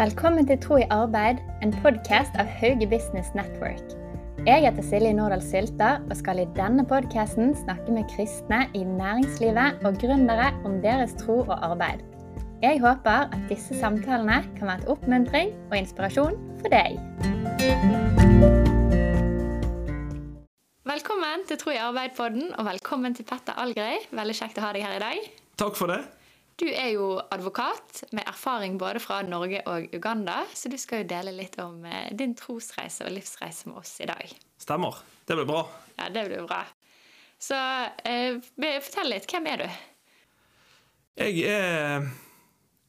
Velkommen 0.00 0.46
til 0.48 0.56
Tro 0.56 0.78
i 0.80 0.84
arbeid, 0.88 1.42
en 1.60 1.74
podkast 1.82 2.32
av 2.40 2.48
Hauge 2.48 2.86
Business 2.88 3.34
Network. 3.36 3.90
Jeg 4.46 4.62
heter 4.64 4.84
Silje 4.86 5.10
Nordahl 5.12 5.42
Sylta 5.44 5.90
og 6.06 6.14
skal 6.16 6.38
i 6.40 6.46
denne 6.56 6.86
podkasten 6.88 7.50
snakke 7.58 7.92
med 7.92 8.06
kristne 8.08 8.62
i 8.72 8.80
næringslivet 8.80 9.82
og 9.84 9.98
gründere 10.00 10.46
om 10.64 10.78
deres 10.80 11.12
tro 11.20 11.42
og 11.42 11.52
arbeid. 11.52 12.00
Jeg 12.62 12.80
håper 12.80 13.26
at 13.28 13.42
disse 13.50 13.76
samtalene 13.76 14.38
kan 14.56 14.70
være 14.70 14.80
et 14.80 14.88
oppmuntring 14.94 15.52
og 15.68 15.76
inspirasjon 15.82 16.38
for 16.62 16.72
deg. 16.72 16.96
Velkommen 20.88 21.44
til 21.50 21.60
Tro 21.60 21.74
i 21.76 21.82
arbeid-podden, 21.90 22.54
og 22.56 22.72
velkommen 22.72 23.20
til 23.20 23.28
Petter 23.28 23.60
Algrei. 23.60 24.00
Veldig 24.16 24.38
kjekt 24.40 24.62
å 24.62 24.64
ha 24.64 24.72
deg 24.72 24.88
her 24.88 24.96
i 24.96 25.04
dag. 25.04 25.28
Takk 25.60 25.76
for 25.76 25.92
det. 25.92 26.00
Du 26.60 26.66
er 26.68 26.90
jo 26.92 27.14
advokat 27.32 28.02
med 28.12 28.26
erfaring 28.28 28.74
både 28.78 29.00
fra 29.00 29.22
Norge 29.24 29.62
og 29.64 29.94
Uganda, 29.96 30.42
så 30.52 30.68
du 30.68 30.76
skal 30.76 31.02
jo 31.02 31.08
dele 31.08 31.32
litt 31.32 31.54
om 31.62 31.78
eh, 31.88 32.10
din 32.12 32.34
trosreise 32.36 33.06
og 33.06 33.14
livsreise 33.14 33.70
med 33.70 33.78
oss 33.80 33.94
i 34.04 34.08
dag. 34.10 34.34
Stemmer. 34.60 34.98
Det 35.24 35.38
blir 35.38 35.48
bra. 35.48 35.62
Ja, 35.96 36.10
det 36.12 36.26
blir 36.28 36.44
bra. 36.44 36.58
Så 37.40 37.56
eh, 38.04 38.36
fortell 38.84 39.08
litt. 39.14 39.28
Hvem 39.30 39.48
er 39.48 39.62
du? 39.62 39.78
Jeg 41.20 41.46
er 41.48 42.10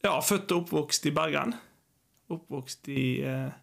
ja, 0.03 0.17
født 0.19 0.51
og 0.51 0.65
oppvokst 0.65 1.07
i 1.07 1.13
Bergen. 1.15 1.55
Oppvokst 2.31 2.91
i, 2.91 3.05
eh, 3.23 3.53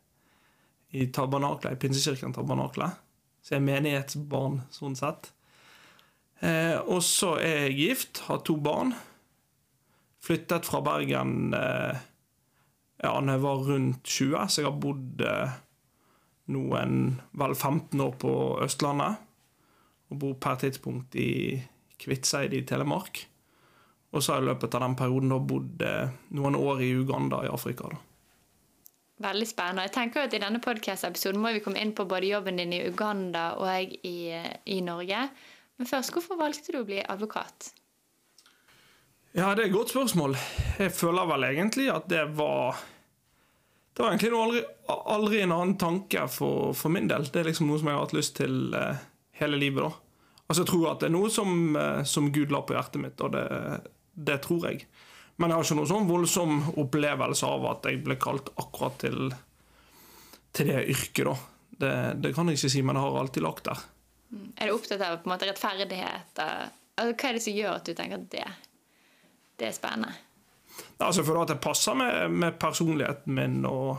i 0.97 1.11
Tabernakla, 1.13 1.75
i 1.75 1.81
Pinsekirken 1.81 2.33
Tabernakla. 2.37 2.95
Så 3.45 3.59
jeg 3.59 3.61
er 3.61 3.69
menighetsbarn 3.69 4.63
sånn 4.73 4.97
sett. 4.97 5.35
Eh, 6.41 6.79
og 6.81 7.03
så 7.05 7.35
er 7.43 7.67
jeg 7.67 7.79
gift, 7.83 8.23
har 8.31 8.41
to 8.47 8.57
barn. 8.57 8.97
Flyttet 10.29 10.69
fra 10.69 10.83
Bergen 10.85 11.55
eh, 11.57 12.01
ja, 12.99 13.15
da 13.15 13.33
jeg 13.33 13.41
var 13.41 13.65
rundt 13.65 14.05
20, 14.05 14.45
så 14.51 14.61
jeg 14.61 14.69
har 14.69 14.81
bodd 14.83 15.23
eh, 15.25 15.57
noen 16.53 16.99
vel 17.39 17.55
15 17.55 18.03
år 18.05 18.17
på 18.21 18.33
Østlandet. 18.65 19.25
Og 20.09 20.21
bor 20.21 20.35
per 20.41 20.59
tidspunkt 20.61 21.17
i 21.21 21.57
Kvitseid 22.01 22.53
i 22.57 22.65
Telemark. 22.69 23.23
Og 24.13 24.21
så 24.25 24.33
har 24.33 24.41
jeg 24.41 24.49
i 24.49 24.51
løpet 24.51 24.77
av 24.77 24.85
den 24.85 24.99
perioden 25.01 25.33
da 25.33 25.41
bodd 25.55 25.87
eh, 25.87 26.13
noen 26.37 26.59
år 26.59 26.85
i 26.85 26.93
Uganda 26.97 27.41
i 27.47 27.51
Afrika. 27.53 27.89
da. 27.89 28.05
Veldig 29.29 29.49
spennende. 29.51 29.89
Jeg 29.89 29.97
tenker 29.97 30.29
at 30.29 30.35
I 30.37 30.45
denne 30.45 30.61
podcast-episoden 30.63 31.41
må 31.43 31.57
vi 31.57 31.65
komme 31.65 31.81
inn 31.83 31.97
på 31.97 32.07
både 32.07 32.29
jobben 32.31 32.61
din 32.61 32.77
i 32.77 32.85
Uganda 32.87 33.51
og 33.59 33.97
i, 34.07 34.19
i 34.69 34.79
Norge. 34.85 35.25
Men 35.79 35.91
først, 35.91 36.13
hvorfor 36.13 36.39
valgte 36.39 36.75
du 36.75 36.83
å 36.83 36.87
bli 36.87 37.01
advokat? 37.03 37.73
Ja, 39.37 39.53
det 39.55 39.63
er 39.63 39.67
et 39.69 39.75
godt 39.75 39.93
spørsmål. 39.93 40.37
Jeg 40.79 40.93
føler 40.97 41.29
vel 41.29 41.45
egentlig 41.51 41.91
at 41.93 42.09
det 42.09 42.25
var 42.39 42.79
Det 43.95 44.05
var 44.05 44.15
egentlig 44.15 44.31
aldri, 44.39 44.61
aldri, 44.89 45.41
en 45.43 45.53
annen 45.53 45.77
tanke 45.79 46.29
for, 46.31 46.73
for, 46.73 46.89
min 46.95 47.09
del. 47.11 47.27
Det 47.27 47.41
er 47.41 47.49
liksom 47.49 47.67
noe 47.67 47.81
som 47.81 47.91
jeg 47.91 47.97
har 47.97 48.05
hatt 48.05 48.15
lyst 48.15 48.37
til 48.39 48.71
uh, 48.71 49.01
hele 49.41 49.59
livet. 49.59 49.83
da. 49.83 49.91
Altså 50.47 50.63
Jeg 50.63 50.71
tror 50.71 50.85
at 50.93 51.03
det 51.03 51.09
er 51.09 51.17
noe 51.17 51.31
som, 51.35 51.75
uh, 51.75 52.05
som 52.07 52.29
Gud 52.33 52.55
la 52.55 52.61
på 52.63 52.77
hjertet 52.77 53.03
mitt, 53.03 53.19
og 53.27 53.35
det, 53.35 53.43
det, 54.15 54.39
tror 54.47 54.69
jeg. 54.71 54.87
Men 55.37 55.51
jeg 55.51 55.59
har 55.59 55.67
ikke 55.67 55.79
noen 55.81 55.91
sånn 55.91 56.07
voldsom 56.13 56.55
opplevelse 56.79 57.51
av 57.51 57.67
at 57.73 57.91
jeg 57.91 58.01
ble 58.07 58.19
kalt 58.23 58.53
akkurat 58.55 59.03
til, 59.03 59.35
til 60.55 60.71
det 60.71 60.87
yrket. 60.95 61.25
da. 61.27 61.37
Det, 61.83 61.93
det, 62.23 62.35
kan 62.39 62.47
jeg 62.47 62.63
ikke 62.63 62.73
si, 62.77 62.87
men 62.87 62.97
jeg 62.99 63.09
har 63.09 63.21
alltid 63.25 63.49
lagt 63.49 63.67
der. 63.67 63.83
Mm. 64.31 64.49
Er 64.55 64.71
du 64.71 64.79
opptatt 64.79 65.03
av 65.03 65.19
på 65.19 65.27
en 65.27 65.35
måte 65.35 65.51
rettferdighet? 65.51 66.39
Altså, 66.39 67.13
hva 67.19 67.33
er 67.33 67.35
det 67.35 67.45
som 67.45 67.59
gjør 67.59 67.83
at 67.83 67.91
du 67.91 67.95
tenker 67.99 68.23
at 68.23 68.31
det 68.31 68.47
det 69.59 69.69
er 69.69 69.77
spennende. 69.77 70.15
Altså 71.03 71.25
For 71.27 71.43
at 71.43 71.51
det 71.53 71.61
passer 71.63 71.97
med, 71.99 72.31
med, 72.31 72.59
personligheten 72.61 73.35
min 73.35 73.61
og 73.67 73.99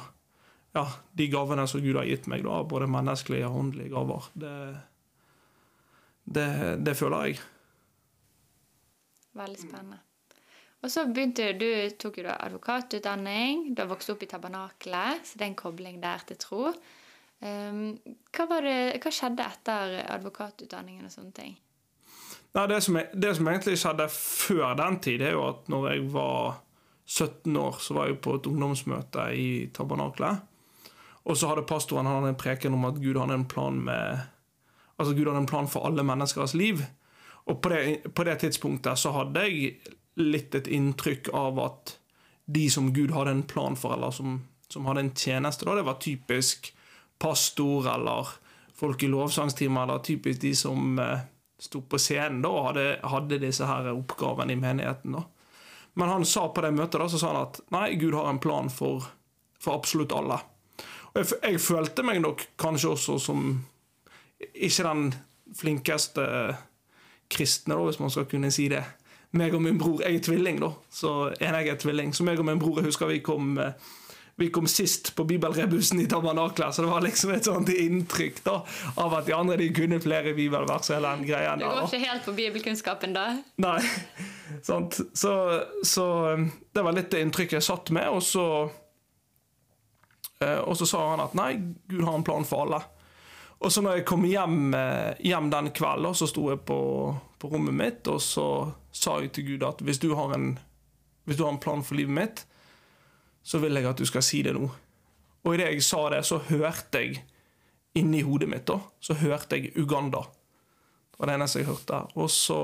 ja, 0.76 0.86
de 1.18 1.28
gavene 1.32 1.66
som 1.68 1.82
Gud 1.84 1.98
har 1.98 2.08
gitt 2.08 2.28
meg, 2.30 2.44
da, 2.46 2.62
både 2.64 2.88
menneskelige 2.92 3.48
og 3.48 3.58
åndelige 3.64 3.94
gaver. 3.94 4.28
Det, 4.34 4.54
det, 6.24 6.52
det, 6.86 6.94
føler 6.98 7.26
jeg. 7.26 7.40
Veldig 9.40 9.60
spennende. 9.64 10.00
Og 10.80 10.92
så 10.94 11.04
begynte 11.10 11.50
du, 11.60 11.68
tok 12.00 12.22
du 12.24 12.30
advokatutdanning. 12.32 13.74
Du 13.74 13.82
har 13.82 13.90
vokst 13.90 14.14
opp 14.14 14.22
i 14.24 14.30
tabernakelet, 14.30 15.26
så 15.28 15.40
det 15.40 15.48
er 15.48 15.52
en 15.52 15.60
kobling 15.60 15.98
der 16.04 16.24
til 16.30 16.40
tro. 16.40 16.70
Um, 17.40 17.98
hva, 18.36 18.60
det, 18.64 18.78
hva, 19.00 19.12
skjedde 19.16 19.48
etter 19.48 19.98
advokatutdanningen 20.06 21.08
og 21.08 21.14
sånne 21.14 21.36
ting? 21.36 21.58
Nei, 22.58 22.66
det 22.68 22.82
som, 22.82 22.98
det 23.14 23.36
som, 23.38 23.48
egentlig 23.48 23.78
skjedde 23.78 24.08
før 24.14 24.74
den 24.80 24.98
tid, 25.04 25.22
er 25.22 25.36
jo 25.36 25.46
at 25.52 25.68
når 25.70 25.90
jeg 25.92 26.06
var 26.14 26.62
17 27.06 27.58
år, 27.58 27.78
så 27.82 27.98
var 27.98 28.10
jeg 28.10 28.22
på 28.26 28.36
et 28.38 28.50
ungdomsmøte 28.50 29.26
i 29.38 29.50
Tabernaklet. 29.74 30.42
Og 31.30 31.38
så 31.38 31.52
hadde 31.52 31.68
pastoren 31.70 32.10
hadde 32.10 32.34
en 32.34 32.40
preken 32.40 32.74
om 32.74 32.88
at 32.90 32.98
Gud 33.02 33.20
hadde 33.20 33.38
en 33.38 33.50
plan 33.50 33.78
med 33.86 34.28
Altså 35.00 35.14
Gud 35.16 35.30
hadde 35.30 35.40
en 35.40 35.48
plan 35.48 35.68
for 35.72 35.88
alle 35.88 36.04
menneskers 36.04 36.54
liv. 36.60 36.82
Og 37.48 37.62
på 37.64 37.70
det, 37.72 38.14
på 38.16 38.24
det 38.28 38.34
tidspunktet 38.42 39.00
så 39.00 39.14
hadde 39.16 39.46
jeg 39.48 39.78
litt 40.20 40.56
et 40.56 40.68
inntrykk 40.68 41.30
av 41.32 41.62
at 41.64 41.94
de 42.52 42.66
som 42.70 42.90
Gud 42.92 43.14
hadde 43.16 43.32
en 43.32 43.46
plan 43.48 43.78
for, 43.80 43.96
eller 43.96 44.12
som, 44.12 44.42
som 44.68 44.90
hadde 44.90 45.06
en 45.06 45.14
tjeneste, 45.16 45.64
da, 45.64 45.78
det 45.78 45.86
var 45.88 46.02
typisk 46.04 46.74
pastor 47.22 47.88
eller 47.94 48.34
folk 48.76 49.04
i 49.04 49.10
lovsangstimer, 49.12 49.86
eller 49.86 50.04
typisk 50.04 50.42
de 50.44 50.52
som 50.58 51.00
eh, 51.00 51.24
sto 51.60 51.82
på 51.82 52.00
scenen 52.00 52.42
da, 52.44 52.52
og 52.52 52.70
hadde, 52.70 52.86
hadde, 53.12 53.42
disse 53.42 53.68
her 53.68 53.92
oppgavene 53.92 54.56
i 54.56 54.60
menigheten. 54.60 55.18
da. 55.18 55.26
Men 56.00 56.14
han 56.14 56.26
sa 56.26 56.48
på 56.48 56.64
det 56.64 56.72
møtet 56.76 57.02
da, 57.02 57.10
så 57.12 57.20
sa 57.20 57.34
han 57.34 57.42
at 57.44 57.60
nei, 57.76 57.98
Gud 58.00 58.16
har 58.16 58.30
en 58.30 58.40
plan 58.40 58.72
for, 58.72 59.10
for 59.60 59.76
absolutt 59.76 60.16
alle. 60.16 60.40
Og 61.12 61.20
jeg, 61.20 61.34
jeg, 61.44 61.62
følte 61.64 62.06
meg 62.06 62.22
nok 62.24 62.46
kanskje 62.62 62.94
også 62.94 63.18
som 63.20 63.50
ikke 64.40 64.86
den 64.86 65.10
flinkeste 65.58 66.26
kristne, 67.30 67.76
da, 67.76 67.84
hvis 67.84 68.00
man 68.00 68.14
skal 68.14 68.30
kunne 68.30 68.52
si 68.54 68.70
det. 68.72 68.86
Meg 69.38 69.54
og 69.54 69.62
min 69.62 69.78
bror, 69.78 70.00
Jeg 70.02 70.16
er 70.16 70.24
tvilling, 70.26 70.62
da. 70.62 70.72
Så 70.90 71.34
en 71.36 71.58
jeg 71.60 71.68
er 71.70 71.78
tvilling. 71.78 72.14
Så 72.16 72.24
meg 72.26 72.40
og 72.40 72.48
min 72.48 72.62
bror 72.62 72.80
jeg 72.80 72.88
husker 72.90 73.12
vi 73.12 73.20
kom 73.22 73.58
eh, 73.62 73.76
vi 74.40 74.50
kom 74.50 74.68
sist 74.68 75.16
på 75.16 75.24
bibelrebusen 75.28 76.00
i 76.02 76.08
tabernaklet, 76.08 76.76
så 76.76 76.82
det 76.82 76.88
var 76.88 77.02
liksom 77.04 77.32
et 77.36 77.46
sånt 77.46 77.70
inntrykk 77.70 78.38
da, 78.46 78.60
av 78.96 79.16
at 79.18 79.26
de 79.28 79.36
andre 79.36 79.58
de 79.60 79.70
kunne 79.76 80.00
flere 80.00 80.34
bibelvers. 80.38 80.90
hele 80.90 81.12
den 81.12 81.26
greia. 81.28 81.56
Du 81.60 81.66
går 81.66 81.88
ikke 81.90 82.04
helt 82.06 82.26
på 82.26 82.36
bibelkunnskapen 82.38 83.16
da? 83.18 83.26
Nei. 83.60 83.80
sant. 84.64 85.02
Så, 85.14 85.34
så, 85.84 86.06
det 86.72 86.86
var 86.86 86.96
litt 86.96 87.12
det 87.12 87.26
inntrykket 87.26 87.60
jeg 87.60 87.68
satt 87.68 87.92
med, 87.96 88.08
og 88.08 88.24
så 88.24 88.46
eh, 90.40 90.60
Og 90.64 90.78
så 90.80 90.88
sa 90.88 91.04
han 91.12 91.26
at 91.26 91.36
nei, 91.36 91.52
Gud 91.92 92.06
har 92.08 92.16
en 92.16 92.24
plan 92.24 92.48
for 92.48 92.68
alle. 92.68 92.82
Og 93.60 93.74
så 93.76 93.84
når 93.84 94.00
jeg 94.00 94.08
kom 94.08 94.24
hjem, 94.24 94.74
eh, 94.74 95.20
hjem 95.28 95.50
den 95.52 95.72
kvelden, 95.76 96.16
så 96.16 96.30
sto 96.32 96.48
jeg 96.54 96.64
på, 96.68 96.80
på 97.44 97.52
rommet 97.52 97.76
mitt, 97.76 98.08
og 98.08 98.22
så 98.24 98.48
sa 98.96 99.20
jeg 99.20 99.34
til 99.36 99.52
Gud 99.52 99.68
at 99.68 99.84
hvis 99.84 100.00
du 100.00 100.14
har 100.16 100.32
en, 100.38 100.54
hvis 101.28 101.36
du 101.36 101.44
har 101.44 101.52
en 101.52 101.60
plan 101.62 101.84
for 101.84 102.00
livet 102.00 102.16
mitt, 102.16 102.46
så 103.50 103.58
vil 103.58 103.80
jeg 103.80 103.90
at 103.90 103.98
du 103.98 104.06
skal 104.06 104.26
si 104.26 104.44
det 104.46 104.54
nå. 104.54 104.68
Og 105.46 105.56
idet 105.56 105.72
jeg 105.72 105.86
sa 105.88 106.04
det, 106.14 106.22
så 106.28 106.38
hørte 106.50 107.02
jeg 107.02 107.24
inni 107.98 108.22
hodet 108.22 108.50
mitt 108.52 108.68
da, 108.70 108.78
så 109.02 109.16
hørte 109.18 109.58
jeg 109.58 109.74
Uganda. 109.80 110.22
Det 111.10 111.22
var 111.22 111.32
det 111.32 111.40
eneste 111.40 111.64
jeg 111.64 111.70
hørte. 111.72 112.04
Og 112.22 112.30
så 112.32 112.60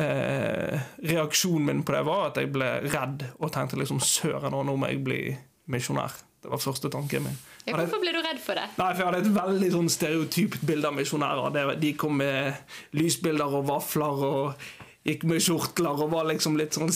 eh, 0.00 0.88
Reaksjonen 1.12 1.68
min 1.68 1.84
på 1.84 1.94
det 1.94 2.02
var 2.08 2.30
at 2.30 2.40
jeg 2.40 2.52
ble 2.54 2.72
redd 2.88 3.28
og 3.36 3.52
tenkte 3.52 3.78
liksom 3.80 4.00
søren, 4.00 4.56
nå 4.56 4.76
må 4.80 4.90
jeg 4.90 5.04
bli 5.04 5.22
misjonær. 5.70 6.16
Det 6.40 6.48
var 6.48 6.62
første 6.62 6.88
tanken 6.88 7.26
min. 7.26 7.40
Ja, 7.68 7.76
hvorfor 7.76 8.00
ble 8.00 8.14
du 8.16 8.22
redd 8.24 8.38
for 8.40 8.56
det? 8.56 8.70
Nei, 8.78 8.92
for 8.94 9.02
Jeg 9.02 9.10
hadde 9.10 9.18
et 9.26 9.34
veldig 9.36 9.72
sånn 9.74 9.90
stereotypt 9.92 10.62
bilde 10.64 10.88
av 10.88 10.96
misjonærer. 10.96 11.74
De 11.76 11.90
kom 12.00 12.16
med 12.16 12.56
lysbilder 12.96 13.58
og 13.60 13.66
vafler 13.68 14.24
og 14.30 14.70
gikk 15.06 15.24
med 15.28 15.40
kjortler 15.40 16.02
og 16.04 16.12
var 16.12 16.28
liksom 16.28 16.58
litt 16.60 16.76
sånn 16.76 16.92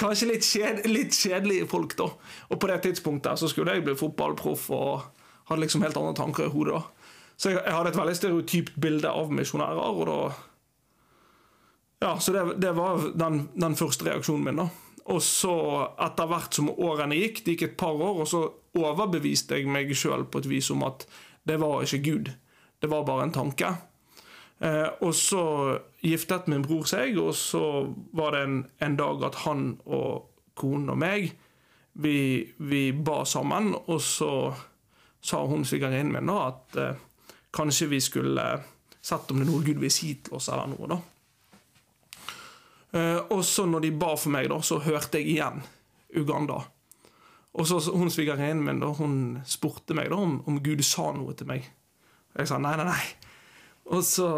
Kanskje 0.00 0.28
litt, 0.28 0.44
kjed, 0.44 0.82
litt 0.90 1.16
kjedelige 1.16 1.68
folk, 1.70 1.96
da. 1.96 2.10
Og 2.50 2.60
på 2.60 2.68
det 2.68 2.82
tidspunktet 2.84 3.40
så 3.40 3.48
skulle 3.48 3.76
jeg 3.76 3.86
bli 3.86 3.96
fotballproff 3.96 4.68
og 4.76 5.06
hadde 5.48 5.64
liksom 5.64 5.84
helt 5.84 5.96
andre 5.96 6.16
tanker 6.18 6.46
i 6.46 6.52
hodet. 6.52 6.76
da. 6.76 7.10
Så 7.40 7.54
jeg, 7.54 7.62
jeg 7.64 7.72
hadde 7.72 7.92
et 7.94 7.98
veldig 7.98 8.18
stereotypt 8.18 8.78
bilde 8.84 9.10
av 9.10 9.32
misjonærer, 9.32 9.80
og 9.80 10.06
da 10.10 10.20
Ja, 12.00 12.14
så 12.20 12.32
det, 12.32 12.44
det 12.60 12.70
var 12.76 13.10
den, 13.12 13.42
den, 13.60 13.76
første 13.76 14.06
reaksjonen 14.06 14.44
min, 14.44 14.60
da. 14.62 14.68
Og 15.12 15.20
så, 15.24 15.52
etter 16.00 16.28
hvert 16.30 16.56
som 16.56 16.70
årene 16.70 17.18
gikk, 17.18 17.42
det 17.44 17.56
gikk 17.56 17.64
et 17.66 17.76
par 17.80 17.96
år, 17.96 18.22
og 18.22 18.28
så 18.28 18.44
overbeviste 18.76 19.58
jeg 19.58 19.68
meg 19.68 19.90
sjøl 19.96 20.24
på 20.30 20.40
et 20.40 20.48
vis 20.48 20.70
om 20.72 20.84
at 20.86 21.04
det 21.48 21.58
var 21.60 21.84
ikke 21.84 22.04
Gud. 22.04 22.30
Det 22.80 22.88
var 22.88 23.04
bare 23.08 23.26
en 23.26 23.34
tanke. 23.34 23.72
Eh, 24.60 24.88
og 25.00 25.14
så 25.16 25.44
giftet 26.04 26.50
min 26.52 26.64
bror 26.64 26.84
seg, 26.88 27.16
og 27.20 27.32
så 27.36 27.62
var 28.16 28.36
det 28.36 28.42
en, 28.44 28.58
en 28.84 28.96
dag 28.98 29.22
at 29.30 29.38
han 29.46 29.70
og 29.88 30.26
konen 30.60 30.92
og 30.92 30.98
meg 31.00 31.30
vi, 32.00 32.44
vi, 32.56 32.82
ba 32.92 33.22
sammen, 33.24 33.72
og 33.74 34.02
så 34.04 34.32
sa 35.20 35.40
hun 35.48 35.64
svigerinnen 35.64 36.12
min 36.12 36.28
da 36.28 36.42
at 36.46 36.76
eh, 36.76 37.00
kanskje 37.56 37.88
vi 37.90 38.00
skulle 38.04 38.44
sett 39.00 39.32
om 39.32 39.40
det 39.40 39.46
er 39.46 39.50
noe 39.50 39.64
Gud 39.64 39.80
vil 39.80 39.92
si 39.92 40.12
til 40.20 40.36
oss, 40.36 40.50
eller 40.52 40.68
noe. 40.70 40.90
da. 40.90 41.00
Eh, 42.98 43.18
og 43.32 43.40
så 43.44 43.64
når 43.66 43.86
de 43.86 43.94
ba 43.96 44.12
for 44.16 44.34
meg, 44.34 44.50
da, 44.52 44.60
så 44.60 44.80
hørte 44.84 45.20
jeg 45.20 45.38
igjen 45.38 45.64
Uganda. 46.20 46.60
Og 47.56 47.66
så 47.66 47.80
hun 47.90 48.12
svigerinnen 48.12 48.62
min 48.66 48.82
da, 48.82 48.92
hun 49.00 49.40
spurte 49.48 49.96
meg 49.96 50.12
da 50.12 50.20
om, 50.20 50.38
om 50.46 50.60
Gud 50.62 50.84
sa 50.86 51.10
noe 51.16 51.34
til 51.34 51.48
meg. 51.50 51.66
Og 52.34 52.44
jeg 52.44 52.52
sa 52.52 52.60
nei, 52.62 52.76
nei, 52.78 52.86
nei. 52.92 53.29
Og 53.90 54.04
så, 54.04 54.28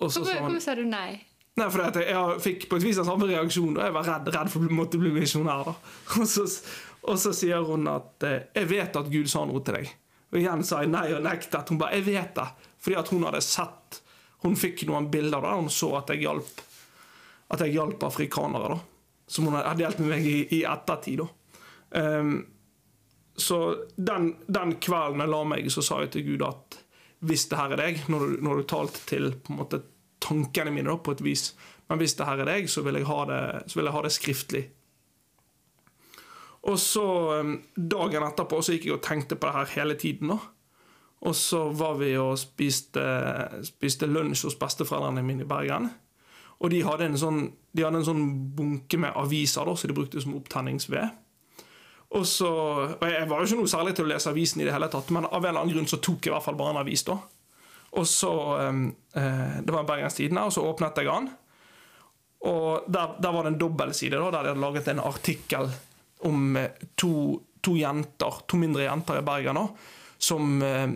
og 0.00 0.12
så 0.12 0.22
Hvorfor, 0.22 0.46
hvorfor 0.46 0.62
sa 0.64 0.74
du 0.78 0.84
nei? 0.88 1.20
Nei, 1.58 1.66
for 1.68 1.82
jeg, 1.82 2.06
jeg 2.08 2.42
fikk 2.44 2.68
på 2.70 2.78
et 2.78 2.86
vis 2.86 3.00
den 3.00 3.08
samme 3.08 3.26
reaksjon. 3.28 3.74
Og 3.76 3.82
jeg 3.84 3.94
var 3.94 4.06
redd, 4.06 4.30
redd 4.32 4.52
for 4.52 4.64
å 4.64 4.74
måtte 4.74 5.00
bli 5.00 5.12
misjonær. 5.14 5.72
Og 6.20 6.26
så, 6.28 6.46
og 7.00 7.16
så 7.16 7.32
sier 7.32 7.64
hun 7.64 7.88
at 7.88 8.24
eh, 8.28 8.42
'Jeg 8.54 8.68
vet 8.68 8.96
at 8.96 9.08
Gud 9.08 9.28
sa 9.32 9.46
noe 9.48 9.62
til 9.64 9.78
deg'. 9.78 9.92
Og 10.30 10.38
igjen 10.38 10.62
sa 10.66 10.82
jeg 10.82 10.92
nei 10.92 11.06
og 11.16 11.24
nektet. 11.24 11.70
Hun 11.72 11.78
bare 11.80 11.96
'Jeg 11.96 12.06
vet 12.10 12.34
det'. 12.36 12.68
Fordi 12.80 12.96
at 13.00 13.08
hun 13.08 13.24
hadde 13.24 13.40
sett 13.44 14.02
Hun 14.40 14.56
fikk 14.56 14.86
noen 14.88 15.10
bilder 15.12 15.42
der 15.44 15.58
hun 15.58 15.68
så 15.68 15.90
at 15.98 16.08
jeg 16.08 16.22
hjalp 16.22 16.60
At 17.52 17.60
jeg 17.60 17.74
hjalp 17.74 18.02
afrikanere. 18.02 18.68
da. 18.68 18.78
Som 19.28 19.48
hun 19.48 19.54
hadde 19.58 19.82
delt 19.82 19.98
med 19.98 20.08
meg 20.08 20.26
i, 20.26 20.38
i 20.60 20.62
ettertid. 20.64 21.20
da. 21.20 21.26
Um, 22.20 22.46
så 23.36 23.76
den, 23.96 24.36
den 24.46 24.76
kvelden 24.80 25.20
jeg 25.20 25.28
la 25.28 25.44
meg, 25.44 25.70
så 25.72 25.82
sa 25.82 26.00
jeg 26.00 26.10
til 26.10 26.24
Gud 26.24 26.42
at 26.46 26.78
hvis 27.26 27.46
det 27.50 27.58
her 27.58 27.74
er 27.74 27.82
deg, 27.82 28.02
når 28.08 28.26
du, 28.26 28.36
når 28.44 28.60
du 28.60 28.68
talte 28.68 29.02
til 29.08 29.32
på 29.44 29.52
en 29.52 29.60
måte 29.60 29.82
tankene 30.20 30.72
mine 30.72 30.88
da, 30.88 30.96
på 31.00 31.16
et 31.16 31.24
vis, 31.24 31.50
men 31.90 32.00
hvis 32.00 32.14
det 32.16 32.28
her 32.28 32.40
er 32.40 32.48
deg, 32.48 32.68
så 32.70 32.84
vil 32.86 33.00
jeg 33.00 33.08
ha 33.08 33.18
det, 33.28 33.40
så 33.70 33.80
vil 33.80 33.88
jeg 33.88 33.96
ha 33.96 34.02
det 34.04 34.12
skriftlig. 34.14 34.62
Og 36.70 36.76
så 36.78 37.04
um, 37.40 37.54
Dagen 37.74 38.26
etterpå 38.26 38.60
så 38.62 38.76
gikk 38.76 38.90
jeg 38.90 38.98
og 38.98 39.04
tenkte 39.04 39.38
på 39.40 39.48
det 39.48 39.56
her 39.56 39.72
hele 39.80 39.96
tiden. 39.98 40.34
da. 40.34 40.38
Og 41.20 41.34
så 41.36 41.66
var 41.76 41.98
vi 42.00 42.12
og 42.20 42.38
spiste, 42.40 43.02
spiste 43.66 44.08
lunsj 44.08 44.46
hos 44.46 44.58
besteforeldrene 44.60 45.24
mine 45.24 45.44
i 45.44 45.48
Bergen. 45.48 45.90
Og 46.60 46.72
de 46.72 46.82
hadde 46.84 47.08
en 47.08 47.18
sånn, 47.20 47.42
de 47.72 47.84
hadde 47.84 48.00
en 48.02 48.08
sånn 48.08 48.24
bunke 48.56 49.00
med 49.00 49.16
aviser 49.16 49.68
da, 49.68 49.74
som 49.76 49.90
de 49.90 49.96
brukte 49.96 50.20
som 50.20 50.36
opptenningsved. 50.36 51.16
Og 52.18 52.24
så, 52.26 52.50
og 52.96 53.04
Jeg 53.06 53.28
var 53.30 53.38
jo 53.38 53.46
ikke 53.46 53.60
noe 53.60 53.70
særlig 53.70 53.94
til 53.94 54.08
å 54.08 54.10
lese 54.10 54.30
avisen, 54.32 54.60
i 54.60 54.66
det 54.66 54.74
hele 54.74 54.88
tatt, 54.90 55.12
men 55.14 55.28
av 55.28 55.36
en 55.38 55.50
eller 55.50 55.60
annen 55.60 55.74
grunn 55.76 55.90
så 55.90 56.00
tok 56.02 56.26
jeg 56.26 56.32
i 56.32 56.34
hvert 56.34 56.46
fall 56.48 56.58
bare 56.58 56.74
en 56.74 56.82
avis. 56.82 57.04
da. 57.06 57.18
Og 57.98 58.06
så, 58.06 58.32
eh, 59.14 59.60
Det 59.62 59.70
var 59.72 59.84
Bergens 59.84 60.14
Tidende, 60.14 60.42
og 60.42 60.52
så 60.52 60.64
åpnet 60.66 60.96
jeg 60.96 61.06
den. 61.06 61.30
Og 62.40 62.84
der, 62.88 63.16
der 63.20 63.32
var 63.32 63.44
det 63.44 63.52
en 63.52 63.60
dobbeltside 63.60 64.16
da, 64.16 64.30
der 64.30 64.42
de 64.42 64.52
hadde 64.54 64.64
laget 64.64 64.88
en 64.88 65.02
artikkel 65.04 65.70
om 66.24 66.56
eh, 66.56 66.70
to, 66.96 67.40
to 67.60 67.76
jenter, 67.76 68.42
to 68.48 68.56
mindre 68.60 68.86
jenter 68.86 69.20
i 69.20 69.24
Bergen 69.24 69.60
da, 69.60 69.66
som 70.20 70.62
eh, 70.64 70.88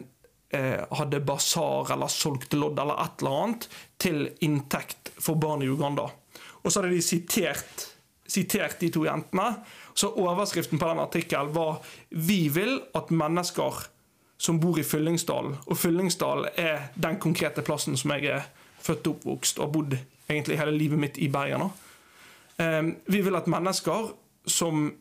eh, 0.57 0.85
hadde 0.99 1.21
basar 1.25 1.93
eller 1.93 2.13
solgt 2.13 2.57
lodd 2.57 2.81
eller 2.81 3.01
et 3.05 3.21
eller 3.21 3.41
annet 3.43 3.69
til 4.01 4.27
inntekt 4.45 5.13
for 5.19 5.41
barn 5.41 5.65
i 5.65 5.69
Uganda. 5.69 6.09
Og 6.63 6.73
så 6.73 6.81
hadde 6.81 6.95
de 6.95 7.05
sitert, 7.05 7.89
sitert 8.25 8.81
de 8.81 8.89
to 8.93 9.05
jentene. 9.05 9.51
Så 9.95 10.11
overskriften 10.19 10.79
på 10.79 10.89
den 10.89 10.99
artikkelen 10.99 11.55
var 11.55 11.83
'Vi 12.11 12.49
vil 12.49 12.81
at 12.95 13.11
mennesker 13.11 13.87
som 14.39 14.61
bor 14.61 14.79
i 14.79 14.83
Fyllingsdalen', 14.83 15.57
og 15.67 15.77
Fyllingsdalen 15.77 16.49
er 16.57 16.91
den 17.03 17.19
konkrete 17.19 17.63
plassen 17.63 17.97
som 17.97 18.11
jeg 18.11 18.25
er 18.25 18.43
født 18.79 19.07
og 19.07 19.15
oppvokst 19.15 19.59
og 19.59 19.65
har 19.65 19.73
bodd 19.73 19.99
egentlig 20.29 20.59
hele 20.59 20.79
livet 20.79 20.99
mitt 20.99 21.19
i 21.19 21.29
Bergen. 21.29 21.61
da. 21.61 21.69
Eh, 22.65 22.83
vi 23.07 23.21
vil 23.21 23.37
at 23.37 23.47
mennesker 23.47 24.13
som 24.47 24.93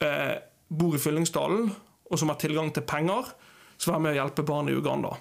eh, 0.00 0.36
bor 0.68 0.94
i 0.94 0.98
Fyllingsdalen, 0.98 1.72
og 2.10 2.18
som 2.18 2.28
har 2.28 2.36
tilgang 2.36 2.72
til 2.74 2.82
penger, 2.82 3.32
skal 3.78 3.92
være 3.92 4.00
med 4.00 4.12
å 4.12 4.18
hjelpe 4.20 4.42
barn 4.42 4.68
i 4.68 4.76
Uganda. 4.76 5.16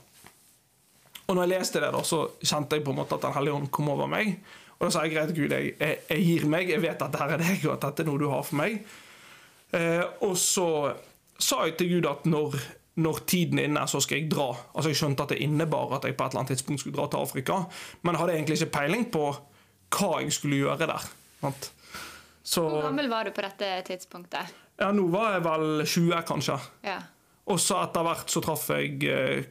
Og 1.28 1.36
når 1.36 1.46
jeg 1.46 1.54
leste 1.54 1.80
det, 1.80 1.92
da, 1.94 2.02
så 2.04 2.26
kjente 2.44 2.76
jeg 2.76 2.84
på 2.84 2.92
en 2.92 3.00
måte 3.00 3.16
at 3.16 3.22
Den 3.22 3.34
hellige 3.34 3.54
ånd 3.54 3.72
kom 3.72 3.90
over 3.90 4.10
meg. 4.12 4.36
Og 4.78 4.88
da 4.88 4.92
sa 4.92 5.06
jeg 5.06 5.14
greit, 5.14 5.36
Gud, 5.36 5.54
jeg, 5.54 5.76
jeg 5.80 6.26
gir 6.26 6.46
meg, 6.50 6.70
jeg 6.70 6.82
vet 6.82 7.02
at 7.02 7.14
dette 7.14 7.38
er 7.38 7.42
deg, 7.42 7.66
og 7.68 7.76
at 7.78 7.86
dette 7.88 8.04
er 8.04 8.10
noe 8.10 8.20
du 8.20 8.28
har 8.32 8.44
for 8.44 8.60
meg. 8.60 8.82
Eh, 9.74 10.04
og 10.28 10.38
så 10.38 10.68
sa 11.42 11.66
jeg 11.66 11.78
til 11.80 11.92
Gud 11.96 12.10
at 12.10 12.26
når, 12.30 12.58
når 13.02 13.22
tiden 13.30 13.60
er 13.62 13.70
inne, 13.70 13.86
så 13.88 14.02
skal 14.04 14.20
jeg 14.22 14.32
dra. 14.32 14.50
Altså 14.76 14.92
Jeg 14.92 15.00
skjønte 15.00 15.24
at 15.26 15.34
det 15.34 15.40
innebar 15.46 15.96
at 15.98 16.06
jeg 16.08 16.18
på 16.18 16.26
et 16.26 16.34
eller 16.34 16.44
annet 16.44 16.54
tidspunkt 16.56 16.84
skulle 16.84 16.98
dra 16.98 17.08
til 17.12 17.24
Afrika, 17.24 17.62
men 18.04 18.16
jeg 18.16 18.22
hadde 18.24 18.36
egentlig 18.40 18.60
ikke 18.60 18.76
peiling 18.78 19.08
på 19.14 19.26
hva 19.92 20.12
jeg 20.22 20.36
skulle 20.36 20.60
gjøre 20.62 20.88
der. 20.92 21.08
Så 22.44 22.64
Hvor 22.68 22.82
gammel 22.90 23.10
var 23.10 23.26
du 23.28 23.32
på 23.36 23.44
dette 23.46 23.70
tidspunktet? 23.88 24.54
ja, 24.82 24.92
nå 24.92 25.08
var 25.14 25.36
jeg 25.36 25.44
vel 25.46 25.84
20, 25.86 26.22
kanskje. 26.26 26.56
Ja. 26.84 27.00
Og 27.52 27.60
så 27.62 27.82
etter 27.84 28.06
hvert 28.06 28.32
så 28.34 28.42
traff 28.42 28.70
jeg 28.74 29.04
eh, 29.10 29.44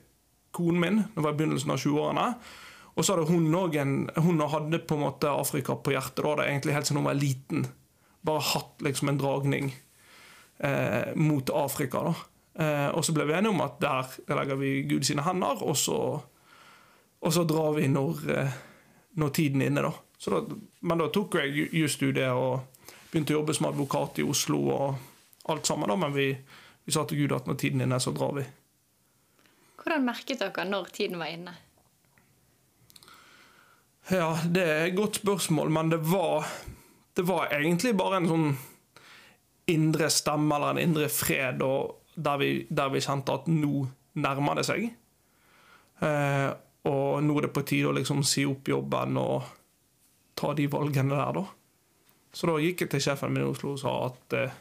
konen 0.55 0.81
min. 0.81 0.99
Det 1.14 1.23
var 1.23 1.34
i 1.34 1.38
begynnelsen 1.38 1.70
av 1.70 1.78
20-årene. 1.78 2.25
Og 2.96 3.06
så 3.06 3.14
hadde 3.14 3.31
hun 3.31 3.46
òg 3.55 3.76
Hun 4.19 4.40
hadde 4.40 4.81
på 4.82 4.96
en 4.96 5.05
måte 5.05 5.31
Afrika 5.31 5.76
på 5.78 5.93
hjertet 5.94 6.25
da, 6.25 6.34
det 6.40 6.49
egentlig 6.49 6.75
helt 6.75 6.88
siden 6.88 7.00
hun 7.00 7.08
var 7.08 7.20
liten. 7.20 7.66
Bare 8.26 8.43
hatt 8.43 8.82
liksom 8.84 9.08
en 9.08 9.20
dragning 9.20 9.70
eh, 10.61 11.15
mot 11.17 11.51
Afrika. 11.51 12.15
Eh, 12.55 12.89
og 12.95 13.05
så 13.05 13.12
ble 13.17 13.25
vi 13.29 13.33
enige 13.39 13.53
om 13.55 13.61
at 13.65 13.79
der 13.81 14.11
legger 14.37 14.59
vi 14.61 14.83
Gud 14.91 15.07
sine 15.09 15.23
hender, 15.25 15.62
og 15.62 15.77
så, 15.77 15.97
og 17.21 17.33
så 17.33 17.45
drar 17.49 17.73
vi 17.79 17.87
når, 17.89 18.25
eh, 18.37 18.59
når 19.17 19.29
tiden 19.37 19.62
er 19.62 19.71
inne. 19.73 19.83
da. 19.89 19.93
Så 20.21 20.31
da. 20.35 20.57
Men 20.81 20.99
da 20.99 21.09
tok 21.09 21.35
jeg 21.41 21.55
ju- 21.57 21.71
jusstudiet 21.83 22.33
og 22.33 22.61
begynte 23.12 23.33
å 23.35 23.41
jobbe 23.41 23.55
som 23.57 23.67
advokat 23.71 24.19
i 24.21 24.23
Oslo 24.29 24.59
og 24.69 24.95
alt 25.49 25.67
sammen. 25.67 25.89
da, 25.89 25.97
Men 25.97 26.12
vi, 26.15 26.37
vi 26.85 26.93
sa 26.93 27.05
til 27.05 27.19
Gud 27.23 27.33
at 27.33 27.47
når 27.47 27.57
tiden 27.59 27.81
er 27.81 27.87
inne, 27.89 28.01
så 28.01 28.12
drar 28.12 28.35
vi. 28.37 28.45
Hvordan 29.81 30.05
merket 30.05 30.39
dere 30.43 30.65
når 30.69 30.91
tiden 30.93 31.19
var 31.19 31.27
inne? 31.33 31.55
Ja, 34.11 34.35
det 34.45 34.62
er 34.67 34.87
et 34.89 34.97
godt 34.97 35.21
spørsmål, 35.21 35.71
men 35.71 35.91
det 35.93 36.01
var, 36.11 36.47
det 37.17 37.23
var 37.29 37.49
egentlig 37.55 37.93
bare 37.97 38.19
en 38.19 38.27
sånn 38.29 38.49
indre 39.67 40.11
stemme 40.11 40.57
eller 40.57 40.75
en 40.75 40.83
indre 40.83 41.09
fred, 41.12 41.62
der, 42.15 42.41
vi, 42.41 42.51
der 42.71 42.91
vi 42.93 43.03
kjente 43.05 43.37
at 43.37 43.49
nå 43.51 43.85
nærmer 44.21 44.59
det 44.59 44.67
seg. 44.69 44.89
Eh, 46.01 46.51
og 46.91 47.23
nå 47.25 47.37
er 47.37 47.47
det 47.47 47.55
på 47.55 47.65
tide 47.69 47.91
å 47.91 47.97
liksom 47.97 48.23
si 48.25 48.47
opp 48.49 48.69
jobben 48.71 49.19
og 49.21 49.45
ta 50.41 50.55
de 50.57 50.67
valgene 50.73 51.17
der, 51.17 51.37
da. 51.37 51.45
Så 52.33 52.49
da 52.49 52.57
gikk 52.62 52.85
jeg 52.85 52.93
til 52.93 53.05
sjefen 53.05 53.35
min 53.35 53.45
i 53.45 53.51
Oslo 53.51 53.75
og 53.75 53.81
sa 53.83 53.93
at 54.07 54.37
eh, 54.39 54.59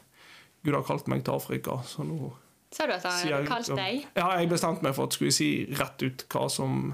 Gud 0.66 0.76
har 0.76 0.84
kalt 0.86 1.08
meg 1.08 1.24
til 1.24 1.38
Afrika, 1.38 1.80
så 1.86 2.04
nå 2.06 2.32
Sa 2.70 2.86
du 2.86 2.92
at 2.94 3.02
han 3.02 3.16
hadde 3.18 3.46
kalt 3.48 3.70
deg? 3.74 4.04
Ja, 4.14 4.28
jeg 4.38 4.50
bestemte 4.52 4.84
meg 4.86 4.94
for 4.94 5.10
at 5.10 5.16
skulle 5.16 5.34
si 5.34 5.64
rett 5.74 6.04
ut 6.04 6.22
hva 6.30 6.44
som, 6.52 6.92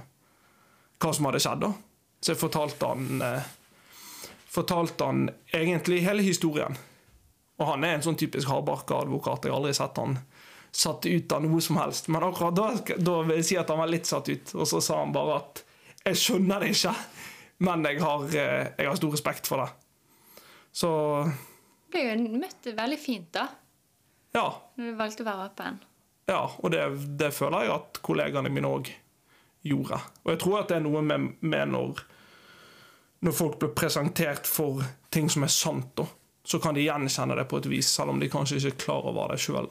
hva 1.02 1.10
som 1.12 1.28
hadde 1.28 1.42
skjedd. 1.44 1.66
da. 1.66 1.72
Så 2.24 2.32
jeg 2.32 2.40
fortalte 2.40 2.88
han, 2.88 3.20
eh, 3.20 3.50
fortalte 4.54 5.08
han 5.10 5.26
egentlig 5.52 5.98
hele 6.06 6.24
historien. 6.24 6.78
Og 7.56 7.70
han 7.70 7.84
er 7.86 7.96
en 7.96 8.04
sånn 8.04 8.18
typisk 8.20 8.50
hardbarka 8.50 9.00
advokat. 9.06 9.46
Jeg 9.46 9.54
har 9.54 9.60
aldri 9.60 9.74
sett 9.76 10.00
han 10.00 10.18
satt 10.76 11.06
ut 11.08 11.32
av 11.32 11.44
noe 11.44 11.60
som 11.64 11.78
helst. 11.80 12.10
Men 12.12 12.26
akkurat 12.26 12.56
da, 12.56 12.66
da 13.00 13.16
vil 13.24 13.38
jeg 13.40 13.48
si 13.48 13.56
at 13.60 13.70
han 13.72 13.80
var 13.80 13.90
litt 13.90 14.08
satt 14.08 14.28
ut. 14.28 14.52
Og 14.58 14.68
så 14.68 14.82
sa 14.84 15.00
han 15.00 15.14
bare 15.14 15.38
at 15.40 15.62
'jeg 16.04 16.20
skjønner 16.22 16.60
det 16.60 16.68
ikke', 16.74 16.94
men 17.58 17.84
jeg 17.84 18.00
har, 18.00 18.24
eh, 18.28 18.68
jeg 18.78 18.88
har 18.88 18.96
stor 18.96 19.12
respekt 19.12 19.46
for 19.46 19.64
det. 19.64 19.70
Så 20.72 20.90
ble 21.90 22.02
jo 22.04 22.38
møtt 22.38 22.68
veldig 22.76 22.98
fint, 23.00 23.32
da. 23.32 23.48
ja. 24.34 24.48
Når 24.76 24.90
du 24.90 24.96
valgte 24.98 25.24
å 25.24 25.26
være 25.30 25.48
åpen. 25.48 25.80
Ja, 26.28 26.42
og 26.58 26.70
det, 26.70 26.82
det 27.16 27.32
føler 27.34 27.64
jeg 27.64 27.72
at 27.72 28.00
kollegaene 28.02 28.50
mine 28.50 28.68
òg 28.68 28.90
gjorde. 29.62 30.00
Og 30.24 30.32
jeg 30.32 30.40
tror 30.42 30.60
at 30.60 30.68
det 30.68 30.76
er 30.76 30.84
noe 30.84 31.02
med, 31.02 31.36
med 31.40 31.72
når, 31.72 32.02
når 33.22 33.32
folk 33.32 33.58
blir 33.62 33.74
presentert 33.78 34.46
for 34.46 34.82
ting 35.10 35.30
som 35.32 35.46
er 35.46 35.52
sant, 35.54 35.94
da, 35.96 36.06
så 36.46 36.60
kan 36.62 36.76
de 36.76 36.84
gjenkjenne 36.86 37.34
det 37.34 37.44
på 37.50 37.58
et 37.58 37.66
vis, 37.66 37.88
selv 37.90 38.12
om 38.14 38.20
de 38.22 38.30
kanskje 38.30 38.60
ikke 38.60 38.72
er 38.74 38.82
klar 38.84 39.08
over 39.10 39.32
det 39.34 39.40
sjøl. 39.42 39.66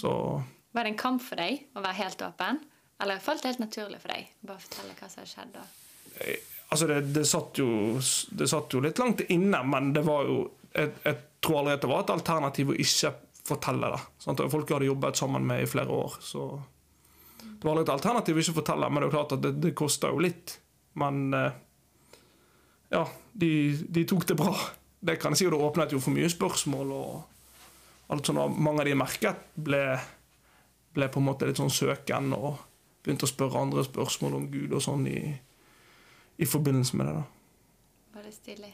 Var 0.00 0.84
det 0.84 0.90
en 0.90 0.98
kamp 0.98 1.22
for 1.22 1.38
deg 1.38 1.64
å 1.78 1.82
være 1.84 1.98
helt 2.00 2.22
åpen? 2.26 2.58
Eller 3.00 3.22
falt 3.22 3.44
det 3.44 3.52
helt 3.52 3.62
naturlig 3.62 4.00
for 4.02 4.12
deg? 4.12 4.32
Bare 4.46 4.62
fortelle 4.62 4.96
hva 4.98 5.08
som 5.08 5.22
har 5.22 5.30
skjedd. 5.30 5.54
da. 5.54 5.62
Altså, 6.70 6.86
det, 6.90 6.98
det, 7.14 7.24
satt 7.26 7.58
jo, 7.58 7.68
det 8.38 8.48
satt 8.50 8.74
jo 8.74 8.82
litt 8.82 8.98
langt 8.98 9.22
inne, 9.30 9.62
men 9.66 9.92
det 9.94 10.06
var 10.06 10.26
jo 10.28 10.40
Jeg, 10.70 10.92
jeg 11.02 11.16
tror 11.42 11.56
allerede 11.58 11.82
det 11.82 11.88
var 11.90 12.02
et 12.04 12.10
alternativ 12.14 12.68
å 12.70 12.74
ikke 12.78 13.08
fortelle 13.48 13.88
det. 13.90 14.02
Sant? 14.22 14.42
Folk 14.52 14.68
jeg 14.68 14.76
hadde 14.76 14.86
jobbet 14.86 15.18
sammen 15.18 15.48
med 15.48 15.64
i 15.64 15.70
flere 15.70 15.90
år, 15.90 16.18
så 16.22 16.44
Det 17.40 17.66
var 17.66 17.80
et 17.80 17.90
alternativ 17.90 18.38
å 18.38 18.42
ikke 18.44 18.58
fortelle, 18.60 18.86
men 18.88 19.02
det 19.02 19.08
er 19.08 19.10
jo 19.10 19.16
klart 19.16 19.34
at 19.34 19.42
det, 19.42 19.50
det 19.64 19.72
koster 19.74 20.14
jo 20.14 20.22
litt. 20.22 20.54
Men 21.02 21.34
eh, 21.34 21.58
ja, 22.94 23.02
de, 23.32 23.50
de 23.88 24.04
tok 24.06 24.28
det 24.30 24.36
bra. 24.38 24.54
Det 25.00 25.16
kan 25.20 25.32
jeg 25.32 25.38
si, 25.40 25.46
og 25.48 25.52
det 25.54 25.60
åpnet 25.64 25.92
jo 25.94 26.00
for 26.02 26.12
mye 26.12 26.28
spørsmål. 26.28 26.90
og 26.92 27.22
alt 28.10 28.26
sånt, 28.26 28.38
og 28.42 28.58
Mange 28.58 28.80
av 28.82 28.84
de 28.88 28.90
jeg 28.90 28.98
merket, 29.00 29.36
ble, 29.56 29.80
ble 30.94 31.08
på 31.08 31.20
en 31.22 31.28
måte 31.30 31.46
litt 31.48 31.56
sånn 31.60 31.70
søken 31.72 32.32
og 32.36 32.58
begynte 33.04 33.24
å 33.24 33.30
spørre 33.30 33.60
andre 33.62 33.84
spørsmål 33.86 34.34
om 34.36 34.48
Gud 34.52 34.72
og 34.76 34.82
sånn 34.84 35.06
i, 35.08 35.20
i 36.38 36.44
forbindelse 36.48 36.96
med 37.00 37.06
det. 37.06 37.14
da. 38.14 38.22
det 38.26 38.34
stilig. 38.34 38.72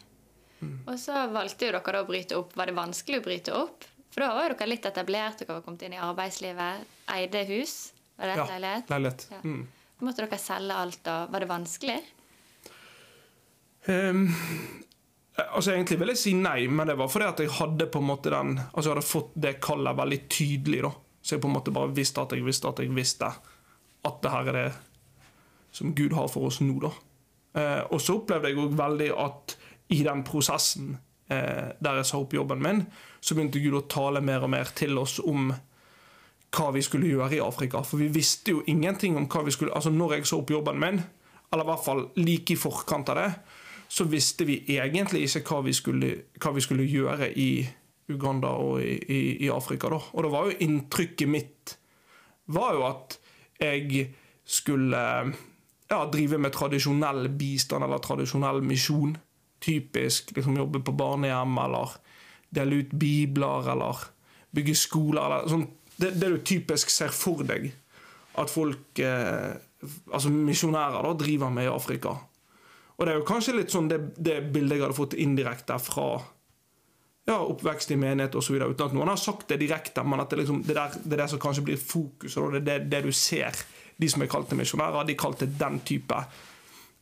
Og 0.89 0.97
så 0.99 1.27
valgte 1.31 1.69
jo 1.69 1.77
dere 1.77 2.01
å 2.03 2.09
bryte 2.09 2.39
opp. 2.41 2.57
Var 2.57 2.67
det 2.73 2.75
vanskelig 2.75 3.21
å 3.21 3.27
bryte 3.29 3.55
opp? 3.55 3.85
For 4.11 4.25
da 4.25 4.33
var 4.35 4.49
jo 4.49 4.57
dere 4.57 4.71
litt 4.73 4.87
etablert, 4.89 5.39
dere 5.39 5.59
var 5.59 5.63
kommet 5.67 5.83
inn 5.85 5.95
i 5.95 6.01
arbeidslivet, 6.01 6.87
eide 7.13 7.43
hus. 7.53 7.93
Var 8.17 8.27
det 8.27 8.33
et 8.33 8.39
Ja, 8.41 8.47
leilighet? 8.57 8.91
leilighet. 8.91 9.27
Ja. 9.31 9.41
Mm. 9.45 9.67
Måtte 10.01 10.25
dere 10.25 10.39
selge 10.41 10.75
alt, 10.75 11.03
da? 11.05 11.27
var 11.27 11.41
det 11.45 11.49
vanskelig? 11.49 11.99
Ehm, 13.87 14.35
Altså 15.37 15.75
Egentlig 15.75 15.99
vil 16.01 16.13
jeg 16.15 16.21
si 16.21 16.33
nei, 16.39 16.65
men 16.73 16.89
det 16.89 16.97
var 16.97 17.11
fordi 17.13 17.27
at 17.29 17.41
jeg 17.45 17.53
hadde 17.59 17.91
på 17.93 18.01
en 18.01 18.09
måte 18.09 18.33
den 18.33 18.55
Altså 18.57 18.89
jeg 18.89 18.95
hadde 18.95 19.09
fått 19.09 19.35
det 19.37 19.59
kallet 19.65 19.99
veldig 19.99 20.21
tydelig. 20.33 20.83
da 20.87 20.93
Så 21.21 21.37
jeg 21.37 21.43
på 21.45 21.51
en 21.51 21.57
måte 21.59 21.75
bare 21.77 21.93
visste 21.97 22.23
at 22.23 22.33
jeg 22.33 22.45
visste 22.47 22.71
at 22.71 22.81
jeg 22.81 22.95
visste 22.97 23.33
at 24.07 24.23
det 24.23 24.31
her 24.31 24.49
er 24.53 24.57
det 24.57 24.69
som 25.77 25.93
Gud 25.95 26.15
har 26.17 26.29
for 26.33 26.49
oss 26.49 26.61
nå. 26.65 26.79
da 26.81 26.93
eh, 27.61 27.83
Og 27.91 28.01
så 28.01 28.17
opplevde 28.21 28.49
jeg 28.49 28.61
òg 28.63 28.77
veldig 28.79 29.11
at 29.21 29.57
i 29.93 30.01
den 30.07 30.23
prosessen 30.27 30.95
eh, 31.29 31.75
der 31.79 32.01
jeg 32.01 32.09
sa 32.09 32.21
opp 32.23 32.33
jobben 32.35 32.63
min, 32.63 32.85
så 33.21 33.37
begynte 33.37 33.61
Gud 33.63 33.77
å 33.77 33.87
tale 33.91 34.23
mer 34.25 34.47
og 34.47 34.53
mer 34.55 34.71
til 34.79 34.97
oss 34.99 35.19
om 35.21 35.51
hva 36.57 36.71
vi 36.73 36.83
skulle 36.87 37.11
gjøre 37.11 37.37
i 37.37 37.43
Afrika. 37.45 37.83
For 37.85 38.01
vi 38.01 38.09
visste 38.15 38.55
jo 38.55 38.65
ingenting 38.71 39.19
om 39.19 39.29
hva 39.29 39.45
vi 39.45 39.55
skulle 39.55 39.75
Altså 39.77 39.93
når 39.93 40.17
jeg 40.17 40.31
sa 40.31 40.41
opp 40.41 40.51
jobben 40.55 40.81
min, 40.81 41.03
eller 41.53 41.67
i 41.67 41.71
hvert 41.71 41.85
fall 41.85 42.03
like 42.19 42.55
i 42.55 42.59
forkant 42.59 43.13
av 43.13 43.21
det, 43.21 43.29
så 43.89 44.05
visste 44.11 44.47
vi 44.49 44.61
egentlig 44.77 45.25
ikke 45.27 45.45
hva 45.49 45.65
vi 45.67 45.75
skulle, 45.77 46.13
hva 46.43 46.53
vi 46.57 46.65
skulle 46.65 46.87
gjøre 46.89 47.31
i 47.39 47.51
Uganda 48.09 48.53
og 48.63 48.81
i, 48.83 48.97
i, 49.11 49.21
i 49.47 49.51
Afrika. 49.51 49.91
Da. 49.91 50.01
Og 50.13 50.27
det 50.27 50.33
var 50.33 50.49
jo 50.49 50.59
inntrykket 50.67 51.31
mitt 51.31 51.77
var 52.47 52.75
jo 52.77 52.85
at 52.87 53.17
jeg 53.59 54.11
skulle 54.47 55.01
ja, 55.91 56.01
drive 56.13 56.39
med 56.39 56.55
tradisjonell 56.55 57.29
bistand 57.39 57.87
eller 57.87 58.03
tradisjonell 58.03 58.63
misjon. 58.67 59.17
Typisk 59.63 60.35
liksom 60.37 60.59
jobbe 60.61 60.83
på 60.85 60.95
barnehjem 60.95 61.57
eller 61.65 61.97
dele 62.55 62.83
ut 62.83 62.93
bibler 62.95 63.73
eller 63.73 64.05
bygge 64.55 64.77
skoler. 64.79 65.25
Eller, 65.25 65.51
sånn, 65.51 65.67
det, 65.97 66.15
det, 66.21 66.31
du 66.31 66.39
typisk 66.47 66.93
ser 66.93 67.15
for 67.15 67.43
deg 67.47 67.71
at 68.37 68.53
folk, 68.53 69.01
eh, 69.01 69.57
altså 70.13 70.31
misjonærer, 70.31 71.09
driver 71.19 71.53
med 71.53 71.67
i 71.67 71.73
Afrika. 71.73 72.19
Og 72.97 73.05
det 73.05 73.13
er 73.13 73.21
jo 73.21 73.29
kanskje 73.29 73.59
litt 73.59 73.75
sånn 73.75 73.91
det, 73.93 73.99
det 74.17 74.41
bildet 74.55 74.79
jeg 74.79 74.87
hadde 74.87 74.97
fått 74.97 75.17
indirekte 75.21 75.77
fra 75.83 76.09
ja, 77.27 77.37
oppvekst 77.43 77.91
i 77.91 77.99
menighet 78.01 78.37
osv. 78.39 78.57
Uten 78.63 78.87
at 78.87 78.95
noen 78.97 79.11
har 79.11 79.21
sagt 79.21 79.49
det 79.51 79.59
direkte, 79.61 80.05
men 80.07 80.23
at 80.23 80.31
det, 80.31 80.41
liksom, 80.45 80.63
det, 80.65 80.77
der, 80.79 80.95
det 81.03 81.17
er 81.17 81.25
det 81.25 81.31
som 81.33 81.43
kanskje 81.43 81.65
blir 81.67 81.81
fokuset. 81.81 82.39
Det 82.55 82.61
er 82.61 82.67
det, 82.69 82.79
det, 82.93 83.03
du 83.09 83.13
ser. 83.13 83.59
De 83.97 84.09
som 84.13 84.23
er 84.23 84.31
kalt 84.31 84.49
til 84.49 84.61
misjonærer, 84.61 85.09
de 85.09 85.17
kalte 85.19 85.49
den 85.51 85.81
type 85.89 86.21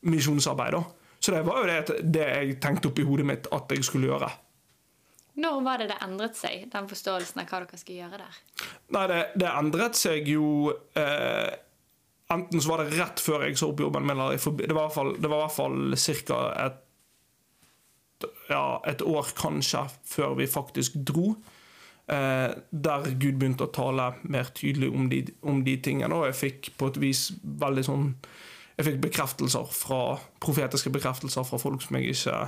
misjonsarbeid. 0.09 0.79
Så 1.21 1.33
det 1.33 1.45
var 1.47 1.61
jo 1.63 1.69
det, 1.69 2.01
det 2.15 2.25
jeg 2.25 2.57
tenkte 2.63 2.91
opp 2.91 2.99
i 3.01 3.07
hodet 3.07 3.29
mitt 3.29 3.47
at 3.55 3.77
jeg 3.77 3.85
skulle 3.87 4.11
gjøre. 4.11 4.31
Når 5.41 5.63
var 5.67 5.81
det 5.83 5.89
det 5.91 5.99
endret 6.05 6.37
seg, 6.39 6.69
den 6.71 6.89
forståelsen 6.91 7.41
av 7.43 7.49
hva 7.51 7.61
dere 7.65 7.79
skulle 7.81 8.05
gjøre 8.05 8.21
der? 8.23 8.41
Nei, 8.95 9.07
Det, 9.11 9.21
det 9.43 9.49
endret 9.51 9.99
seg 9.99 10.29
jo 10.31 10.47
eh, 10.71 11.51
Enten 12.35 12.63
så 12.63 12.73
var 12.73 12.83
det 12.83 12.97
rett 12.99 13.21
før 13.23 13.47
jeg 13.47 13.59
så 13.59 13.71
opp 13.73 13.83
jobben 13.85 14.07
min, 14.07 14.19
eller 14.19 14.39
det 14.39 14.75
var 14.75 14.91
i 14.91 15.29
hvert 15.31 15.55
fall 15.55 15.97
ca. 15.97 16.39
Et, 16.65 18.27
ja, 18.51 18.65
et 18.91 19.05
år 19.05 19.31
kanskje 19.39 19.85
før 20.09 20.35
vi 20.41 20.49
faktisk 20.51 20.99
dro. 21.07 21.35
Eh, 22.07 22.51
der 22.71 23.07
Gud 23.17 23.39
begynte 23.41 23.69
å 23.69 23.73
tale 23.73 24.11
mer 24.29 24.51
tydelig 24.57 24.91
om 24.93 25.07
de, 25.13 25.23
om 25.47 25.63
de 25.65 25.79
tingene. 25.81 26.13
Og 26.17 26.29
jeg 26.29 26.41
fikk 26.41 26.75
på 26.81 26.91
et 26.93 27.01
vis 27.07 27.31
veldig 27.43 27.87
sånn 27.87 28.11
Jeg 28.75 28.89
fikk 28.89 28.97
bekreftelser 29.05 29.69
fra 29.71 30.17
profetiske 30.43 30.91
bekreftelser 30.91 31.45
fra 31.47 31.61
folk 31.63 31.85
som 31.85 31.95
jeg 31.95 32.11
ikke 32.11 32.39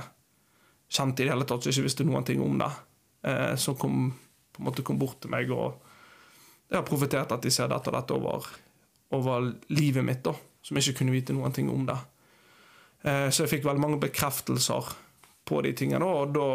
kjente 0.91 1.23
i 1.23 1.27
det 1.27 1.31
hele 1.31 1.45
tatt, 1.47 1.63
som 1.63 1.71
ikke 1.71 1.85
visste 1.85 2.03
noen 2.03 2.25
ting 2.27 2.41
om 2.43 2.57
det. 2.59 2.67
Eh, 3.23 3.53
som 3.55 3.77
kom, 3.79 4.09
på 4.51 4.59
en 4.59 4.67
måte 4.67 4.83
kom 4.83 4.99
bort 4.99 5.21
til 5.23 5.31
meg 5.31 5.53
og 5.55 5.77
jeg 6.67 6.75
har 6.75 6.87
profetert 6.87 7.31
at 7.31 7.43
de 7.43 7.51
ser 7.53 7.69
dette 7.71 7.87
og 7.87 7.95
dette 7.95 8.15
over 8.17 8.47
over 9.15 9.51
livet 9.71 10.05
mitt, 10.05 10.23
da, 10.25 10.33
som 10.61 10.79
ikke 10.79 10.99
kunne 10.99 11.15
vite 11.15 11.35
noen 11.35 11.53
ting 11.55 11.69
om 11.71 11.85
det. 11.87 11.97
Eh, 13.07 13.27
så 13.31 13.45
jeg 13.45 13.57
fikk 13.57 13.67
veldig 13.67 13.83
mange 13.83 14.01
bekreftelser 14.03 14.95
på 15.47 15.61
de 15.63 15.73
tingene. 15.77 16.05
Og 16.05 16.33
da 16.35 16.47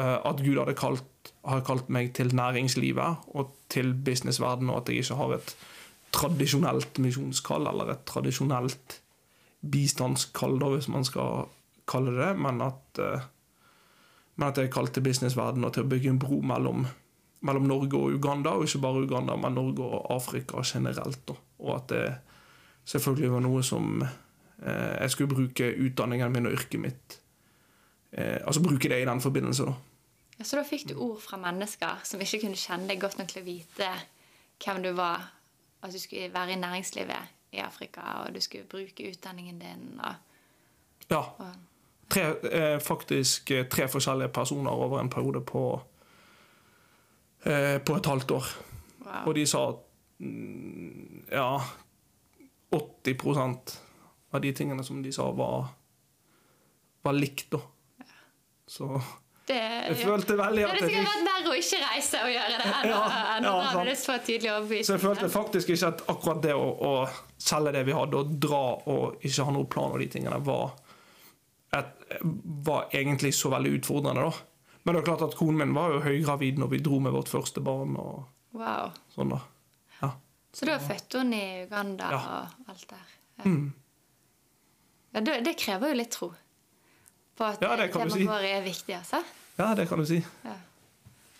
eh, 0.00 0.14
at 0.30 0.42
Gud 0.44 0.60
hadde 0.60 0.76
kalt, 0.78 1.32
hadde 1.44 1.66
kalt 1.66 1.90
meg 1.92 2.14
til 2.16 2.32
næringslivet 2.36 3.34
og 3.36 3.52
til 3.72 3.92
businessverdenen, 3.92 4.72
og 4.72 4.82
at 4.82 4.92
jeg 4.92 5.04
ikke 5.04 5.18
har 5.20 5.36
et 5.36 5.56
tradisjonelt 6.16 7.00
misjonskall 7.04 7.68
eller 7.68 7.92
et 7.92 8.06
tradisjonelt 8.08 9.00
bistandskall, 9.68 10.56
da, 10.60 10.70
hvis 10.72 10.88
man 10.92 11.04
skal 11.04 11.50
kalle 11.88 12.14
det 12.14 12.22
det, 12.22 12.30
men 12.40 12.62
at, 12.64 13.02
eh, 13.02 13.26
men 14.38 14.48
at 14.48 14.62
jeg 14.62 14.72
kalt 14.72 14.94
til 14.96 15.04
businessverdenen 15.04 15.74
til 15.74 15.84
å 15.84 15.90
bygge 15.90 16.14
en 16.14 16.22
bro 16.22 16.40
mellom, 16.46 16.86
mellom 17.44 17.68
Norge 17.68 18.00
og 18.00 18.16
Uganda, 18.16 18.54
og 18.56 18.64
ikke 18.64 18.80
bare 18.86 19.04
Uganda, 19.04 19.36
men 19.36 19.58
Norge 19.58 19.84
og 19.84 20.08
Afrika 20.14 20.64
generelt. 20.64 21.20
da 21.28 21.36
og 21.58 21.74
at 21.76 21.88
det 21.92 22.06
selvfølgelig 22.88 23.32
var 23.32 23.44
noe 23.44 23.62
som 23.66 24.02
eh, 24.02 24.94
jeg 25.02 25.10
skulle 25.10 25.34
bruke 25.34 25.72
utdanningen 25.86 26.32
min 26.32 26.48
og 26.50 26.56
yrket 26.56 26.80
mitt 26.80 27.18
eh, 28.12 28.38
Altså 28.44 28.62
bruke 28.62 28.88
det 28.88 29.02
i 29.02 29.08
den 29.08 29.20
forbindelse, 29.20 29.68
da. 29.68 29.74
Ja, 30.38 30.44
så 30.44 30.60
da 30.60 30.62
fikk 30.62 30.86
du 30.90 30.94
ord 31.02 31.18
fra 31.20 31.36
mennesker 31.42 32.04
som 32.06 32.20
ikke 32.22 32.44
kunne 32.44 32.58
kjenne 32.58 32.86
deg 32.90 33.00
godt 33.02 33.18
nok 33.18 33.30
til 33.32 33.42
å 33.42 33.48
vite 33.48 33.88
hvem 34.62 34.82
du 34.82 34.92
var, 34.94 35.32
at 35.82 35.94
du 35.94 35.98
skulle 35.98 36.30
være 36.34 36.54
i 36.54 36.60
næringslivet 36.60 37.34
i 37.52 37.62
Afrika, 37.62 38.00
og 38.22 38.34
du 38.34 38.40
skulle 38.40 38.68
bruke 38.70 39.10
utdanningen 39.10 39.58
din 39.58 40.00
og 40.00 40.24
Ja. 41.10 41.22
Tre, 42.08 42.22
eh, 42.52 42.80
faktisk 42.80 43.50
eh, 43.50 43.66
tre 43.68 43.88
forskjellige 43.88 44.28
personer 44.28 44.70
over 44.70 45.00
en 45.00 45.10
periode 45.10 45.40
på, 45.40 45.80
eh, 47.44 47.78
på 47.80 47.96
et 47.96 48.06
halvt 48.06 48.30
år. 48.30 48.44
Wow. 49.00 49.26
Og 49.26 49.34
de 49.34 49.46
sa 49.46 49.68
at 49.68 49.74
ja 50.18 51.50
80% 52.70 53.76
av 54.30 54.40
de 54.40 54.52
tingene 54.52 54.84
som 54.84 55.02
de 55.02 55.12
sa, 55.12 55.30
var, 55.32 55.68
var 57.02 57.16
likt, 57.16 57.50
da. 57.54 57.60
Så 58.68 59.00
det, 59.48 59.60
jeg 59.88 59.96
følte 60.02 60.34
veldig 60.36 60.64
at 60.66 60.74
Det 60.74 60.80
hadde 60.82 60.88
sikkert 60.90 61.06
vært 61.08 61.28
verre 61.30 61.52
å 61.52 61.54
ikke 61.56 61.78
reise 61.80 62.18
og 62.20 62.32
gjøre 62.34 62.58
det 62.58 62.66
enn 62.68 62.90
ja, 62.90 62.98
ja, 63.08 63.54
ja, 63.72 63.84
det 63.86 63.94
så 63.96 64.16
tydelig 64.20 64.50
overbevist. 64.52 64.90
Så 64.90 64.96
jeg 64.98 65.04
følte 65.06 65.30
faktisk 65.32 65.72
ikke 65.72 65.88
at 65.94 66.02
akkurat 66.12 66.42
det 66.44 66.52
å, 66.52 66.66
å, 66.68 66.92
selge 67.40 67.72
det 67.78 67.86
vi 67.88 67.96
hadde, 67.96 68.20
og 68.20 68.34
dra 68.44 68.62
og 68.92 69.24
ikke 69.24 69.46
ha 69.48 69.54
noen 69.56 69.70
plan 69.72 69.94
og 69.94 70.02
de 70.02 70.10
tingene, 70.12 70.40
var, 70.44 70.74
et, 71.78 71.94
var 72.68 72.92
egentlig 72.92 73.32
så 73.38 73.54
veldig 73.54 73.78
utfordrende, 73.78 74.26
da. 74.28 74.74
Men 74.84 74.96
det 74.96 75.00
er 75.00 75.08
klart 75.08 75.24
at 75.24 75.36
konen 75.38 75.62
min 75.62 75.72
var 75.76 75.94
jo 75.94 76.04
høygravid 76.04 76.60
når 76.60 76.74
vi 76.74 76.82
dro 76.84 77.00
med 77.04 77.16
vårt 77.16 77.32
første 77.32 77.64
barn. 77.64 77.96
og 77.96 78.58
wow. 78.58 78.92
sånn 79.16 79.32
da. 79.32 79.40
Så 80.52 80.66
da 80.66 80.78
fødte 80.80 81.20
hun 81.20 81.32
i 81.36 81.64
Uganda 81.64 82.08
ja. 82.12 82.20
og 82.20 82.70
alt 82.72 82.86
der? 82.90 83.10
Ja. 83.38 83.44
Mm. 83.44 83.72
ja 85.12 85.20
det, 85.20 85.40
det, 85.46 85.54
krever 85.60 85.92
jo 85.92 85.98
litt 85.98 86.10
tro 86.14 86.30
på 87.38 87.46
at 87.46 87.62
ja, 87.62 87.76
temaet 87.86 88.16
si. 88.16 88.24
vårt 88.26 88.48
er 88.48 88.64
viktig, 88.64 88.96
altså. 88.96 89.20
Ja, 89.58 89.74
det 89.78 89.86
kan 89.90 90.00
du 90.02 90.06
si. 90.08 90.18
Ja. 90.42 90.56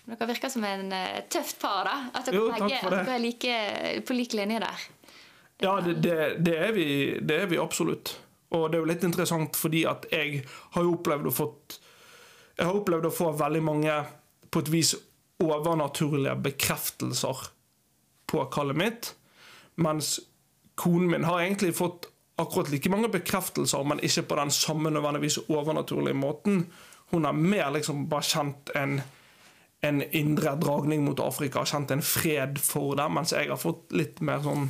Dere 0.09 0.29
virker 0.31 0.53
som 0.53 0.65
en 0.65 0.93
uh, 0.95 1.19
tøft 1.29 1.59
par, 1.61 1.89
da. 1.89 1.97
At 2.15 2.29
dere, 2.29 2.39
jo, 2.39 2.47
begge, 2.55 2.79
at 2.79 2.95
dere 2.95 3.17
er 3.17 3.21
like, 3.23 3.57
på 4.07 4.17
lik 4.17 4.37
linje 4.39 4.61
der. 4.63 4.87
Det 5.59 5.67
ja, 5.67 5.75
det, 5.85 5.95
det, 6.05 6.15
det, 6.47 6.55
er 6.69 6.73
vi, 6.73 6.87
det 7.21 7.43
er 7.43 7.51
vi 7.51 7.59
absolutt. 7.61 8.15
Og 8.55 8.71
det 8.71 8.79
er 8.79 8.85
jo 8.85 8.89
litt 8.89 9.05
interessant 9.05 9.59
fordi 9.59 9.83
at 9.91 10.07
jeg 10.13 10.45
har 10.77 10.87
jo 10.87 10.95
opplevd 10.97 11.29
å 11.29 11.35
fått 11.35 11.77
Jeg 12.57 12.65
har 12.65 12.79
opplevd 12.79 13.11
å 13.11 13.13
få 13.13 13.33
veldig 13.37 13.61
mange 13.63 13.99
på 14.49 14.63
et 14.65 14.71
vis 14.73 14.95
overnaturlige 15.43 16.35
bekreftelser 16.47 17.43
på 18.29 18.45
kallet 18.53 18.79
mitt. 18.79 19.13
Mens 19.81 20.19
konen 20.79 21.11
min 21.11 21.27
har 21.27 21.43
egentlig 21.43 21.75
fått 21.77 22.09
akkurat 22.39 22.71
like 22.71 22.91
mange 22.91 23.11
bekreftelser, 23.11 23.85
men 23.85 24.03
ikke 24.05 24.27
på 24.31 24.37
den 24.39 24.51
samme 24.55 24.91
nødvendigvis 24.95 25.41
overnaturlige 25.49 26.15
måten. 26.15 26.67
Hun 27.11 27.25
har 27.25 27.33
mer 27.33 27.71
liksom 27.75 28.07
bare 28.11 28.27
kjent 28.27 28.71
en, 28.79 29.01
en 29.83 30.03
indre 30.03 30.55
dragning 30.61 31.03
mot 31.07 31.21
Afrika, 31.21 31.65
kjent 31.67 31.91
en 31.91 32.05
fred 32.05 32.61
for 32.63 32.95
det, 32.99 33.09
mens 33.11 33.35
jeg 33.35 33.51
har 33.51 33.59
fått 33.59 33.91
litt 33.97 34.23
mer 34.23 34.45
sånn 34.45 34.69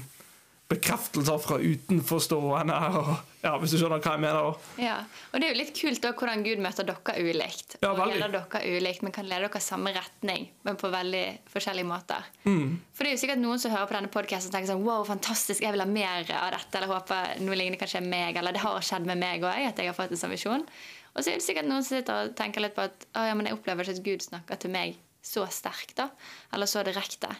bekreftelser 0.68 1.38
fra 1.40 1.56
utenforstående. 1.62 2.76
Og, 2.98 3.12
ja, 3.40 3.54
hvis 3.60 3.72
du 3.72 3.78
skjønner 3.80 4.02
hva 4.04 4.12
jeg 4.16 4.20
mener. 4.20 4.58
Ja, 4.82 4.98
og 5.30 5.40
Det 5.40 5.46
er 5.46 5.54
jo 5.54 5.58
litt 5.62 5.72
kult 5.78 6.02
da, 6.04 6.12
hvordan 6.12 6.44
Gud 6.44 6.60
møter 6.60 6.84
dere 6.88 7.14
ulikt. 7.24 7.78
Ja, 7.80 7.94
og 7.94 8.02
leder 8.10 8.34
dere 8.34 8.60
ulikt, 8.76 9.02
Men 9.06 9.14
kan 9.16 9.28
lede 9.30 9.48
dere 9.48 9.62
samme 9.64 9.94
retning, 9.96 10.50
men 10.68 10.76
på 10.76 10.90
veldig 10.92 11.24
forskjellige 11.54 11.88
måter. 11.88 12.28
Mm. 12.44 12.76
For 12.92 13.04
det 13.04 13.12
er 13.12 13.16
jo 13.16 13.22
sikkert 13.24 13.42
noen 13.42 13.62
som 13.62 13.72
hører 13.72 13.88
på 13.88 13.96
denne 13.96 14.12
podkasten 14.12 14.52
og 14.52 14.58
tenker 14.58 14.72
sånn 14.74 14.84
Wow, 14.84 15.06
fantastisk, 15.08 15.64
jeg 15.64 15.72
vil 15.72 15.84
ha 15.84 15.88
mer 15.88 16.28
av 16.36 16.52
dette. 16.58 16.76
Eller 16.76 16.92
håper 16.92 17.40
noe 17.46 17.56
lignende 17.56 17.80
kan 17.80 17.88
skje 17.94 18.04
med 18.04 18.12
meg. 18.12 18.40
Eller 18.40 18.56
det 18.56 18.64
har 18.66 18.84
skjedd 18.84 19.08
med 19.08 19.22
meg 19.24 19.48
òg, 19.48 19.66
at 19.72 19.80
jeg 19.80 19.88
har 19.88 19.96
fått 19.96 20.12
en 20.12 20.20
sånn 20.20 20.36
visjon. 20.36 20.68
Og 21.14 21.24
så 21.24 21.32
er 21.32 21.40
det 21.40 21.46
sikkert 21.48 21.66
noen 21.70 21.82
som 21.82 21.96
sitter 21.96 22.28
og 22.28 22.36
tenker 22.38 22.62
litt 22.62 22.76
på 22.76 22.84
at 22.84 23.08
ja, 23.16 23.32
men 23.34 23.48
jeg 23.48 23.56
opplever 23.56 23.88
ikke 23.88 23.96
at 23.96 24.04
Gud 24.04 24.28
snakker 24.28 24.60
til 24.60 24.74
meg 24.74 25.00
så 25.24 25.48
sterkt, 25.50 25.96
da. 25.98 26.10
Eller 26.54 26.68
så 26.70 26.84
direkte. 26.86 27.32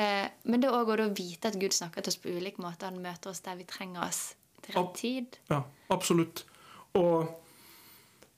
Eh, 0.00 0.26
men 0.48 0.62
det 0.62 0.70
er 0.70 0.76
òg 0.78 0.92
å 0.94 1.10
vite 1.12 1.50
at 1.50 1.58
Gud 1.60 1.74
snakker 1.76 2.04
til 2.04 2.14
oss 2.14 2.20
på 2.22 2.32
ulike 2.32 2.62
måter. 2.64 2.88
Han 2.88 3.02
møter 3.04 3.32
oss 3.32 3.42
der 3.44 3.58
vi 3.58 3.68
trenger 3.68 4.06
oss 4.06 4.22
til 4.64 4.76
rett 4.78 4.94
tid. 4.96 5.40
Ja, 5.50 5.62
absolutt. 5.92 6.44
Og 6.96 7.28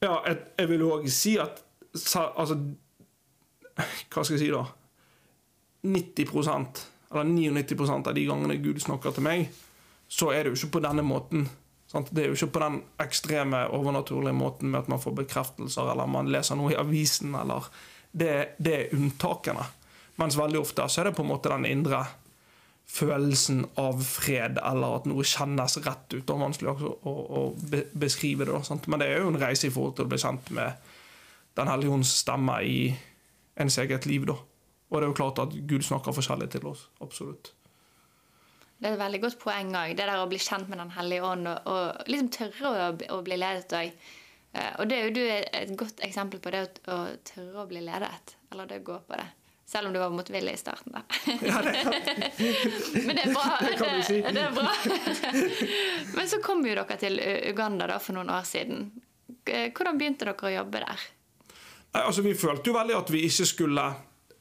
ja, 0.02 0.16
jeg, 0.26 0.38
jeg 0.58 0.70
vil 0.72 0.86
òg 0.88 1.10
si 1.12 1.36
at 1.40 1.62
altså 1.92 2.56
Hva 4.12 4.24
skal 4.24 4.34
jeg 4.36 4.42
si, 4.42 4.48
da? 4.52 4.64
90% 5.82 6.82
eller 7.12 7.24
99% 7.28 8.08
av 8.08 8.14
de 8.16 8.24
gangene 8.24 8.56
Gud 8.62 8.80
snakker 8.80 9.12
til 9.12 9.24
meg, 9.26 9.50
så 10.08 10.30
er 10.32 10.44
det 10.44 10.52
jo 10.52 10.60
ikke 10.60 10.78
på 10.78 10.82
denne 10.86 11.04
måten. 11.04 11.44
Sant? 11.90 12.08
Det 12.14 12.24
er 12.24 12.30
jo 12.30 12.36
ikke 12.38 12.54
på 12.54 12.62
den 12.62 12.78
ekstreme, 13.04 13.66
overnaturlige 13.76 14.36
måten 14.36 14.72
med 14.72 14.80
at 14.80 14.88
man 14.88 15.02
får 15.02 15.18
bekreftelser, 15.20 15.90
eller 15.92 16.08
man 16.08 16.30
leser 16.32 16.56
noe 16.56 16.72
i 16.72 16.78
avisen, 16.80 17.34
eller 17.36 17.68
Det, 18.12 18.56
det 18.60 18.72
er 18.76 18.90
unntakene. 18.92 19.62
Mens 20.22 20.38
veldig 20.38 20.60
ofte 20.62 20.86
så 20.86 21.02
er 21.02 21.10
det 21.10 21.16
på 21.18 21.24
en 21.24 21.32
måte 21.32 21.50
den 21.50 21.66
indre 21.66 22.04
følelsen 22.92 23.64
av 23.80 24.02
fred, 24.04 24.58
eller 24.62 24.98
at 24.98 25.06
noe 25.08 25.24
kjennes 25.26 25.78
rett 25.84 26.14
ut. 26.14 26.30
Og 26.30 26.42
vanskelig 26.42 26.72
å, 26.72 26.92
å, 27.08 27.14
å 27.40 27.42
beskrive 27.98 28.46
det. 28.48 28.60
Sant? 28.68 28.88
Men 28.90 29.02
det 29.02 29.10
er 29.10 29.22
jo 29.22 29.32
en 29.32 29.40
reise 29.40 29.68
i 29.68 29.72
forhold 29.72 29.96
til 29.98 30.06
å 30.06 30.12
bli 30.12 30.20
kjent 30.22 30.52
med 30.54 30.90
Den 31.52 31.68
hellige 31.68 31.92
ånds 31.92 32.14
stemme 32.22 32.54
i 32.64 32.76
ens 33.60 33.74
eget 33.78 34.06
liv. 34.08 34.24
da. 34.28 34.38
Og 34.88 34.94
det 34.96 35.04
er 35.04 35.10
jo 35.10 35.16
klart 35.18 35.40
at 35.42 35.52
Gud 35.68 35.84
snakker 35.84 36.14
forskjellig 36.16 36.48
til 36.54 36.64
oss. 36.70 36.86
Absolutt. 37.04 37.52
Det 38.80 38.88
er 38.88 38.96
et 38.96 39.02
veldig 39.02 39.20
godt 39.22 39.38
poeng 39.38 39.68
òg, 39.78 39.92
det 39.94 40.08
der 40.08 40.18
å 40.18 40.30
bli 40.30 40.40
kjent 40.42 40.70
med 40.72 40.80
Den 40.80 40.90
hellige 40.96 41.28
ånd 41.28 41.46
og, 41.46 41.68
og 41.70 42.08
liksom 42.10 42.32
tørre 42.34 42.72
å, 42.72 42.88
å 43.14 43.20
bli 43.24 43.36
ledet 43.38 43.76
òg. 43.78 43.92
Eh, 44.52 44.72
og 44.80 44.88
det 44.88 44.96
er 44.96 45.04
jo 45.06 45.14
du 45.16 45.22
et 45.28 45.76
godt 45.78 46.02
eksempel 46.04 46.40
på 46.42 46.50
det 46.52 46.64
å, 46.64 46.72
å 46.92 46.96
tørre 47.28 47.62
å 47.62 47.68
bli 47.70 47.84
ledet. 47.84 48.34
Eller 48.50 48.68
det 48.68 48.80
å 48.82 48.86
gå 48.90 48.98
på 49.06 49.20
det. 49.20 49.28
Selv 49.64 49.86
om 49.88 49.92
du 49.94 49.98
var 49.98 50.10
motvillig 50.10 50.52
i 50.52 50.60
starten, 50.60 50.92
da. 50.92 51.02
Ja, 51.48 51.62
det 51.62 51.84
Men 53.06 53.16
det 53.16 53.24
er 53.24 53.32
bra. 53.32 53.46
Det 53.60 53.76
kan 53.78 53.96
du 53.96 54.02
si. 54.06 54.20
Det 54.20 54.42
er 54.42 54.52
bra. 54.52 54.72
Men 56.16 56.28
så 56.28 56.42
kom 56.44 56.66
jo 56.66 56.74
dere 56.76 56.98
til 57.00 57.20
Uganda 57.50 57.88
da 57.88 57.98
for 58.02 58.18
noen 58.18 58.32
år 58.32 58.46
siden. 58.48 58.90
Hvordan 59.46 59.98
begynte 59.98 60.26
dere 60.28 60.50
å 60.50 60.56
jobbe 60.56 60.82
der? 60.84 61.06
Altså 62.02 62.24
Vi 62.24 62.34
følte 62.38 62.70
jo 62.70 62.76
veldig 62.76 62.98
at 62.98 63.10
vi 63.12 63.24
ikke 63.28 63.46
skulle 63.48 63.86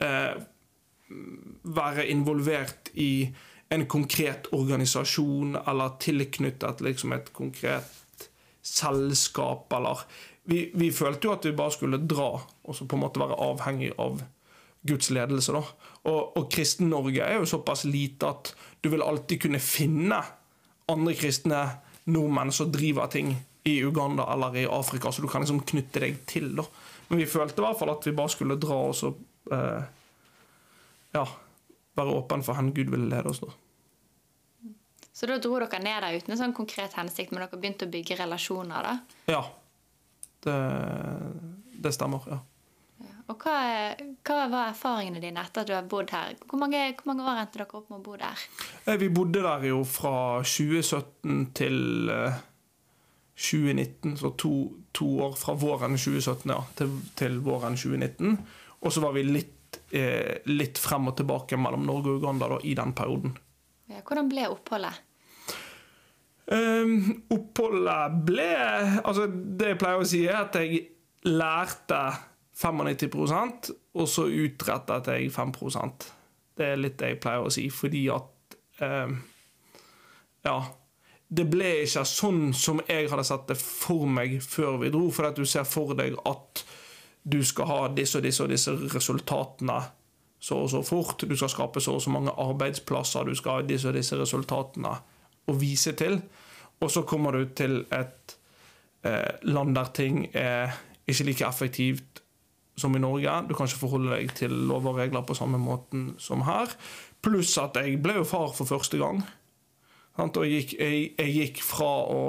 eh, 0.02 0.34
være 1.62 2.06
involvert 2.12 2.92
i 2.94 3.28
en 3.72 3.86
konkret 3.88 4.50
organisasjon 4.52 5.56
eller 5.56 5.96
tilknyttet 6.00 6.82
liksom 6.84 7.12
et 7.16 7.32
konkret 7.32 8.28
selskap. 8.62 9.72
Eller 9.72 10.04
vi, 10.44 10.66
vi 10.74 10.90
følte 10.92 11.28
jo 11.28 11.34
at 11.36 11.48
vi 11.48 11.56
bare 11.56 11.74
skulle 11.74 12.02
dra 12.04 12.30
og 12.36 12.76
så 12.76 12.86
på 12.88 12.98
en 12.98 13.04
måte 13.04 13.22
være 13.22 13.38
avhengig 13.40 13.92
av 14.02 14.20
Guds 14.82 15.10
ledelse. 15.10 15.52
da. 15.52 15.62
Og, 16.10 16.36
og 16.36 16.50
Kristen-Norge 16.50 17.22
er 17.22 17.38
jo 17.38 17.48
såpass 17.48 17.84
lite 17.84 18.28
at 18.28 18.52
du 18.82 18.90
vil 18.90 19.02
alltid 19.02 19.44
kunne 19.44 19.62
finne 19.62 20.18
andre 20.90 21.14
kristne 21.14 21.62
nordmenn 22.10 22.50
som 22.52 22.72
driver 22.72 23.06
ting 23.06 23.36
i 23.64 23.76
Uganda 23.84 24.26
eller 24.32 24.56
i 24.56 24.66
Afrika, 24.66 25.12
så 25.12 25.22
du 25.22 25.28
kan 25.30 25.44
liksom 25.44 25.62
knytte 25.62 26.02
deg 26.02 26.24
til. 26.26 26.50
da. 26.58 26.64
Men 27.08 27.22
vi 27.22 27.30
følte 27.30 27.62
i 27.62 27.66
hvert 27.66 27.78
fall 27.78 27.92
at 27.94 28.06
vi 28.06 28.14
bare 28.16 28.32
skulle 28.32 28.58
dra 28.58 28.78
og 28.88 28.94
så 28.98 29.12
eh, 29.54 29.82
ja, 31.14 31.24
være 31.94 32.16
åpen 32.18 32.42
for 32.42 32.58
hvor 32.58 32.74
Gud 32.74 32.90
ville 32.90 33.10
lede 33.10 33.30
oss. 33.30 33.42
da. 33.44 33.52
Så 35.12 35.28
da 35.28 35.36
dro 35.38 35.58
dere 35.60 35.78
ned 35.84 36.02
der 36.02 36.18
uten 36.18 36.34
en 36.34 36.40
sånn 36.40 36.56
konkret 36.56 36.96
hensikt, 36.98 37.30
men 37.30 37.44
dere 37.44 37.60
begynte 37.60 37.86
å 37.86 37.92
bygge 37.92 38.18
relasjoner? 38.18 38.88
da? 38.88 38.94
Ja. 39.30 39.42
Det, 40.42 40.56
det 41.84 41.92
stemmer. 41.94 42.26
ja. 42.26 42.40
Og 43.30 43.38
hva, 43.38 43.56
hva, 44.26 44.46
var 44.50 44.70
erfaringene 44.72 45.20
dine 45.22 45.42
etter 45.44 45.62
at 45.62 45.68
du 45.70 45.74
har 45.76 45.86
bodd 45.88 46.10
her? 46.14 46.34
Hvor 46.48 46.60
mange, 46.60 46.80
hvor 46.98 47.12
mange, 47.12 47.26
år 47.26 47.42
endte 47.44 47.60
dere 47.60 47.78
opp 47.78 47.90
med 47.92 48.00
å 48.00 48.04
bo 48.04 48.16
der? 48.18 48.46
Eh, 48.86 48.98
vi 48.98 49.10
bodde 49.14 49.44
der 49.44 49.66
jo 49.68 49.82
fra 49.86 50.14
2017 50.42 51.44
til 51.58 51.78
2019, 53.38 54.12
eh, 54.12 54.18
så 54.18 54.32
to, 54.40 54.54
to 54.96 55.08
år 55.28 55.36
fra 55.38 55.54
våren 55.58 55.94
2017 55.96 56.50
ja, 56.50 56.58
til, 56.78 56.96
til, 57.18 57.38
våren 57.46 57.78
2019. 57.78 58.36
Og 58.82 58.94
så 58.94 59.04
var 59.04 59.14
vi 59.14 59.24
litt, 59.28 59.78
eh, 59.94 60.42
litt, 60.50 60.80
frem 60.82 61.12
og 61.12 61.16
tilbake 61.20 61.60
mellom 61.60 61.86
Norge 61.86 62.10
og 62.10 62.24
Uganda 62.24 62.50
da, 62.56 62.58
i 62.66 62.74
den 62.78 62.94
perioden. 62.98 63.38
Ja, 63.92 64.02
hvordan 64.02 64.30
ble 64.32 64.50
oppholdet? 64.50 65.08
Um, 66.52 67.22
oppholdet 67.30 68.16
ble 68.26 68.48
Altså, 68.98 69.28
det 69.30 69.68
jeg 69.70 69.78
pleier 69.78 70.00
å 70.02 70.08
si, 70.10 70.24
er 70.26 70.40
at 70.40 70.56
jeg 70.58 70.80
lærte 71.30 72.00
95% 72.62 73.72
og 73.98 74.08
så 74.08 74.26
utrettet 74.26 75.10
jeg 75.12 75.32
5 75.32 75.52
Det 76.56 76.66
er 76.66 76.76
litt 76.80 76.98
det 76.98 77.08
jeg 77.14 77.20
pleier 77.20 77.46
å 77.46 77.50
si, 77.50 77.68
fordi 77.70 78.06
at 78.10 78.56
eh, 78.80 79.18
Ja. 80.44 80.60
Det 81.32 81.46
ble 81.48 81.68
ikke 81.86 82.02
sånn 82.04 82.50
som 82.52 82.82
jeg 82.84 83.06
hadde 83.08 83.24
sett 83.24 83.46
det 83.48 83.54
for 83.56 84.04
meg 84.04 84.34
før 84.44 84.76
vi 84.82 84.90
dro, 84.92 85.06
for 85.10 85.30
at 85.30 85.38
du 85.40 85.46
ser 85.48 85.64
for 85.64 85.94
deg 85.96 86.18
at 86.28 86.60
du 87.22 87.38
skal 87.40 87.70
ha 87.70 87.78
disse 87.88 88.18
og 88.18 88.26
disse 88.26 88.42
og 88.44 88.50
disse 88.52 88.74
resultatene 88.92 89.78
så 90.42 90.58
og 90.58 90.70
så 90.70 90.82
fort. 90.82 91.24
Du 91.24 91.36
skal 91.36 91.48
skape 91.48 91.80
så 91.80 91.94
og 91.96 92.02
så 92.02 92.10
mange 92.10 92.34
arbeidsplasser, 92.36 93.24
du 93.24 93.34
skal 93.38 93.60
ha 93.60 93.66
disse 93.66 93.88
og 93.88 93.96
disse 93.96 94.18
resultatene 94.18 94.92
å 95.48 95.56
vise 95.56 95.94
til. 95.96 96.18
Og 96.82 96.90
så 96.90 97.04
kommer 97.06 97.32
du 97.32 97.46
til 97.54 97.78
et 97.94 98.36
eh, 99.06 99.38
land 99.48 99.76
der 99.78 99.92
ting 99.94 100.26
er 100.34 100.74
ikke 101.06 101.28
like 101.30 101.46
effektivt 101.46 102.21
som 102.78 102.94
i 102.96 103.02
Norge. 103.02 103.34
Du 103.48 103.54
kan 103.54 103.68
ikke 103.68 103.84
forholde 103.84 104.14
deg 104.14 104.32
til 104.38 104.54
lover 104.68 104.94
og 104.94 105.00
regler 105.02 105.24
på 105.26 105.36
samme 105.36 105.60
måten 105.60 106.12
som 106.22 106.44
her. 106.46 106.72
Pluss 107.22 107.54
at 107.60 107.76
jeg 107.78 108.00
ble 108.02 108.18
jo 108.20 108.28
far 108.28 108.52
for 108.56 108.68
første 108.68 109.00
gang. 109.00 109.22
Og 110.20 110.42
jeg 110.44 110.62
gikk, 110.62 110.74
jeg, 110.80 111.04
jeg 111.18 111.34
gikk 111.36 111.62
fra 111.64 111.90
å 112.12 112.22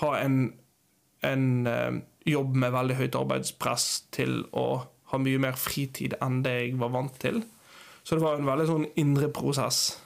ha 0.00 0.10
en, 0.20 0.38
en 1.24 1.46
eh, 1.68 1.98
jobb 2.28 2.56
med 2.56 2.72
veldig 2.74 2.96
høyt 2.98 3.18
arbeidspress 3.18 3.88
til 4.14 4.42
å 4.56 4.84
ha 5.12 5.20
mye 5.20 5.40
mer 5.42 5.58
fritid 5.60 6.16
enn 6.24 6.40
det 6.44 6.54
jeg 6.54 6.78
var 6.80 6.94
vant 6.94 7.18
til. 7.20 7.42
Så 8.04 8.16
det 8.16 8.24
var 8.24 8.38
en 8.38 8.48
veldig 8.48 8.66
sånn 8.68 8.86
indre 9.00 9.30
prosess 9.32 9.98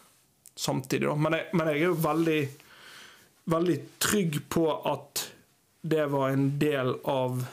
samtidig. 0.58 1.10
Men 1.18 1.38
jeg, 1.38 1.48
men 1.54 1.70
jeg 1.70 1.80
er 1.80 1.86
jo 1.86 2.00
veldig, 2.02 2.40
veldig 3.54 3.78
trygg 4.02 4.40
på 4.50 4.66
at 4.90 5.24
det 5.88 6.08
var 6.10 6.34
en 6.34 6.50
del 6.60 6.96
av 7.08 7.44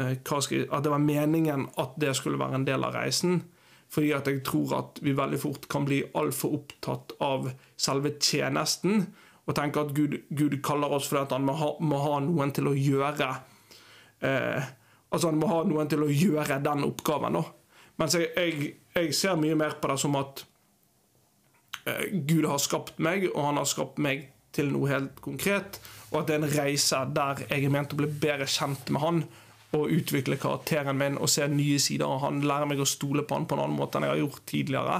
jeg, 0.00 0.66
at 0.72 0.84
det 0.84 0.92
var 0.92 1.02
meningen 1.02 1.68
at 1.80 1.96
det 2.00 2.14
skulle 2.16 2.40
være 2.40 2.60
en 2.60 2.66
del 2.68 2.84
av 2.86 2.94
reisen. 2.96 3.42
Fordi 3.90 4.12
at 4.14 4.28
jeg 4.30 4.42
tror 4.46 4.76
at 4.78 5.00
vi 5.02 5.16
veldig 5.18 5.40
fort 5.42 5.66
kan 5.70 5.84
bli 5.86 6.02
altfor 6.14 6.54
opptatt 6.60 7.16
av 7.20 7.50
selve 7.76 8.14
tjenesten. 8.22 9.08
Og 9.46 9.56
tenke 9.58 9.82
at 9.82 9.94
Gud, 9.96 10.14
Gud 10.30 10.60
kaller 10.62 10.92
oss 10.94 11.08
fordi 11.10 11.24
at 11.24 11.32
han 11.34 11.46
må 11.46 11.56
ha, 11.58 11.72
må 11.82 11.98
ha 12.04 12.20
noen 12.22 12.52
til 12.54 12.70
å 12.70 12.76
gjøre 12.76 13.30
eh, 14.26 14.68
Altså 15.10 15.26
han 15.26 15.40
må 15.40 15.48
ha 15.50 15.64
noen 15.66 15.88
til 15.90 16.04
å 16.04 16.06
gjøre 16.06 16.60
den 16.62 16.84
oppgaven. 16.86 17.34
da. 17.34 17.40
Mens 17.98 18.14
jeg, 18.14 18.28
jeg, 18.36 18.68
jeg 18.94 19.14
ser 19.18 19.40
mye 19.40 19.56
mer 19.58 19.74
på 19.82 19.90
det 19.90 19.96
som 19.98 20.14
at 20.20 20.44
eh, 21.82 22.12
Gud 22.14 22.46
har 22.46 22.60
skapt 22.62 23.00
meg, 23.02 23.26
og 23.32 23.42
han 23.42 23.58
har 23.58 23.66
skapt 23.66 23.98
meg 23.98 24.28
til 24.54 24.70
noe 24.70 24.86
helt 24.86 25.18
konkret. 25.24 25.80
Og 26.12 26.20
at 26.20 26.30
det 26.30 26.36
er 26.36 26.44
en 26.44 26.54
reise 26.54 27.00
der 27.16 27.42
jeg 27.48 27.66
er 27.66 27.74
ment 27.74 27.96
å 27.96 27.98
bli 27.98 28.06
bedre 28.22 28.46
kjent 28.46 28.92
med 28.94 29.02
han 29.02 29.20
å 29.76 29.84
utvikle 29.88 30.38
karakteren 30.40 30.98
min 30.98 31.18
og 31.20 31.30
se 31.30 31.46
nye 31.50 31.78
sider 31.82 32.08
av 32.08 32.24
han, 32.24 32.40
lære 32.46 32.66
meg 32.70 32.80
å 32.82 32.88
stole 32.88 33.22
på 33.22 33.36
han 33.36 33.46
på 33.46 33.56
en 33.56 33.64
annen 33.64 33.78
måte 33.78 33.98
enn 33.98 34.08
jeg 34.08 34.14
har 34.14 34.22
gjort 34.24 34.46
tidligere. 34.50 34.96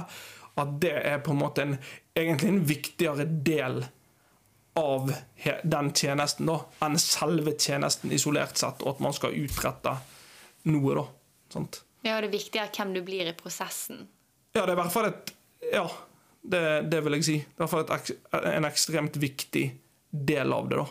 At 0.61 0.77
det 0.83 0.93
er 1.07 1.19
på 1.23 1.33
en 1.33 1.41
måte 1.41 1.65
en, 1.65 1.75
egentlig 2.15 2.51
en 2.51 2.63
viktigere 2.69 3.25
del 3.27 3.81
av 4.79 5.11
den 5.63 5.91
tjenesten 5.97 6.47
da, 6.47 6.61
enn 6.85 6.97
selve 7.01 7.55
tjenesten 7.59 8.13
isolert 8.15 8.59
sett, 8.59 8.83
og 8.85 8.95
at 8.95 9.03
man 9.03 9.15
skal 9.15 9.35
utrette 9.35 9.97
noe. 10.71 10.95
da. 10.95 11.05
Sant? 11.51 11.81
Ja, 12.01 12.15
og 12.15 12.23
det 12.23 12.31
er 12.31 12.37
viktigere 12.37 12.71
hvem 12.71 12.95
du 12.95 13.01
blir 13.05 13.27
i 13.27 13.35
prosessen. 13.37 14.05
Ja, 14.55 14.63
det 14.63 14.71
er 14.71 14.75
i 14.77 14.81
hvert 14.81 14.95
fall 14.95 15.11
et 15.11 15.35
Ja, 15.71 15.85
det, 16.41 16.61
det 16.91 17.03
vil 17.05 17.19
jeg 17.19 17.27
si. 17.27 17.37
Det 17.43 17.59
er 17.59 17.59
i 17.59 17.63
hvert 17.65 17.71
fall 17.71 17.83
et, 17.85 18.11
en 18.55 18.67
ekstremt 18.67 19.19
viktig 19.21 19.65
del 20.11 20.55
av 20.55 20.71
det. 20.71 20.81
da. 20.81 20.87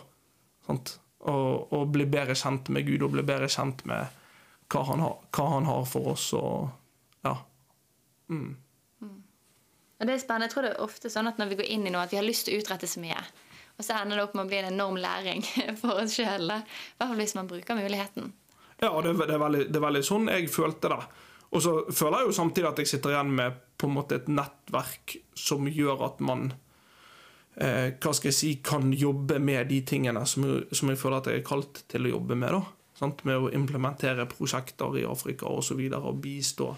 Sant? 0.69 0.93
Og, 1.21 1.73
og, 1.73 1.85
bli 1.93 2.07
bedre 2.09 2.33
kjent 2.33 2.71
med 2.73 2.87
Gud 2.87 3.03
og 3.05 3.11
bli 3.13 3.21
bedre 3.25 3.49
kjent 3.51 3.83
med 3.85 4.17
hva 4.71 4.81
han 4.87 5.03
har, 5.03 5.19
hva 5.35 5.45
han 5.51 5.67
har 5.69 5.83
for 5.85 6.13
oss. 6.15 6.31
Og, 6.33 6.71
ja. 7.27 7.35
Mm. 8.33 8.55
Mm. 9.03 9.19
Og 9.99 10.07
det 10.09 10.15
er 10.15 10.23
spennende. 10.23 10.47
Jeg 10.49 10.55
tror 10.55 10.65
det 10.65 10.73
er 10.73 10.85
ofte 10.87 11.11
sånn 11.13 11.29
at 11.29 11.37
når 11.37 11.51
vi 11.51 11.59
går 11.61 11.71
inn 11.75 11.85
i 11.85 11.93
noe, 11.93 12.07
at 12.07 12.15
vi 12.15 12.17
har 12.17 12.25
lyst 12.25 12.47
til 12.47 12.57
å 12.57 12.63
utrette 12.63 12.89
så 12.89 13.03
mye. 13.03 13.21
Og 13.77 13.85
så 13.85 13.97
ender 13.97 14.17
det 14.17 14.25
opp 14.25 14.33
med 14.37 14.47
å 14.47 14.49
bli 14.49 14.61
en 14.61 14.71
enorm 14.71 14.97
læring 15.01 15.45
for 15.81 16.01
oss 16.01 16.17
sjøl. 16.17 16.49
I 16.49 16.61
hvert 16.61 17.05
fall 17.05 17.19
hvis 17.21 17.37
man 17.37 17.51
bruker 17.51 17.77
muligheten. 17.77 18.31
Ja, 18.81 18.95
det, 19.01 19.13
det, 19.19 19.35
er 19.35 19.41
veldig, 19.41 19.67
det, 19.69 19.77
er 19.77 19.85
veldig, 19.85 20.03
sånn 20.05 20.31
jeg 20.31 20.49
følte 20.49 20.89
det. 20.89 21.01
Og 21.51 21.61
så 21.61 21.75
føler 21.91 22.21
jeg 22.21 22.31
jo 22.31 22.35
samtidig 22.39 22.69
at 22.71 22.81
jeg 22.81 22.89
sitter 22.89 23.13
igjen 23.13 23.33
med 23.37 23.57
på 23.77 23.89
en 23.89 23.95
måte 23.97 24.17
et 24.17 24.29
nettverk 24.31 25.17
som 25.37 25.67
gjør 25.69 26.05
at 26.07 26.21
man 26.23 26.51
eh, 27.55 27.93
hva 27.97 28.13
skal 28.15 28.31
jeg 28.31 28.37
si, 28.37 28.51
kan 28.63 28.91
jobbe 28.93 29.39
med 29.39 29.69
de 29.71 29.81
tingene 29.87 30.23
som, 30.29 30.45
som, 30.71 30.91
jeg 30.91 30.99
føler 30.99 31.17
at 31.19 31.31
jeg 31.31 31.41
er 31.41 31.47
kalt 31.47 31.83
til 31.91 32.07
å 32.07 32.15
jobbe 32.15 32.37
med. 32.37 32.55
da, 32.55 32.61
sant? 32.99 33.25
Med 33.27 33.37
å 33.39 33.51
implementere 33.55 34.27
prosjekter 34.31 35.01
i 35.01 35.05
Afrika 35.07 35.49
osv. 35.49 35.57
Og, 35.57 35.65
så 35.67 35.79
videre, 35.79 36.01
og 36.07 36.21
bistå, 36.23 36.69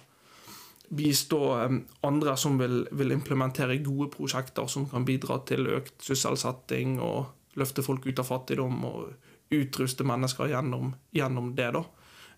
bistå 0.90 1.42
eh, 1.60 1.78
andre 2.10 2.38
som 2.40 2.58
vil, 2.62 2.84
vil, 2.92 3.16
implementere 3.16 3.82
gode 3.86 4.12
prosjekter 4.16 4.70
som 4.72 4.90
kan 4.90 5.06
bidra 5.08 5.42
til 5.48 5.70
økt 5.80 6.00
sysselsetting 6.04 7.00
og 7.04 7.60
løfte 7.60 7.86
folk 7.86 8.08
ut 8.08 8.20
av 8.20 8.30
fattigdom 8.30 8.80
og 8.90 9.54
utruste 9.54 10.06
mennesker 10.08 10.50
gjennom, 10.50 10.96
gjennom 11.14 11.52
det. 11.56 11.70
da. 11.76 11.84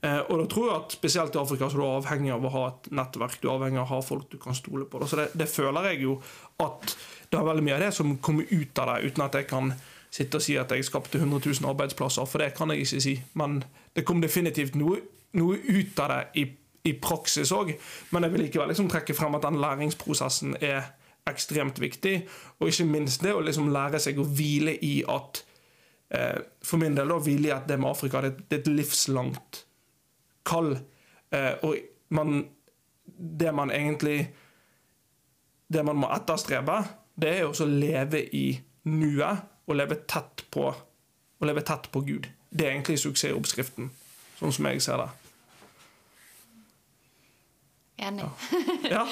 Eh, 0.02 0.22
og 0.30 0.40
da 0.42 0.46
tror 0.52 0.70
jeg 0.70 0.78
at 0.78 0.96
Spesielt 0.98 1.36
i 1.36 1.42
Afrika 1.42 1.70
så 1.70 1.78
er 1.78 1.82
du 1.82 1.88
avhengig 1.88 2.34
av 2.36 2.46
å 2.46 2.54
ha 2.54 2.64
et 2.70 2.90
nettverk, 3.00 3.40
du 3.42 3.50
er 3.50 3.56
avhengig 3.56 3.82
av 3.82 3.88
å 3.88 3.94
ha 3.96 4.06
folk 4.06 4.30
du 4.32 4.38
kan 4.42 4.58
stole 4.58 4.88
på. 4.90 5.02
Så 5.08 5.20
det, 5.20 5.30
det 5.38 5.50
føler 5.52 5.92
jeg 5.92 6.06
jo 6.06 6.20
at 6.64 6.96
det 7.32 7.40
er 7.40 7.48
veldig 7.48 7.66
mye 7.66 7.78
av 7.78 7.86
det 7.88 7.92
som 7.96 8.18
kommer 8.24 8.48
ut 8.52 8.82
av 8.82 8.92
det, 8.92 9.12
uten 9.12 9.26
at 9.26 9.40
jeg 9.40 9.48
kan 9.50 9.74
sitte 10.16 10.40
og 10.40 10.46
si 10.46 10.56
at 10.60 10.72
jeg 10.72 10.86
skapte 10.88 11.20
100 11.20 11.42
000 11.44 11.70
arbeidsplasser, 11.70 12.28
for 12.30 12.44
det 12.44 12.54
kan 12.56 12.72
jeg 12.72 12.86
ikke 12.86 13.02
si. 13.04 13.16
Men 13.40 13.64
det 13.96 14.06
kom 14.08 14.22
definitivt 14.24 14.78
noe, 14.80 15.02
noe 15.36 15.58
ut 15.58 16.00
av 16.04 16.14
det 16.14 16.22
i, 16.42 16.46
i 16.92 16.94
praksis 17.02 17.52
òg. 17.56 17.74
Men 18.16 18.28
jeg 18.28 18.36
vil 18.36 18.46
likevel 18.46 18.72
liksom 18.72 18.88
trekke 18.92 19.18
frem 19.18 19.36
at 19.36 19.48
den 19.48 19.60
læringsprosessen 19.64 20.56
er 20.64 20.94
ekstremt 21.28 21.82
viktig. 21.82 22.16
Og 22.62 22.72
ikke 22.72 22.88
minst 22.88 23.26
det 23.26 23.34
å 23.36 23.44
liksom 23.44 23.72
lære 23.74 24.00
seg 24.04 24.22
å 24.22 24.28
hvile 24.30 24.78
i 24.86 25.00
at 25.10 25.42
eh, 26.14 26.40
For 26.64 26.80
min 26.82 26.96
del, 26.96 27.10
da, 27.12 27.20
hvile 27.20 27.50
i 27.50 27.56
at 27.56 27.68
det 27.68 27.80
med 27.82 27.92
Afrika 27.92 28.22
det, 28.24 28.36
det 28.46 28.60
er 28.60 28.64
et 28.64 28.76
livslangt 28.78 29.65
kall. 30.46 30.76
Eh, 31.34 31.54
og 31.66 31.76
man, 32.16 32.46
det 33.42 33.54
man 33.56 33.72
egentlig 33.72 34.36
Det 35.68 35.82
man 35.82 35.98
må 35.98 36.08
etterstrebe, 36.14 36.76
det 37.18 37.30
er 37.30 37.40
jo 37.42 37.54
å 37.64 37.66
leve 37.66 38.20
i 38.38 38.60
nuet 38.86 39.48
og 39.66 39.80
leve 39.80 39.96
tett 40.06 40.44
på, 40.54 40.68
og 40.70 41.48
leve 41.50 41.64
tett 41.66 41.90
på 41.92 42.04
Gud. 42.06 42.28
Det 42.54 42.68
er 42.68 42.76
egentlig 42.76 43.00
suksessoppskriften, 43.02 43.90
sånn 44.38 44.54
som 44.54 44.68
jeg 44.70 44.84
ser 44.86 45.02
det. 45.02 45.08
Enig. 48.06 48.28
Ja. 48.92 49.02
ja. 49.02 49.04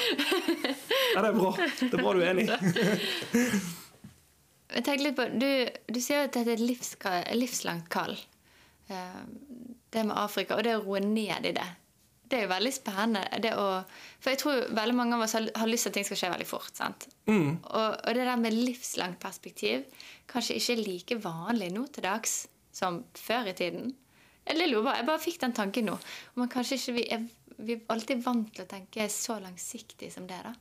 det 1.16 1.26
er 1.26 1.34
bra. 1.40 1.54
Det 1.58 1.90
er 1.90 2.04
bra 2.04 2.14
du 2.14 2.22
er 2.22 2.34
enig. 2.36 2.50
Jeg 4.74 5.04
litt 5.04 5.14
på, 5.18 5.28
Du, 5.38 5.50
du 5.94 6.00
sier 6.02 6.26
at 6.26 6.34
dette 6.34 6.50
er 6.50 6.56
et 6.56 6.64
livs, 6.64 6.96
livslangt 7.38 7.90
kall. 7.94 8.16
Det 9.94 10.04
med 10.08 10.18
Afrika, 10.18 10.58
og 10.58 10.66
det 10.66 10.76
å 10.78 10.84
roe 10.84 11.02
ned 11.04 11.46
i 11.50 11.54
det. 11.56 11.70
Det 12.24 12.40
er 12.40 12.48
jo 12.48 12.54
veldig 12.54 12.72
spennende. 12.74 13.22
Det 13.44 13.52
å, 13.60 13.66
for 14.24 14.34
jeg 14.34 14.42
tror 14.42 14.64
veldig 14.74 14.96
mange 14.98 15.18
av 15.18 15.26
oss 15.26 15.36
har, 15.38 15.46
har 15.60 15.70
lyst 15.70 15.86
til 15.86 15.94
at 15.94 15.98
ting 16.00 16.08
skal 16.08 16.20
skje 16.22 16.32
veldig 16.34 16.48
fort. 16.50 16.72
sant? 16.74 17.06
Mm. 17.30 17.60
Og, 17.62 17.90
og, 18.00 18.10
det 18.16 18.26
der 18.26 18.40
med 18.42 18.58
livslangt 18.58 19.20
perspektiv 19.22 19.84
kanskje 20.32 20.58
ikke 20.58 20.74
er 20.74 20.84
like 20.88 21.20
vanlig 21.22 21.70
nå 21.76 21.86
til 21.94 22.08
dags 22.08 22.40
som 22.74 23.04
før 23.20 23.52
i 23.52 23.58
tiden. 23.58 23.94
Jeg, 24.48 24.58
bare, 24.58 24.98
jeg 24.98 25.08
bare 25.08 25.22
fikk 25.22 25.40
den 25.44 25.54
tanken 25.56 25.92
nå. 25.92 25.98
Men 26.40 26.50
kanskje 26.52 26.80
ikke 26.80 26.96
vi 26.98 27.06
er, 27.16 27.28
vi 27.60 27.78
er 27.78 27.86
alltid 27.94 28.24
vant 28.26 28.50
til 28.56 28.66
å 28.66 28.72
tenke 28.72 29.06
så 29.14 29.38
langsiktig 29.44 30.10
som 30.16 30.26
det. 30.28 30.40
da. 30.44 30.56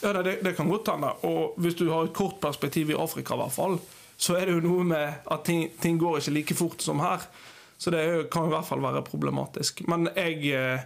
Ja, 0.00 0.14
det, 0.22 0.38
det 0.44 0.54
kan 0.56 0.68
godt 0.68 0.88
hende. 0.92 1.12
Og 1.28 1.60
hvis 1.60 1.76
du 1.78 1.90
har 1.90 2.06
et 2.06 2.16
kort 2.16 2.40
perspektiv 2.40 2.90
i 2.90 2.98
Afrika, 2.98 3.36
i 3.36 3.42
hvert 3.42 3.54
fall, 3.54 3.78
så 4.16 4.36
er 4.36 4.48
det 4.48 4.56
jo 4.56 4.64
noe 4.64 4.84
med 4.88 5.28
at 5.28 5.44
ting, 5.44 5.68
ting 5.80 6.00
går 6.00 6.20
ikke 6.20 6.34
like 6.38 6.56
fort 6.56 6.84
som 6.84 7.00
her. 7.04 7.24
Så 7.76 7.92
det 7.92 8.30
kan 8.32 8.48
i 8.48 8.52
hvert 8.54 8.66
fall 8.66 8.82
være 8.84 9.04
problematisk. 9.06 9.82
Men 9.90 10.08
jeg, 10.14 10.40
eh, 10.56 10.84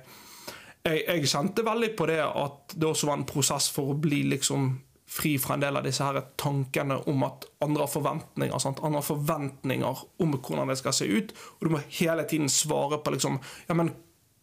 jeg, 0.83 1.03
jeg, 1.07 1.31
kjente 1.31 1.65
veldig 1.67 1.91
på 1.99 2.09
det 2.11 2.21
at 2.25 2.75
det 2.75 2.89
også 2.89 3.11
var 3.11 3.21
en 3.21 3.29
prosess 3.29 3.71
for 3.73 3.93
å 3.93 3.99
bli 4.01 4.25
liksom 4.33 4.73
fri 5.11 5.39
fra 5.43 5.57
en 5.57 5.65
del 5.65 5.79
av 5.79 5.87
disse 5.87 6.07
her 6.07 6.21
tankene 6.39 7.01
om 7.11 7.25
at 7.27 7.49
andre 7.65 7.83
har 7.83 7.91
forventninger. 7.91 8.59
Sant? 8.63 8.83
Andre 8.83 9.03
har 9.03 9.09
forventninger 9.09 10.05
om 10.23 10.37
hvordan 10.37 10.71
det 10.71 10.79
skal 10.79 10.95
se 10.95 11.09
ut. 11.11 11.35
Og 11.59 11.67
du 11.67 11.75
må 11.75 11.83
hele 11.99 12.27
tiden 12.31 12.51
svare 12.53 13.01
på 13.03 13.17
liksom, 13.17 13.41
ja, 13.67 13.75
men 13.75 13.91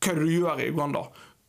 hva 0.04 0.16
du 0.18 0.28
gjør 0.28 0.62
i 0.62 0.70
Uganda? 0.72 1.06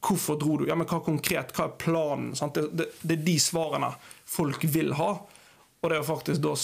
Hvorfor 0.07 0.39
dro 0.39 0.61
du? 0.61 0.69
Ja, 0.69 0.77
men 0.79 0.87
Hva 0.87 1.01
konkret? 1.03 1.51
Hva 1.57 1.67
er 1.67 1.79
planen? 1.83 2.31
Det, 2.39 2.69
det, 2.71 2.87
det, 3.03 3.17
er 3.17 3.25
de 3.27 3.35
svarene 3.43 3.91
folk 4.27 4.63
vil 4.71 4.95
ha. 4.99 5.11
Og 5.83 5.91
det 5.91 5.99
er 5.99 6.07
faktisk 6.07 6.45
da 6.45 6.55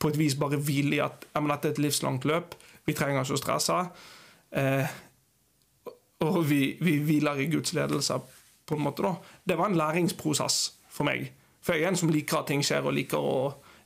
på 0.00 0.10
et 0.12 0.20
vis 0.20 0.36
bare 0.40 0.60
hvile 0.60 0.96
i 0.96 1.04
at 1.04 1.24
ja, 1.28 1.40
men 1.40 1.52
dette 1.52 1.70
er 1.70 1.74
et 1.76 1.82
livslangt 1.86 2.28
løp. 2.28 2.56
Vi 2.86 2.96
trenger 2.96 3.24
ikke 3.24 3.38
å 3.38 3.40
stresse. 3.40 3.78
Eh, 4.50 4.98
og 6.26 6.40
vi, 6.48 6.76
vi, 6.84 6.98
hviler 7.04 7.40
i 7.40 7.48
Guds 7.52 7.74
ledelse, 7.76 8.18
på 8.66 8.76
en 8.76 8.84
måte. 8.84 9.02
da. 9.02 9.14
Det 9.44 9.56
var 9.58 9.70
en 9.70 9.78
læringsprosess 9.78 10.62
for 10.88 11.08
meg. 11.08 11.30
For 11.60 11.76
jeg 11.76 11.84
er 11.84 11.92
en 11.92 12.00
som 12.00 12.12
liker 12.12 12.40
at 12.40 12.50
ting 12.52 12.64
skjer, 12.64 12.86
og 12.86 12.96
liker 12.96 13.20
å 13.20 13.36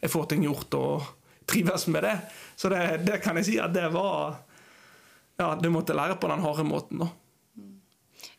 jeg 0.04 0.12
får 0.12 0.26
ting 0.28 0.42
gjort 0.44 0.74
og 0.76 1.04
trives 1.48 1.86
med 1.88 2.04
det. 2.04 2.16
Så 2.56 2.68
det, 2.68 2.80
det 3.06 3.22
kan 3.24 3.38
jeg 3.40 3.46
si 3.48 3.54
at 3.60 3.72
det 3.72 3.86
var 3.94 4.42
Ja, 5.40 5.54
du 5.58 5.70
måtte 5.72 5.96
lære 5.96 6.14
på 6.20 6.28
den 6.30 6.44
harde 6.44 6.62
måten, 6.62 7.00
da. 7.00 7.08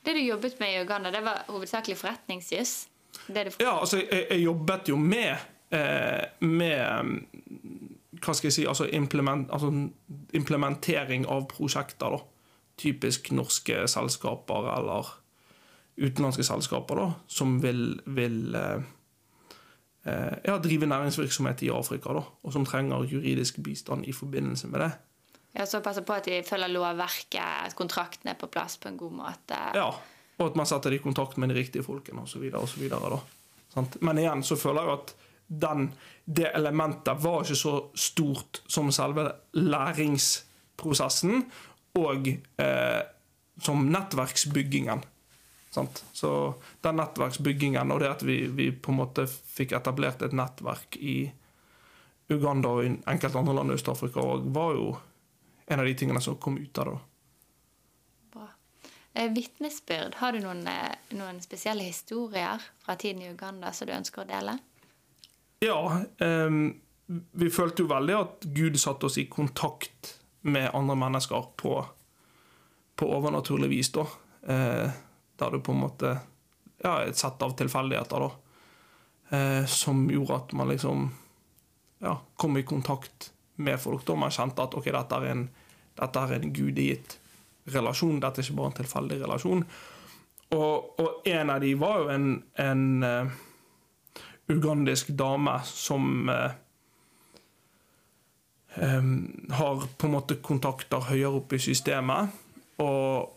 Det 0.05 0.13
du 0.13 0.21
jobbet 0.21 0.59
med 0.61 0.71
i 0.71 0.83
Uganda, 0.83 1.11
det 1.11 1.23
var 1.25 1.41
hovedsakelig 1.49 1.97
forretningsjus? 1.97 2.75
Ja, 3.33 3.73
altså, 3.73 3.97
jeg, 3.97 4.27
jeg, 4.29 4.43
jobbet 4.45 4.91
jo 4.91 4.97
med, 5.01 5.41
eh, 5.73 6.23
med 6.39 7.25
Hva 8.25 8.33
skal 8.33 8.49
jeg 8.49 8.57
si 8.57 8.65
altså, 8.65 8.87
implement, 8.89 9.51
altså, 9.53 9.69
implementering 10.33 11.27
av 11.29 11.45
prosjekter. 11.51 12.17
da. 12.17 12.23
Typisk 12.77 13.31
norske 13.31 13.85
selskaper 13.87 14.71
eller 14.73 15.13
utenlandske 15.95 16.43
selskaper 16.43 16.99
da, 16.99 17.05
som 17.31 17.59
vil, 17.63 18.01
vil 18.17 18.55
eh, 18.59 18.81
Eh, 20.05 20.37
ja, 20.43 20.57
drive 20.57 20.85
næringsvirksomhet 20.85 21.63
i 21.65 21.71
Afrika, 21.73 22.13
da, 22.13 22.21
og 22.43 22.53
som 22.53 22.65
trenger 22.65 23.07
juridisk 23.09 23.57
bistand 23.65 24.05
i 24.05 24.13
forbindelse 24.13 24.67
med 24.67 24.79
det. 24.79 24.91
Ja, 25.55 25.65
Så 25.65 25.79
passe 25.79 26.01
på 26.01 26.13
at 26.13 26.25
de 26.25 26.43
følger 26.43 26.67
lovverket, 26.67 27.41
at 27.65 27.75
kontrakten 27.75 28.29
er 28.29 28.33
på 28.33 28.47
plass 28.47 28.77
på 28.77 28.87
en 28.87 28.97
god 28.97 29.11
måte. 29.11 29.57
Ja, 29.73 29.89
og 30.37 30.49
at 30.49 30.55
man 30.55 30.65
setter 30.65 30.89
de 30.89 30.95
i 30.95 31.01
kontakt 31.01 31.37
med 31.37 31.49
de 31.49 31.55
riktige 31.55 31.83
folkene 31.83 32.21
osv. 32.21 32.51
Men 34.01 34.17
igjen 34.17 34.43
så 34.43 34.55
føler 34.55 34.81
jeg 34.81 34.93
at 34.93 35.15
den, 35.47 35.91
det 36.25 36.51
elementet 36.57 37.21
var 37.23 37.43
ikke 37.43 37.55
så 37.59 37.75
stort 37.93 38.61
som 38.67 38.91
selve 38.93 39.27
læringsprosessen 39.53 41.43
og 42.01 42.27
eh, 42.27 43.01
som 43.61 43.85
nettverksbyggingen. 43.91 45.03
Sant? 45.71 46.03
Så 46.13 46.53
den 46.81 46.99
nettverksbyggingen 46.99 47.91
og 47.91 47.99
det 47.99 48.11
at 48.11 48.23
vi, 48.23 48.45
vi, 48.47 48.69
på 48.71 48.93
en 48.93 49.01
måte 49.01 49.27
fikk 49.27 49.75
etablert 49.75 50.23
et 50.23 50.35
nettverk 50.35 50.97
i 50.99 51.17
Uganda 52.31 52.71
og 52.73 52.85
i 52.85 52.93
enkelte 53.11 53.37
andre 53.37 53.53
land 53.57 53.71
i 53.71 53.75
Øst-Afrika 53.77 54.23
var 54.55 54.77
jo 54.77 54.93
en 55.65 55.81
av 55.81 55.85
de 55.85 55.95
tingene 55.97 56.21
som 56.21 56.37
kom 56.41 56.57
ut 56.57 56.77
av 56.81 56.89
det. 56.89 56.95
Bra. 58.33 58.47
Eh, 59.13 59.31
Vitnesbyrd, 59.33 60.15
har 60.21 60.33
du 60.33 60.39
noen, 60.41 60.63
eh, 60.67 60.95
noen, 61.17 61.41
spesielle 61.41 61.85
historier 61.85 62.61
fra 62.79 62.95
tiden 62.95 63.21
i 63.21 63.29
Uganda 63.29 63.71
som 63.73 63.87
du 63.87 63.93
ønsker 63.93 64.23
å 64.23 64.29
dele? 64.29 64.57
Ja. 65.63 66.01
Um, 66.19 66.81
vi 67.31 67.49
følte 67.53 67.83
jo 67.83 67.89
veldig 67.89 68.15
at 68.17 68.47
Gud 68.55 68.79
satte 68.81 69.09
oss 69.09 69.17
i 69.21 69.27
kontakt 69.29 70.15
med 70.45 70.71
andre 70.73 70.95
mennesker 70.97 71.51
på, 71.57 71.77
på 72.95 73.09
overnaturlig 73.17 73.69
vis. 73.69 73.91
da. 73.95 74.07
Uh, 74.45 74.89
der 75.35 75.51
det 75.51 75.63
på 75.65 75.73
en 75.73 75.83
måte 75.83 76.17
Ja, 76.83 76.99
et 77.01 77.17
sett 77.17 77.41
av 77.41 77.55
tilfeldigheter, 77.57 78.19
da. 78.19 78.31
Uh, 79.31 79.65
som 79.65 80.05
gjorde 80.11 80.35
at 80.35 80.51
man 80.53 80.69
liksom 80.69 81.07
ja, 82.03 82.19
kom 82.37 82.57
i 82.57 82.63
kontakt 82.63 83.31
med 83.55 83.79
folk. 83.81 84.05
Da 84.05 84.15
man 84.15 84.33
kjente 84.33 84.61
at 84.61 84.75
ok, 84.77 84.89
dette 84.93 85.19
er 85.21 85.31
en, 85.31 85.47
dette 85.97 86.21
er 86.21 86.35
en 86.35 86.53
gudegitt 86.53 87.17
relasjon. 87.73 88.19
Dette 88.21 88.41
er 88.41 88.47
ikke 88.47 88.59
bare 88.59 88.73
en 88.73 88.79
tilfeldig 88.81 89.19
relasjon. 89.23 89.63
Og, 90.53 90.99
og, 91.01 91.25
en 91.25 91.49
av 91.49 91.63
de 91.63 91.71
var 91.79 92.03
jo 92.03 92.11
en, 92.13 92.27
en 92.61 92.85
uh, 93.03 93.37
ugandisk 94.51 95.09
dame 95.17 95.57
som 95.65 96.29
uh, 96.29 96.51
um, 98.75 99.47
har 99.51 99.87
på 99.97 100.07
en 100.07 100.13
måte 100.13 100.37
kontakter 100.43 101.09
høyere 101.09 101.41
oppe 101.41 101.57
i 101.57 101.63
systemet. 101.63 102.35
Og 102.83 103.31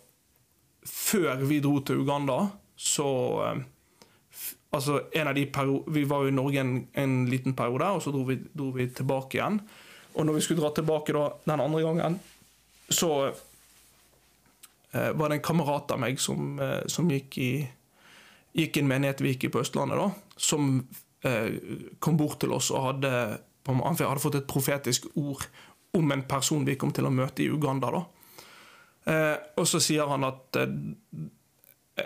før 0.88 1.44
vi 1.46 1.60
dro 1.64 1.78
til 1.80 2.04
Uganda, 2.04 2.44
så 2.76 3.08
eh, 3.46 3.66
Altså, 4.68 4.98
en 5.16 5.28
av 5.30 5.34
de 5.34 5.46
Vi 5.86 6.04
var 6.04 6.22
jo 6.22 6.28
i 6.28 6.34
Norge 6.36 6.60
en, 6.60 6.88
en 6.92 7.26
liten 7.26 7.54
periode, 7.56 7.86
og 7.88 8.02
så 8.04 8.10
dro 8.12 8.26
vi, 8.28 8.36
dro 8.36 8.68
vi, 8.74 8.84
tilbake 8.92 9.38
igjen. 9.38 9.56
Og 10.14 10.26
når 10.26 10.36
vi 10.36 10.40
skulle 10.44 10.60
dra 10.60 10.68
tilbake 10.76 11.14
da, 11.16 11.22
den 11.48 11.62
andre 11.64 11.80
gangen, 11.86 12.18
så 12.90 13.30
eh, 14.92 15.10
var 15.16 15.28
det 15.28 15.38
en 15.38 15.46
kamerat 15.48 15.94
av 15.96 16.02
meg 16.02 16.20
som, 16.20 16.58
eh, 16.60 16.84
som 16.84 17.08
gikk 17.08 17.38
i 17.40 17.52
gikk 18.58 18.78
i 18.78 18.82
en 18.82 18.90
menighet 18.90 19.22
vi 19.22 19.34
gikk 19.34 19.48
i 19.48 19.52
på 19.54 19.62
Østlandet, 19.62 20.00
da, 20.00 20.34
som 20.36 20.70
eh, 21.26 21.58
kom 22.02 22.18
bort 22.20 22.40
til 22.42 22.54
oss 22.56 22.70
og 22.74 22.90
hadde, 22.90 23.12
hadde 23.68 24.22
fått 24.22 24.40
et 24.40 24.50
profetisk 24.50 25.10
ord 25.18 25.46
om 25.96 26.12
en 26.12 26.24
person 26.28 26.66
vi 26.66 26.76
kom 26.80 26.92
til 26.94 27.08
å 27.08 27.14
møte 27.14 27.44
i 27.44 27.50
Uganda. 27.50 27.92
da. 27.94 28.04
Eh, 29.08 29.36
og 29.56 29.68
så 29.68 29.80
sier 29.82 30.10
han 30.10 30.26
at 30.28 30.58
eh, 30.60 30.74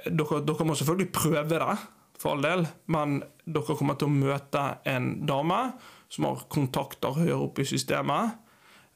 dere, 0.06 0.42
dere, 0.46 0.68
må 0.68 0.76
selvfølgelig 0.78 1.10
prøve 1.14 1.58
det, 1.64 1.76
for 2.22 2.36
all 2.36 2.44
del, 2.44 2.66
men 2.94 3.18
dere 3.42 3.76
kommer 3.78 3.98
til 3.98 4.06
å 4.06 4.14
møte 4.14 4.62
en 4.88 5.14
dame 5.26 5.58
som 6.12 6.28
har 6.28 6.44
kontakter 6.52 7.16
høyere 7.16 7.40
oppe 7.48 7.64
i 7.64 7.68
systemet, 7.72 8.36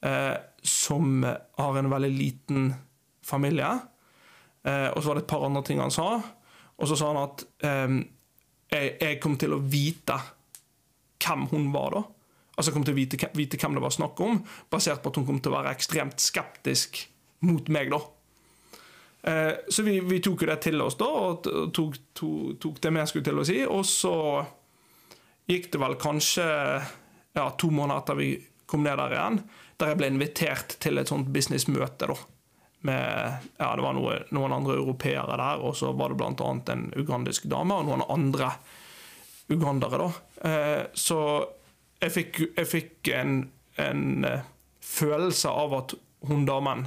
eh, 0.07 0.37
som 0.63 1.25
har 1.25 1.79
en 1.81 1.91
veldig 1.91 2.13
liten 2.13 2.71
familie. 3.27 3.73
Eh, 4.67 4.89
og 4.93 5.01
så 5.01 5.11
var 5.11 5.19
det 5.19 5.25
et 5.25 5.33
par 5.33 5.47
andre 5.47 5.65
ting 5.67 5.83
han 5.83 5.95
sa. 5.95 6.21
Og 6.77 6.91
så 6.91 6.99
sa 6.99 7.11
han 7.11 7.23
at 7.23 7.45
um, 7.65 8.01
jeg, 8.73 8.97
jeg 9.01 9.21
kom 9.23 9.37
til 9.41 9.55
å 9.57 9.63
vite 9.63 10.19
hvem 11.23 11.47
hun 11.53 11.71
var, 11.75 11.97
da. 11.97 12.03
Altså 12.57 12.71
jeg 12.71 12.77
kom 12.77 12.85
til 12.89 12.97
å 12.97 12.99
vite, 12.99 13.31
vite 13.37 13.61
hvem 13.61 13.77
det 13.77 13.85
var 13.85 13.95
snakk 13.95 14.21
om, 14.25 14.41
basert 14.73 15.03
på 15.05 15.13
at 15.13 15.21
hun 15.21 15.27
kom 15.29 15.41
til 15.45 15.53
å 15.53 15.59
være 15.59 15.73
ekstremt 15.77 16.23
skeptisk 16.23 17.03
mot 17.45 17.69
meg, 17.73 17.93
da. 17.93 18.01
Eh, 19.27 19.53
så 19.69 19.83
vi, 19.83 19.99
vi, 20.01 20.21
tok 20.25 20.45
jo 20.45 20.51
det 20.53 20.61
til 20.65 20.81
oss 20.85 20.97
da, 21.01 21.09
og 21.09 21.43
tok, 21.75 21.99
tok, 22.17 22.57
tok 22.63 22.79
det 22.83 22.93
vi 22.95 23.07
skulle 23.11 23.27
til 23.27 23.43
å 23.43 23.47
si. 23.49 23.59
Og 23.67 23.83
så 23.89 24.15
gikk 25.51 25.73
det 25.73 25.83
vel 25.83 25.99
kanskje 26.01 26.47
ja, 26.47 27.49
to 27.59 27.73
måneder 27.75 28.05
etter 28.05 28.21
vi 28.21 28.31
kom 28.67 28.87
ned 28.87 28.99
der 28.99 29.15
igjen, 29.15 29.41
der 29.79 29.93
jeg 29.93 30.01
ble 30.01 30.11
invitert 30.11 30.79
til 30.83 30.99
et 30.99 31.11
sånt 31.11 31.29
businessmøte. 31.35 32.09
da. 32.09 32.17
Med, 32.87 33.47
ja, 33.59 33.69
det 33.75 33.83
var 33.83 33.97
noe, 33.97 34.21
noen 34.37 34.55
andre 34.55 34.77
europeere 34.79 35.35
der, 35.41 35.63
og 35.65 35.75
så 35.79 35.91
var 35.97 36.13
det 36.13 36.21
bl.a. 36.21 36.51
en 36.73 36.89
ugandisk 36.95 37.49
dame 37.51 37.75
og 37.75 37.89
noen 37.89 38.05
andre 38.13 38.53
ugandere. 39.49 39.99
da. 39.99 40.51
Eh, 40.51 40.83
så 40.95 41.21
jeg 42.03 42.15
fikk, 42.15 42.41
jeg 42.57 42.69
fikk 42.71 43.11
en, 43.17 43.39
en 43.83 44.29
eh, 44.29 44.47
følelse 44.85 45.51
av 45.51 45.75
at 45.81 45.97
hun 46.29 46.45
damen 46.47 46.87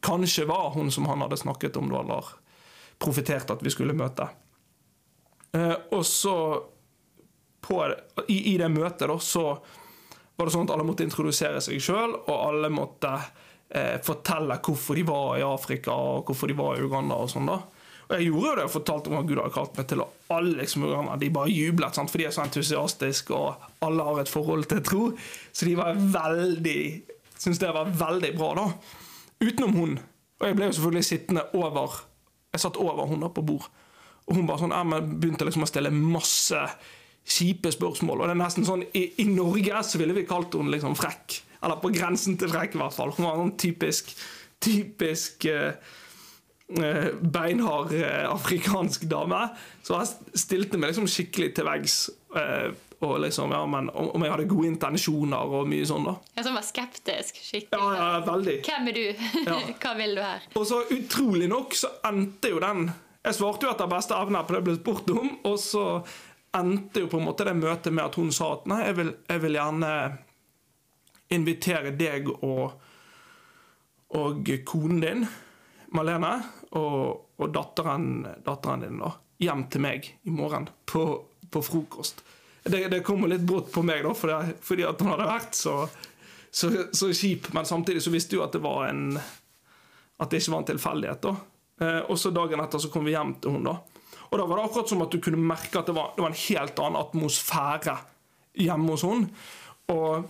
kanskje 0.00 0.46
var 0.48 0.72
hun 0.74 0.90
som 0.90 1.06
han 1.10 1.20
hadde 1.20 1.36
snakket 1.36 1.76
om, 1.76 1.90
da, 1.92 2.00
eller 2.00 2.34
profittert 3.00 3.50
at 3.52 3.62
vi 3.64 3.72
skulle 3.72 3.96
møte. 3.96 4.28
Eh, 5.52 5.76
og 5.90 6.06
så 6.06 6.36
på, 7.60 7.82
i, 8.28 8.54
i, 8.54 8.56
det 8.58 8.70
møtet 8.72 9.08
da, 9.10 9.18
så 9.20 9.44
var 10.36 10.48
det 10.48 10.54
sånn 10.54 10.68
at 10.68 10.74
alle 10.74 10.86
måtte 10.88 11.04
introdusere 11.04 11.60
seg 11.64 11.82
sjøl, 11.84 12.14
og 12.22 12.34
alle 12.34 12.70
måtte 12.72 13.12
eh, 13.70 13.98
fortelle 14.04 14.58
hvorfor 14.64 14.98
de 14.98 15.04
var 15.08 15.38
i 15.38 15.44
Afrika 15.46 15.94
og 15.94 16.30
hvorfor 16.30 16.50
de 16.50 16.56
var 16.58 16.78
i 16.78 16.84
Uganda. 16.84 17.18
og 17.20 17.30
sånn 17.32 17.50
da. 17.50 17.60
Og 18.10 18.16
Jeg 18.16 18.26
gjorde 18.26 18.48
jo 18.48 18.54
det 18.58 18.64
og 18.66 18.72
fortalte 18.74 19.10
om 19.10 19.16
hva 19.16 19.22
Gud 19.22 19.38
hadde 19.38 19.54
kalt 19.54 19.76
meg 19.78 19.86
til, 19.86 20.00
og 20.02 20.34
alle 20.34 20.56
liksom, 20.64 20.86
de 21.20 21.30
bare 21.30 21.52
jublet, 21.54 21.94
sant? 21.94 22.10
for 22.10 22.18
de 22.18 22.26
er 22.26 22.34
så 22.34 22.42
entusiastiske, 22.42 23.36
og 23.36 23.86
alle 23.86 24.06
har 24.08 24.18
et 24.18 24.32
forhold 24.32 24.66
til 24.70 24.82
tro. 24.82 25.02
Så 25.52 25.68
de 25.68 25.76
var 25.78 25.94
veldig 25.94 26.80
Syntes 27.40 27.56
det 27.62 27.70
var 27.72 27.88
veldig 27.88 28.34
bra, 28.36 28.50
da. 28.52 28.64
Utenom 29.40 29.70
hun. 29.72 29.92
Og 30.40 30.44
jeg 30.44 30.56
ble 30.58 30.66
jo 30.66 30.74
selvfølgelig 30.76 31.06
sittende 31.08 31.44
over 31.56 31.94
Jeg 32.52 32.60
satt 32.60 32.76
over 32.76 33.06
hun 33.08 33.22
da 33.22 33.30
på 33.32 33.44
bord. 33.46 33.70
Og 34.28 34.36
hun 34.36 34.48
bare 34.48 34.60
sånn, 34.60 34.74
jeg 34.74 35.06
begynte 35.22 35.46
liksom 35.46 35.64
å 35.64 35.68
stille 35.70 35.92
masse 35.94 36.58
kjipe 37.24 37.72
spørsmål. 37.72 38.20
Og 38.20 38.28
det 38.28 38.34
er 38.34 38.42
nesten 38.42 38.66
sånn, 38.66 38.84
I, 38.92 39.06
i 39.22 39.26
Norge 39.30 39.80
så 39.86 40.00
ville 40.02 40.16
vi 40.16 40.26
kalt 40.28 40.52
henne 40.58 40.74
liksom 40.74 40.98
frekk. 40.98 41.38
Eller 41.60 41.80
på 41.82 41.92
grensen 41.92 42.38
til 42.40 42.50
frekk, 42.52 42.74
i 42.76 42.80
hvert 42.80 42.96
fall. 42.96 43.14
Hun 43.16 43.26
var 43.26 43.34
en 43.36 43.42
sånn 43.46 43.56
typisk, 43.60 44.12
typisk 44.64 45.44
uh, 45.52 45.72
beinhard 47.20 47.92
uh, 47.92 48.30
afrikansk 48.32 49.04
dame. 49.10 49.42
Så 49.84 49.98
jeg 49.98 50.40
stilte 50.46 50.80
meg 50.80 50.92
liksom 50.92 51.08
skikkelig 51.10 51.50
til 51.58 51.68
veggs. 51.68 51.98
Uh, 52.32 52.70
og 53.00 53.14
liksom, 53.24 53.52
ja, 53.52 53.62
men 53.64 53.88
Om 53.96 54.24
jeg 54.24 54.32
hadde 54.34 54.48
gode 54.48 54.68
intensjoner 54.68 55.52
og 55.56 55.68
mye 55.68 55.86
sånn. 55.88 56.04
da. 56.04 56.18
Ja, 56.36 56.42
Som 56.44 56.56
var 56.58 56.66
skeptisk? 56.68 57.38
skikkelig. 57.40 57.80
Ja, 57.80 57.92
ja, 57.96 58.24
veldig. 58.26 58.56
Hvem 58.66 58.90
er 58.90 58.98
du? 58.98 59.06
Ja. 59.46 59.60
Hva 59.82 59.94
vil 59.96 60.18
du 60.18 60.20
her? 60.24 60.44
Og 60.52 60.66
så 60.68 60.82
utrolig 60.92 61.48
nok 61.48 61.76
så 61.80 61.94
endte 62.10 62.52
jo 62.52 62.60
den 62.60 62.90
Jeg 63.24 63.36
svarte 63.36 63.66
jo 63.66 63.72
etter 63.72 63.88
beste 63.88 64.16
evne 64.16 64.42
på 64.44 64.52
det 64.52 64.60
jeg 64.60 64.66
ble 64.68 64.74
spurt 64.78 65.10
om, 65.12 65.32
og 65.48 65.56
så 65.60 65.84
endte 66.56 67.02
jo 67.02 67.08
på 67.12 67.18
en 67.20 67.26
måte 67.28 67.44
det 67.44 67.52
møtet 67.56 67.92
med 67.92 68.04
at 68.06 68.16
hun 68.16 68.30
sa 68.32 68.54
at 68.56 68.64
nei, 68.70 68.78
jeg 68.86 68.96
vil, 68.96 69.10
jeg 69.28 69.42
vil 69.42 69.58
gjerne 69.58 69.90
invitere 71.30 71.92
deg 71.96 72.28
og, 72.40 72.72
og 74.18 74.50
konen 74.66 75.04
din, 75.04 75.24
Malene, 75.90 76.36
og, 76.78 77.32
og 77.42 77.48
datteren, 77.50 78.22
datteren, 78.46 78.84
din 78.84 79.00
da, 79.02 79.10
hjem 79.42 79.64
til 79.72 79.82
meg 79.82 80.06
i 80.22 80.34
morgen 80.34 80.68
på, 80.86 81.02
på 81.50 81.62
frokost. 81.66 82.22
Det, 82.62 82.84
det 82.92 83.02
kommer 83.06 83.30
litt 83.30 83.42
brått 83.46 83.72
på 83.72 83.82
meg, 83.86 84.04
da, 84.04 84.12
fordi, 84.14 84.54
fordi 84.62 84.86
at 84.86 85.02
hun 85.02 85.10
hadde 85.14 85.28
vært 85.30 85.56
så, 85.58 85.74
så, 86.50 86.70
så, 86.92 87.10
kjip. 87.16 87.48
Men 87.56 87.66
samtidig 87.66 88.04
så 88.04 88.12
visste 88.14 88.38
jo 88.38 88.44
at 88.44 88.54
det 88.54 88.62
var 88.62 88.90
en 88.90 89.16
At 90.20 90.28
det 90.30 90.42
ikke 90.42 90.52
var 90.52 90.60
en 90.60 90.68
tilfeldighet. 90.68 91.22
da. 91.24 91.32
Eh, 91.80 92.02
og 92.12 92.18
så 92.20 92.30
dagen 92.30 92.60
etter 92.60 92.82
så 92.82 92.90
kom 92.92 93.06
vi 93.08 93.14
hjem 93.14 93.38
til 93.40 93.56
hun 93.56 93.64
da. 93.64 93.78
Og 94.30 94.38
da 94.38 94.44
var 94.46 94.60
det 94.60 94.64
akkurat 94.68 94.92
som 94.92 95.02
at 95.02 95.14
du 95.14 95.18
kunne 95.24 95.40
merke 95.40 95.80
at 95.80 95.88
det 95.88 95.96
var, 95.96 96.12
det 96.14 96.22
var 96.22 96.30
en 96.30 96.42
helt 96.44 96.82
annen 96.84 97.00
atmosfære 97.00 97.96
hjemme 98.60 98.92
hos 98.92 99.06
hun. 99.08 99.24
Og, 99.90 100.28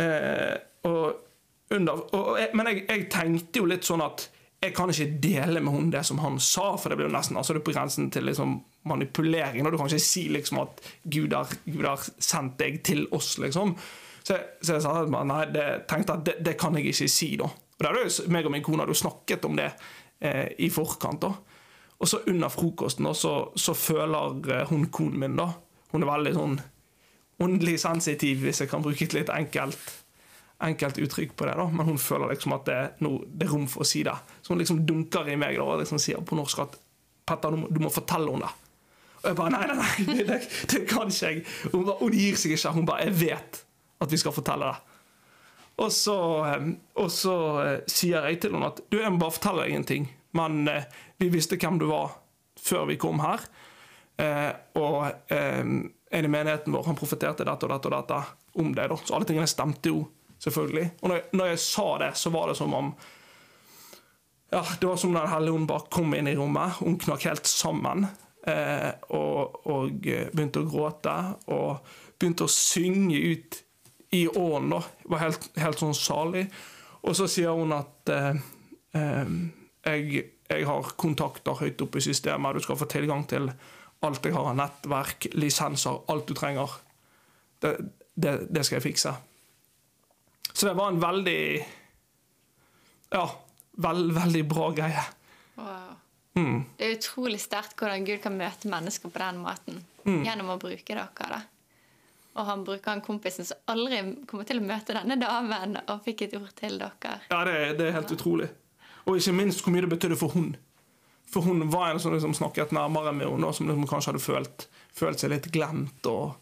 eh, 0.00 0.56
og 0.88 1.74
under, 1.76 2.04
og, 2.16 2.38
men 2.56 2.70
jeg, 2.70 2.84
jeg, 2.88 3.06
tenkte 3.12 3.62
jo 3.62 3.68
litt 3.70 3.86
sånn 3.86 4.02
at 4.02 4.26
jeg 4.60 4.74
kan 4.76 4.90
ikke 4.92 5.20
dele 5.22 5.62
med 5.64 5.72
henne 5.72 5.94
det 5.94 6.02
som 6.04 6.18
han 6.20 6.36
sa, 6.42 6.74
for 6.76 6.92
det 6.92 6.98
blir 6.98 7.08
jo 7.08 7.14
nesten 7.14 7.38
altså 7.40 7.54
det 7.56 7.62
er 7.62 7.68
på 7.70 7.74
grensen 7.76 8.10
til 8.12 8.26
liksom 8.28 8.58
manipulering. 8.90 9.64
Og 9.64 9.72
du 9.72 9.78
kan 9.80 9.88
ikke 9.88 10.04
si 10.04 10.26
liksom 10.32 10.60
at 10.64 10.82
Gud 11.04 11.32
har, 11.36 11.48
Gud 11.64 11.86
har 11.86 12.02
sendt 12.18 12.58
deg 12.60 12.80
til 12.84 13.06
oss, 13.16 13.36
liksom. 13.40 13.76
Så, 14.20 14.36
så 14.60 14.76
jeg 14.76 14.84
sa 14.84 14.98
at 15.00 15.08
nei, 15.08 15.44
det, 15.54 15.66
tenkte 15.88 16.18
at 16.18 16.26
det, 16.26 16.36
det, 16.44 16.56
kan 16.60 16.76
jeg 16.76 16.90
ikke 16.90 17.08
si, 17.08 17.30
da. 17.40 17.48
Og 17.48 17.86
da 17.86 17.94
hadde 17.94 18.32
meg 18.32 18.48
og 18.48 18.52
min 18.52 18.64
kone 18.64 18.84
hadde 18.84 18.92
jo 18.92 19.00
snakket 19.00 19.46
om 19.48 19.56
det 19.56 19.70
eh, 20.20 20.50
i 20.60 20.68
forkant. 20.72 21.24
da. 21.24 21.32
Og 22.00 22.08
så 22.08 22.20
under 22.28 22.52
frokosten 22.52 23.08
da, 23.08 23.14
så, 23.16 23.34
så, 23.56 23.76
føler 23.76 24.36
eh, 24.52 24.66
hun 24.68 24.88
konen 24.92 25.20
min 25.20 25.40
da, 25.40 25.50
Hun 25.90 26.04
er 26.04 26.12
veldig 26.12 26.32
sånn 26.36 26.60
åndelig 27.40 27.78
sensitiv, 27.82 28.44
hvis 28.44 28.62
jeg 28.62 28.70
kan 28.70 28.84
bruke 28.84 29.06
et 29.06 29.16
litt 29.16 29.32
enkelt, 29.32 29.92
enkelt 30.60 31.00
uttrykk 31.00 31.34
på 31.36 31.48
det. 31.48 31.56
da, 31.56 31.66
Men 31.72 31.86
hun 31.88 31.98
føler 31.98 32.34
liksom 32.34 32.54
at 32.56 32.66
det, 32.68 32.80
no, 33.04 33.16
det 33.24 33.48
er 33.48 33.52
rom 33.54 33.68
for 33.70 33.84
å 33.84 33.88
si 33.88 34.02
det. 34.06 34.16
Så 34.42 34.52
hun 34.52 34.60
liksom 34.60 34.82
dunker 34.86 35.28
i 35.28 35.38
meg 35.40 35.56
da, 35.56 35.64
og 35.64 35.80
liksom 35.82 36.00
sier 36.02 36.20
på 36.24 36.38
norsk 36.38 36.66
at 36.66 36.76
Petter, 37.30 37.54
du 37.54 37.62
må, 37.62 37.70
du 37.70 37.80
må 37.84 37.90
fortelle 37.94 38.32
henne 38.32 38.48
det. 38.48 38.68
Og 39.20 39.26
jeg 39.28 39.36
bare 39.38 39.52
Nei, 39.52 39.64
nei, 39.68 39.76
nei, 40.08 40.22
det, 40.28 40.38
det 40.72 40.84
kan 40.88 41.10
ikke 41.12 41.32
jeg. 41.32 41.42
Hun, 41.72 41.84
bare, 41.84 41.98
hun 42.00 42.16
gir 42.16 42.38
seg 42.40 42.54
ikke. 42.56 42.72
Hun 42.76 42.88
bare 42.88 43.04
Jeg 43.06 43.18
vet 43.20 43.60
at 44.00 44.12
vi 44.12 44.20
skal 44.20 44.34
fortelle 44.34 44.70
det. 44.70 44.96
Og 45.80 45.92
så, 45.92 46.16
eh, 46.48 46.64
og 47.00 47.10
så 47.12 47.34
eh, 47.62 47.76
sier 47.88 48.26
jeg 48.28 48.40
til 48.42 48.56
henne 48.56 48.68
at 48.72 48.80
du, 48.92 48.98
jeg 49.00 49.12
må 49.12 49.20
bare 49.22 49.36
fortelle 49.36 49.64
deg 49.64 49.76
en 49.76 49.86
ting. 49.88 50.08
Men 50.36 50.64
eh, 50.68 50.88
vi 51.20 51.30
visste 51.32 51.58
hvem 51.60 51.78
du 51.80 51.86
var 51.90 52.16
før 52.60 52.88
vi 52.90 52.98
kom 53.00 53.20
her. 53.24 53.44
Eh, 54.20 54.50
og 54.80 55.32
eh, 55.32 55.64
en 56.10 56.24
i 56.24 56.28
menigheten 56.28 56.74
vår 56.74 56.88
han 56.88 56.98
profeterte 56.98 57.46
dette 57.46 57.66
og 57.66 57.72
dette 57.72 57.88
og 57.90 57.94
dette 57.94 58.20
om 58.58 58.72
deg. 58.74 58.94
Så 59.04 59.14
alle 59.14 59.28
tingene 59.28 59.50
stemte 59.50 59.92
jo, 59.92 60.02
selvfølgelig. 60.42 60.88
Og 61.00 61.12
når 61.12 61.20
jeg, 61.20 61.26
når 61.38 61.50
jeg, 61.52 61.62
sa 61.64 61.86
det, 62.02 62.10
så 62.18 62.32
var 62.34 62.50
det 62.50 62.56
som 62.58 62.74
om 62.74 62.92
ja, 64.50 64.64
Det 64.80 64.86
var 64.88 64.96
som 64.98 65.12
Den 65.14 65.30
hellige 65.30 65.54
ånd 65.54 65.68
bare 65.70 65.86
kom 65.94 66.14
inn 66.18 66.26
i 66.26 66.34
rommet. 66.34 66.80
Hun 66.80 66.98
knakk 66.98 67.28
helt 67.28 67.46
sammen. 67.46 68.08
Eh, 68.50 68.90
og, 69.14 69.60
og, 69.70 70.00
begynte 70.02 70.64
å 70.64 70.66
gråte. 70.66 71.14
Og 71.54 71.92
begynte 72.18 72.48
å 72.48 72.50
synge 72.50 73.14
ut 73.14 73.60
i 74.18 74.24
ånden. 74.26 74.82
Det 75.04 75.12
var 75.12 75.22
helt, 75.22 75.46
helt, 75.54 75.78
sånn 75.78 75.94
salig. 75.94 76.48
Og 77.06 77.14
så 77.14 77.28
sier 77.30 77.54
hun 77.54 77.76
at 77.76 78.10
eh, 78.10 78.42
eh, 78.98 79.36
jeg, 79.86 80.24
jeg 80.50 80.66
har 80.66 80.94
kontakter 80.98 81.62
høyt 81.62 81.86
oppe 81.86 82.02
i 82.02 82.08
systemet. 82.10 82.58
Du 82.58 82.66
skal 82.66 82.80
få 82.80 82.90
tilgang 82.90 83.22
til 83.30 83.52
alt 84.06 84.24
jeg 84.24 84.34
har 84.34 84.48
av 84.52 84.56
nettverk, 84.56 85.28
lisenser, 85.36 86.00
alt 86.08 86.28
du 86.28 86.34
trenger. 86.36 86.72
Det, 87.60 87.74
det, 88.14 88.34
det, 88.48 88.64
skal 88.64 88.78
jeg 88.78 88.86
fikse. 88.88 89.12
Så 90.52 90.66
det 90.68 90.74
var 90.78 90.92
en 90.92 91.00
veldig 91.02 91.42
Ja, 93.10 93.24
veld, 93.82 94.12
veldig 94.16 94.44
bra 94.48 94.70
greie. 94.74 95.04
Wow. 95.58 95.96
Mm. 96.38 96.60
Det 96.78 96.86
er 96.86 96.96
utrolig 96.96 97.40
sterkt 97.42 97.76
hvordan 97.80 98.04
Gud 98.06 98.20
kan 98.22 98.36
møte 98.38 98.70
mennesker 98.70 99.12
på 99.12 99.20
den 99.20 99.40
måten. 99.42 99.80
Mm. 100.06 100.22
Gjennom 100.24 100.54
å 100.54 100.60
bruke 100.62 100.94
dere. 100.94 101.08
da. 101.10 101.40
Og 102.38 102.46
han 102.46 102.62
bruker 102.64 102.94
han 102.94 103.02
kompisen 103.04 103.44
som 103.44 103.58
aldri 103.68 104.00
kommer 104.30 104.46
til 104.48 104.62
å 104.62 104.64
møte 104.64 104.94
denne 104.96 105.18
damen, 105.20 105.76
og 105.90 106.04
fikk 106.06 106.28
et 106.28 106.36
ord 106.38 106.52
til 106.56 106.78
dere. 106.80 107.16
Ja, 107.28 107.42
det, 107.44 107.56
det 107.80 107.88
er 107.88 107.96
helt 107.98 108.14
utrolig. 108.14 108.48
Og 109.04 109.18
ikke 109.18 109.34
minst 109.34 109.64
hvor 109.64 109.74
mye 109.74 109.84
det 109.84 109.90
betydde 109.90 110.18
for 110.20 110.32
hun. 110.36 110.52
For 111.30 111.46
hun 111.46 111.70
var 111.70 111.90
en 111.90 112.00
som 112.00 112.12
liksom 112.12 112.34
snakket 112.34 112.72
nærmere 112.74 113.12
med 113.12 113.28
henne, 113.28 113.52
som 113.54 113.68
liksom 113.68 113.86
kanskje 113.86 114.10
hadde 114.10 114.22
følt, 114.24 114.66
følt, 114.92 115.20
seg 115.22 115.30
litt 115.30 115.46
glemt. 115.54 116.06
Og, 116.10 116.34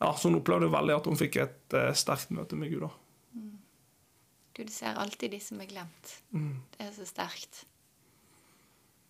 ja, 0.00 0.10
så 0.12 0.28
hun 0.28 0.40
opplevde 0.42 0.68
veldig 0.72 0.96
at 0.98 1.08
hun 1.08 1.16
fikk 1.20 1.40
et 1.40 1.76
uh, 1.76 1.88
sterkt 1.96 2.34
møte 2.36 2.58
med 2.60 2.72
Gud. 2.74 2.84
Mm. 3.32 3.54
Gud 4.58 4.72
ser 4.74 5.00
alltid 5.00 5.32
de 5.32 5.40
som 5.40 5.62
er 5.64 5.70
glemt. 5.70 6.14
Mm. 6.36 6.58
Det 6.76 6.84
er 6.84 6.92
så 6.98 7.08
sterkt. 7.08 7.64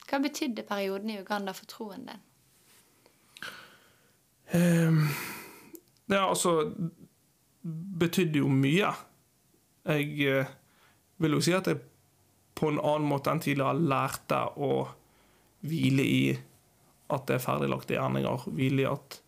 Hva 0.06 0.22
betydde 0.22 0.66
perioden 0.66 1.10
i 1.10 1.18
Uganda 1.18 1.54
for 1.54 1.70
troen 1.70 2.06
din? 2.06 2.22
Um, 4.50 5.04
det 6.10 6.18
altså 6.18 6.54
betydde 7.98 8.42
jo 8.42 8.48
mye. 8.50 8.94
Jeg 9.90 10.38
uh, 10.38 10.54
vil 11.18 11.34
jo 11.34 11.42
si 11.42 11.54
at 11.54 11.66
jeg 11.70 11.82
på 12.54 12.70
en 12.70 12.78
annen 12.78 13.10
måte 13.10 13.32
enn 13.32 13.42
tidligere 13.42 13.78
lærte 13.90 14.42
å 14.58 14.72
hvile 15.66 16.06
i 16.06 16.22
at 17.10 17.26
det 17.28 17.36
er 17.36 17.42
ferdiglagte 17.42 17.96
gjerninger. 17.96 18.46
Hvile 18.54 18.84
i, 18.84 18.88
at, 18.88 19.20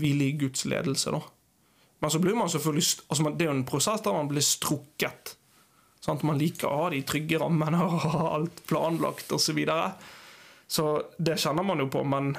hvile 0.00 0.28
i 0.28 0.36
Guds 0.40 0.66
ledelse, 0.68 1.14
da. 1.14 1.22
Men 2.02 2.12
så 2.12 2.20
blir 2.20 2.36
man 2.36 2.50
selvfølgelig 2.52 2.84
altså 3.08 3.30
Det 3.30 3.46
er 3.46 3.48
jo 3.48 3.56
en 3.56 3.68
prosess 3.68 4.02
der 4.04 4.12
man 4.12 4.28
blir 4.28 4.44
strukket. 4.44 5.36
Sant? 6.04 6.22
Man 6.28 6.38
liker 6.38 6.68
å 6.68 6.82
ha 6.82 6.90
de 6.92 7.00
trygge 7.08 7.40
rammene 7.40 7.80
og 7.82 7.98
ha 8.04 8.28
alt 8.36 8.60
planlagt 8.68 9.32
osv. 9.32 9.48
Så, 9.48 9.56
videre. 9.56 9.88
så 10.68 10.86
det 11.18 11.38
kjenner 11.40 11.64
man 11.66 11.80
jo 11.82 11.88
på, 11.90 12.04
men, 12.04 12.34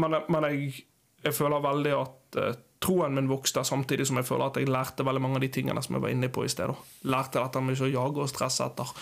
men, 0.00 0.16
men 0.32 0.48
jeg, 0.48 0.84
jeg, 1.22 1.34
føler 1.36 1.62
veldig 1.62 1.92
at 1.98 2.38
uh, 2.40 2.54
troen 2.82 3.14
min 3.14 3.30
vokste, 3.30 3.62
samtidig 3.68 4.08
som 4.08 4.18
jeg 4.18 4.26
føler 4.26 4.48
at 4.48 4.58
jeg 4.58 4.72
lærte 4.72 5.06
veldig 5.06 5.22
mange 5.22 5.38
av 5.38 5.44
de 5.44 5.52
tingene 5.54 5.84
som 5.84 5.98
jeg 5.98 6.06
var 6.06 6.14
inne 6.14 6.32
på 6.32 6.46
i 6.46 6.50
sted. 6.50 6.72
Lærte 7.04 7.38
dette 7.38 7.62
med 7.62 7.76
ikke 7.76 7.90
å 7.90 7.92
jage 7.92 8.24
og 8.24 8.32
stresse 8.32 8.66
etter 8.66 8.96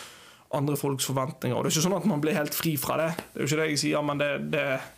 andre 0.56 0.76
folks 0.76 1.06
forventninger. 1.06 1.56
Og 1.56 1.64
Det 1.64 1.70
er 1.70 1.76
ikke 1.76 1.86
sånn 1.86 1.98
at 1.98 2.08
man 2.10 2.22
blir 2.22 2.38
helt 2.38 2.56
fri 2.56 2.74
fra 2.80 2.96
det, 3.00 3.10
det 3.32 3.38
er 3.38 3.44
jo 3.44 3.50
ikke 3.50 3.60
det 3.60 3.68
jeg 3.70 3.82
sier, 3.84 4.06
men 4.06 4.20
det, 4.20 4.30
det 4.52 4.62
er 4.74 4.88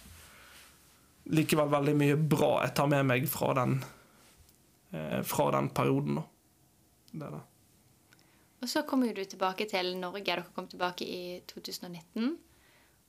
likevel 1.36 1.70
veldig 1.72 1.96
mye 1.98 2.18
bra 2.18 2.52
jeg 2.64 2.74
tar 2.78 2.88
med 2.90 3.08
meg 3.10 3.26
fra 3.30 3.52
den, 3.60 3.76
eh, 4.92 5.20
fra 5.28 5.50
den 5.54 5.70
perioden. 5.74 6.22
Det 7.12 7.28
det. 7.34 7.42
Og 8.62 8.70
så 8.70 8.84
kom 8.86 9.02
jo 9.04 9.12
du 9.14 9.24
tilbake 9.26 9.66
til 9.66 9.96
Norge. 9.98 10.22
Dere 10.24 10.44
kom 10.54 10.68
tilbake 10.70 11.04
i 11.04 11.40
2019. 11.50 12.36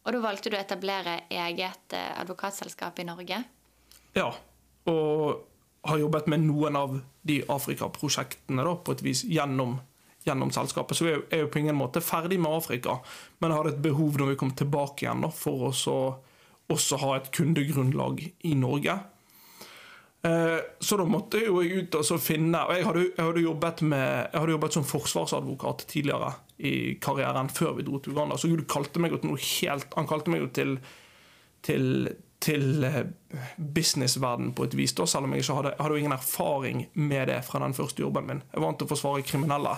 Og 0.04 0.16
da 0.16 0.20
valgte 0.20 0.50
du 0.50 0.58
å 0.58 0.62
etablere 0.62 1.22
eget 1.32 1.96
eh, 1.96 2.12
advokatselskap 2.20 3.00
i 3.00 3.08
Norge. 3.08 3.40
Ja, 4.18 4.30
og 4.90 5.46
har 5.88 6.00
jobbet 6.00 6.28
med 6.32 6.46
noen 6.48 6.78
av 6.80 6.98
de 7.28 7.42
Afrika-prosjektene 7.52 8.66
på 8.84 8.96
et 8.96 9.04
vis 9.06 9.24
gjennom, 9.28 9.78
gjennom 10.26 10.52
selskapet. 10.56 10.98
Så 10.98 11.08
vi 11.08 11.16
er 11.16 11.44
jo 11.44 11.50
på 11.52 11.62
ingen 11.62 11.78
måte 11.78 12.04
ferdig 12.04 12.40
med 12.42 12.56
Afrika, 12.56 13.00
men 13.44 13.56
hadde 13.56 13.76
et 13.76 13.84
behov 13.84 14.20
når 14.20 14.34
vi 14.34 14.40
kom 14.42 14.54
tilbake 14.58 15.06
igjen 15.06 15.26
for 15.36 15.70
å 15.70 15.98
også 16.74 17.00
ha 17.02 17.18
et 17.18 17.32
kundegrunnlag 17.36 18.22
i 18.48 18.54
Norge. 18.58 18.96
Eh, 20.24 20.60
så 20.80 20.98
da 20.98 21.04
måtte 21.04 21.42
jeg 21.42 21.50
jo 21.52 21.60
ut 21.60 21.96
og 22.00 22.20
finne 22.24 22.62
og 22.64 22.78
jeg 22.78 22.86
hadde, 22.88 23.02
jeg 23.10 23.26
hadde, 23.28 23.42
jobbet, 23.44 23.82
med, 23.92 24.04
jeg 24.32 24.40
hadde 24.40 24.54
jobbet 24.54 24.76
som 24.78 24.86
forsvarsadvokat 24.88 25.84
tidligere 25.92 26.30
i 26.64 26.76
karrieren, 27.04 27.50
før 27.52 27.74
vi 27.76 27.84
dro 27.84 28.00
til 28.00 28.16
Uganda. 28.16 28.38
Så 28.40 28.48
Gud 28.48 28.64
kalte 28.72 29.04
meg 29.04 29.18
til 29.18 29.34
noe 29.34 29.42
helt 29.42 29.98
Han 29.98 30.08
kalte 30.08 30.32
meg 30.32 30.46
jo 30.46 30.48
til, 30.56 30.78
til, 31.68 32.08
til 32.40 32.88
eh, 32.88 33.02
businessverden 33.58 34.54
på 34.56 34.70
et 34.70 34.78
vis, 34.80 34.96
da, 34.96 35.10
selv 35.10 35.28
om 35.28 35.36
jeg 35.36 35.44
ikke 35.44 35.60
hadde, 35.60 35.76
jeg 35.76 35.88
hadde 35.90 36.00
ingen 36.06 36.16
erfaring 36.16 36.86
med 36.94 37.28
det 37.34 37.42
fra 37.50 37.60
den 37.66 37.76
første 37.76 38.06
jobben 38.06 38.30
min. 38.30 38.46
Jeg 38.54 38.62
var 38.62 38.70
vant 38.70 38.80
til 38.80 38.88
å 38.88 38.94
forsvare 38.94 39.28
kriminelle. 39.28 39.76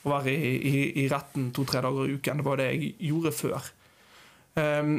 Å 0.00 0.12
være 0.14 0.32
i, 0.32 0.52
i, 0.56 0.74
i 1.02 1.08
retten 1.12 1.50
to-tre 1.56 1.82
dager 1.84 2.08
i 2.08 2.16
uken. 2.16 2.40
Det 2.40 2.46
var 2.46 2.60
det 2.60 2.68
jeg 2.70 2.94
gjorde 3.10 3.32
før. 3.36 3.70
Um, 4.56 4.94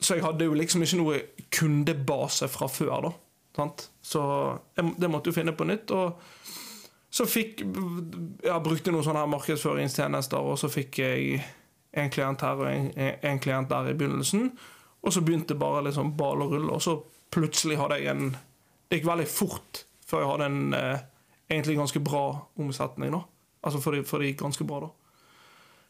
så 0.00 0.16
jeg 0.16 0.24
hadde 0.24 0.46
jo 0.46 0.56
liksom 0.58 0.82
ikke 0.82 1.00
noe 1.00 1.20
kundebase 1.54 2.48
fra 2.50 2.68
før. 2.70 3.08
da 3.08 3.12
Sant? 3.58 3.88
Så 4.02 4.22
jeg, 4.76 4.94
det 4.98 5.10
måtte 5.10 5.30
jo 5.30 5.38
finne 5.38 5.54
på 5.56 5.66
nytt. 5.66 5.90
og 5.90 6.18
så 7.10 7.24
fikk 7.26 7.62
Jeg 7.64 8.62
brukte 8.64 8.92
noen 8.92 9.04
sånne 9.06 9.22
her 9.22 9.30
markedsføringstjenester, 9.32 10.38
og 10.38 10.58
så 10.60 10.68
fikk 10.70 11.00
jeg 11.02 11.38
en 11.98 12.10
klient 12.12 12.42
her 12.44 12.60
og 12.60 12.68
en, 12.68 12.90
en 13.24 13.40
klient 13.42 13.70
der 13.70 13.90
i 13.90 13.96
begynnelsen. 13.96 14.50
Og 15.02 15.14
så 15.14 15.22
begynte 15.24 15.56
bare 15.58 15.86
liksom 15.86 16.12
ball 16.18 16.44
å 16.44 16.50
rulle, 16.50 16.74
og 16.74 16.84
så 16.84 16.98
plutselig 17.32 17.78
hadde 17.80 18.00
jeg 18.02 18.12
en 18.12 18.36
Det 18.88 18.98
gikk 18.98 19.08
veldig 19.10 19.26
fort 19.28 19.82
før 20.08 20.22
jeg 20.22 20.28
hadde 20.30 20.44
en 20.48 20.74
eh, 20.76 21.00
egentlig 21.50 21.74
ganske 21.76 22.00
bra 22.00 22.22
omsetning. 22.56 23.12
da. 23.12 23.20
Altså 23.60 23.80
for 23.82 23.96
det, 23.96 24.04
for 24.08 24.22
det 24.22 24.32
gikk 24.32 24.42
ganske 24.44 24.66
bra, 24.66 24.86
da. 24.86 25.08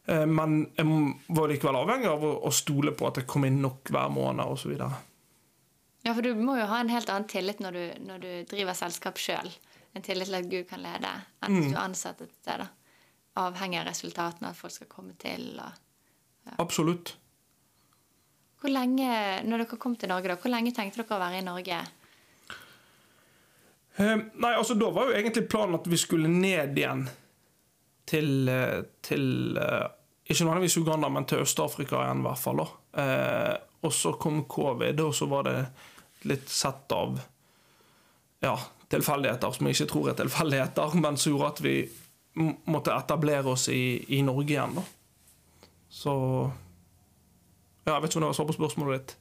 Eh, 0.08 0.26
men 0.26 0.62
jeg 0.76 0.88
var 1.36 1.50
likevel 1.50 1.76
avhengig 1.82 2.08
av 2.08 2.24
å, 2.24 2.50
stole 2.54 2.94
på 2.96 3.08
at 3.10 3.20
det 3.20 3.26
kom 3.28 3.44
inn 3.44 3.60
nok 3.60 3.92
hver 3.92 4.08
måned 4.12 4.54
osv. 4.54 4.72
Ja, 6.06 6.14
for 6.14 6.24
du 6.24 6.32
må 6.38 6.56
jo 6.56 6.68
ha 6.70 6.80
en 6.80 6.92
helt 6.92 7.10
annen 7.12 7.28
tillit 7.28 7.60
når 7.60 7.76
du, 7.76 7.84
når 8.08 8.24
du 8.24 8.30
driver 8.48 8.78
selskap 8.78 9.20
sjøl. 9.20 9.50
En 9.96 10.04
tillit 10.04 10.30
til 10.30 10.38
at 10.38 10.48
Gud 10.48 10.68
kan 10.70 10.80
lede, 10.84 11.12
enn 11.44 11.58
hvis 11.58 11.68
mm. 11.68 11.74
du 11.74 11.76
er 11.76 11.84
ansatt 11.84 12.24
et 12.24 12.34
sted. 12.40 12.64
Avhengig 13.38 13.82
av 13.82 13.88
resultatene, 13.90 14.52
at 14.52 14.58
folk 14.58 14.74
skal 14.74 14.90
komme 14.90 15.14
til. 15.20 15.50
Og, 15.60 16.08
ja. 16.48 16.56
Absolutt. 16.56 17.14
Hvor 18.58 18.72
lenge, 18.72 19.12
når 19.46 19.64
dere 19.64 19.78
kom 19.78 19.94
til 20.00 20.10
Norge, 20.10 20.32
da, 20.32 20.40
hvor 20.40 20.50
lenge 20.50 20.72
tenkte 20.74 21.02
dere 21.02 21.18
å 21.18 21.22
være 21.22 21.42
i 21.42 21.46
Norge? 21.46 21.78
Eh, 23.98 24.16
nei, 24.16 24.50
altså 24.54 24.74
Da 24.78 24.88
var 24.94 25.10
jo 25.10 25.16
egentlig 25.18 25.48
planen 25.50 25.78
at 25.78 25.86
vi 25.90 25.98
skulle 26.00 26.30
ned 26.30 26.78
igjen 26.78 27.08
til, 28.08 28.48
eh, 28.48 28.82
til 29.04 29.56
eh, 29.56 29.86
Ikke 30.28 30.44
nødvendigvis 30.44 30.76
Uganda, 30.76 31.08
men 31.08 31.24
til 31.24 31.40
Øst-Afrika 31.44 32.02
igjen, 32.02 32.20
i 32.20 32.26
hvert 32.26 32.38
fall. 32.42 32.60
Eh, 33.00 33.54
og 33.82 33.92
så 33.92 34.12
kom 34.20 34.44
covid, 34.44 35.00
og 35.00 35.14
så 35.14 35.26
var 35.26 35.46
det 35.46 35.56
litt 36.28 36.50
sett 36.50 36.92
av 36.92 37.20
ja, 38.42 38.52
tilfeldigheter 38.92 39.54
som 39.54 39.66
jeg 39.66 39.76
ikke 39.76 39.90
tror 39.92 40.10
er 40.10 40.18
tilfeldigheter, 40.18 40.98
men 41.00 41.16
som 41.16 41.32
gjorde 41.32 41.52
at 41.54 41.62
vi 41.64 41.74
måtte 42.68 42.94
etablere 42.94 43.54
oss 43.54 43.68
i, 43.72 44.04
i 44.18 44.20
Norge 44.22 44.52
igjen. 44.52 44.76
da. 44.76 44.84
Så 45.88 46.12
ja, 47.84 47.94
Jeg 47.94 48.02
vet 48.02 48.10
ikke 48.10 48.20
om 48.20 48.26
det 48.26 48.32
var 48.32 48.38
svar 48.38 48.50
på 48.50 48.58
spørsmålet 48.58 49.00
ditt. 49.00 49.16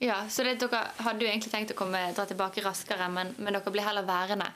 Ja, 0.00 0.22
så 0.28 0.44
det, 0.44 0.58
Dere 0.60 0.86
hadde 1.04 1.24
jo 1.24 1.28
egentlig 1.28 1.52
tenkt 1.52 1.72
å 1.74 1.78
komme, 1.78 2.00
dra 2.16 2.24
tilbake 2.28 2.62
raskere, 2.64 3.08
men, 3.12 3.34
men, 3.38 3.56
dere 3.56 3.72
blir 3.72 3.84
heller 3.84 4.06
værende. 4.08 4.48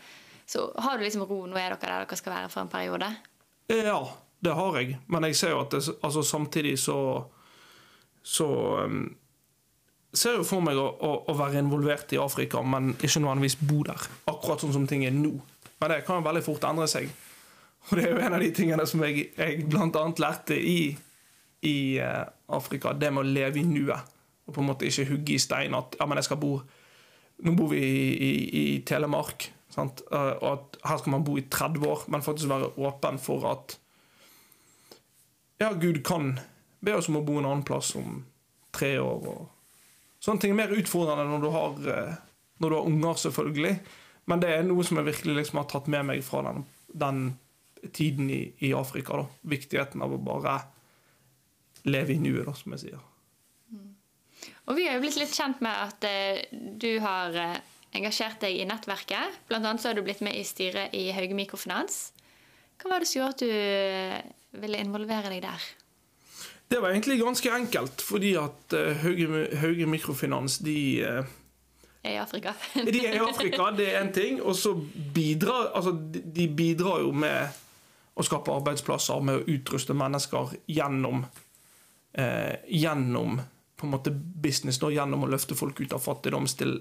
Så 0.49 0.67
har 0.81 0.97
du 0.97 1.05
liksom 1.05 1.25
ro? 1.29 1.45
Nå 1.49 1.57
er 1.57 1.73
dere 1.73 1.81
der 1.81 2.05
dere 2.05 2.21
skal 2.21 2.33
være 2.33 2.53
for 2.53 2.65
en 2.65 2.73
periode? 2.73 3.11
Ja, 3.71 3.99
det 4.45 4.55
har 4.55 4.79
jeg. 4.79 4.99
Men 5.07 5.25
jeg 5.29 5.37
ser 5.37 5.55
jo 5.55 5.63
at 5.65 5.73
det, 5.73 5.83
altså, 6.03 6.23
samtidig 6.23 6.79
så 6.79 7.25
Så 8.25 8.47
um, 8.85 9.17
ser 10.13 10.39
jo 10.39 10.45
for 10.49 10.65
meg 10.65 10.79
å, 10.81 10.87
å, 10.89 11.11
å, 11.29 11.35
være 11.37 11.61
involvert 11.61 12.15
i 12.17 12.19
Afrika, 12.19 12.63
men 12.65 12.95
ikke 12.95 13.21
nødvendigvis 13.21 13.59
bo 13.61 13.83
der. 13.85 14.07
Akkurat 14.31 14.63
sånn 14.63 14.73
som 14.73 14.87
ting 14.89 15.03
er 15.05 15.13
nå. 15.13 15.35
Men 15.77 15.93
det 15.93 16.07
kan 16.07 16.25
veldig 16.25 16.41
fort 16.47 16.65
endre 16.65 16.87
seg. 16.89 17.11
Og 17.91 17.99
det 17.99 18.07
er 18.07 18.15
jo 18.15 18.23
en 18.25 18.37
av 18.39 18.41
de 18.41 18.49
tingene 18.57 18.87
som 18.89 19.03
jeg, 19.05 19.27
jeg 19.37 19.67
bl.a. 19.69 20.05
lærte 20.25 20.57
i, 20.57 20.95
i 21.69 21.77
uh, 22.01 22.25
Afrika. 22.57 22.95
Det 22.97 23.13
med 23.13 23.27
å 23.27 23.35
leve 23.37 23.61
i 23.61 23.67
nuet. 23.69 24.09
Og 24.49 24.57
på 24.57 24.65
en 24.65 24.71
måte 24.71 24.89
ikke 24.89 25.11
hugge 25.11 25.37
i 25.37 25.43
stein 25.43 25.77
at 25.77 25.99
ja, 26.01 26.09
men 26.09 26.21
jeg 26.21 26.31
skal 26.31 26.41
bo 26.41 26.57
Nå 27.45 27.51
bor 27.59 27.73
vi 27.73 27.81
i, 27.83 28.03
i, 28.15 28.33
i 28.61 28.65
Telemark. 28.87 29.49
Sant? 29.75 30.05
Uh, 30.13 30.35
og 30.39 30.51
at 30.53 30.77
her 30.87 31.01
skal 31.01 31.17
man 31.17 31.25
bo 31.27 31.35
i 31.41 31.47
30 31.51 31.89
år, 31.91 32.05
men 32.13 32.23
faktisk 32.23 32.51
være 32.51 32.71
åpen 32.79 33.19
for 33.19 33.47
at 33.51 33.79
ja, 35.59 35.73
Gud 35.73 36.03
kan 36.07 36.37
be 36.85 36.95
oss 36.95 37.09
om 37.11 37.19
å 37.19 37.25
bo 37.27 37.39
en 37.41 37.49
annen 37.49 37.67
plass 37.67 37.95
om 37.99 38.23
tre 38.75 38.97
år. 39.01 39.27
og 39.31 40.23
Sånne 40.23 40.43
ting 40.43 40.55
er 40.55 40.61
mer 40.63 40.75
utfordrende 40.75 41.27
når 41.29 41.43
du 41.43 41.51
har, 41.55 41.79
eh, 41.95 42.15
når 42.63 42.71
du 42.71 42.77
har 42.77 42.91
unger, 42.91 43.19
selvfølgelig. 43.23 43.75
Men 44.31 44.41
det 44.41 44.51
er 44.51 44.63
noe 44.67 44.85
som 44.87 44.99
jeg 45.01 45.09
virkelig 45.11 45.35
liksom 45.41 45.61
har 45.61 45.69
tatt 45.71 45.91
med 45.93 46.07
meg 46.11 46.23
fra 46.25 46.43
den, 46.47 46.65
den 46.89 47.25
tiden 47.93 48.31
i, 48.33 48.43
i 48.65 48.73
Afrika. 48.77 49.21
Da. 49.21 49.27
Viktigheten 49.55 50.03
av 50.05 50.15
å 50.17 50.21
bare 50.23 50.59
leve 51.85 52.15
i 52.15 52.23
nuet, 52.23 52.49
som 52.57 52.73
jeg 52.75 52.87
sier. 52.87 53.03
Mm. 53.73 53.91
Og 54.65 54.79
Vi 54.79 54.89
har 54.89 54.97
jo 54.97 55.05
blitt 55.05 55.21
litt 55.21 55.37
kjent 55.37 55.61
med 55.65 55.77
at 55.77 56.09
uh, 56.09 56.59
du 56.81 56.91
har 57.05 57.37
engasjert 57.95 58.43
deg 58.43 58.59
i 58.59 58.67
nettverket. 58.69 59.39
Blant 59.49 59.67
annet 59.67 59.83
så 59.83 59.91
har 59.91 59.99
du 59.99 60.03
blitt 60.07 60.23
med 60.25 60.37
i 60.37 60.45
styret 60.47 60.95
i 60.97 61.07
Hauge 61.15 61.37
Mikrofinans. 61.37 62.09
Hva 62.81 62.91
var 62.91 63.03
det 63.03 63.09
som 63.11 63.21
gjorde 63.21 63.35
at 63.37 63.45
du 63.45 64.61
ville 64.65 64.83
involvere 64.83 65.31
deg 65.31 65.45
der? 65.47 65.71
Det 66.69 66.81
var 66.83 66.91
egentlig 66.91 67.21
ganske 67.21 67.53
enkelt, 67.55 68.03
fordi 68.03 68.35
at 68.41 68.75
uh, 68.75 68.91
Hauge, 69.05 69.47
Hauge 69.61 69.87
Mikrofinans 69.87 70.59
de 70.65 70.79
uh, 71.07 71.35
er 72.05 72.17
i 72.17 72.19
Afrika. 72.19 72.55
de 72.75 73.07
er 73.07 73.19
i 73.19 73.23
Afrika, 73.23 73.71
det 73.77 73.89
er 73.93 74.03
én 74.03 74.13
ting. 74.13 74.43
Og 74.43 74.57
så 74.57 74.75
bidrar 75.15 75.73
altså, 75.75 75.95
de 76.37 76.49
bidrar 76.49 77.05
jo 77.05 77.13
med 77.13 77.61
å 78.15 78.27
skape 78.27 78.53
arbeidsplasser, 78.55 79.23
med 79.25 79.41
å 79.41 79.57
utruste 79.57 79.97
mennesker 79.97 80.55
gjennom 80.71 81.25
eh, 82.15 82.61
Gjennom 82.71 83.41
på 83.75 83.89
en 83.89 83.91
måte 83.91 84.13
business, 84.15 84.79
da, 84.79 84.93
gjennom 84.95 85.25
å 85.27 85.29
løfte 85.33 85.57
folk 85.59 85.81
ut 85.83 85.93
av 85.97 86.03
fattigdom, 86.05 86.47
stille, 86.47 86.79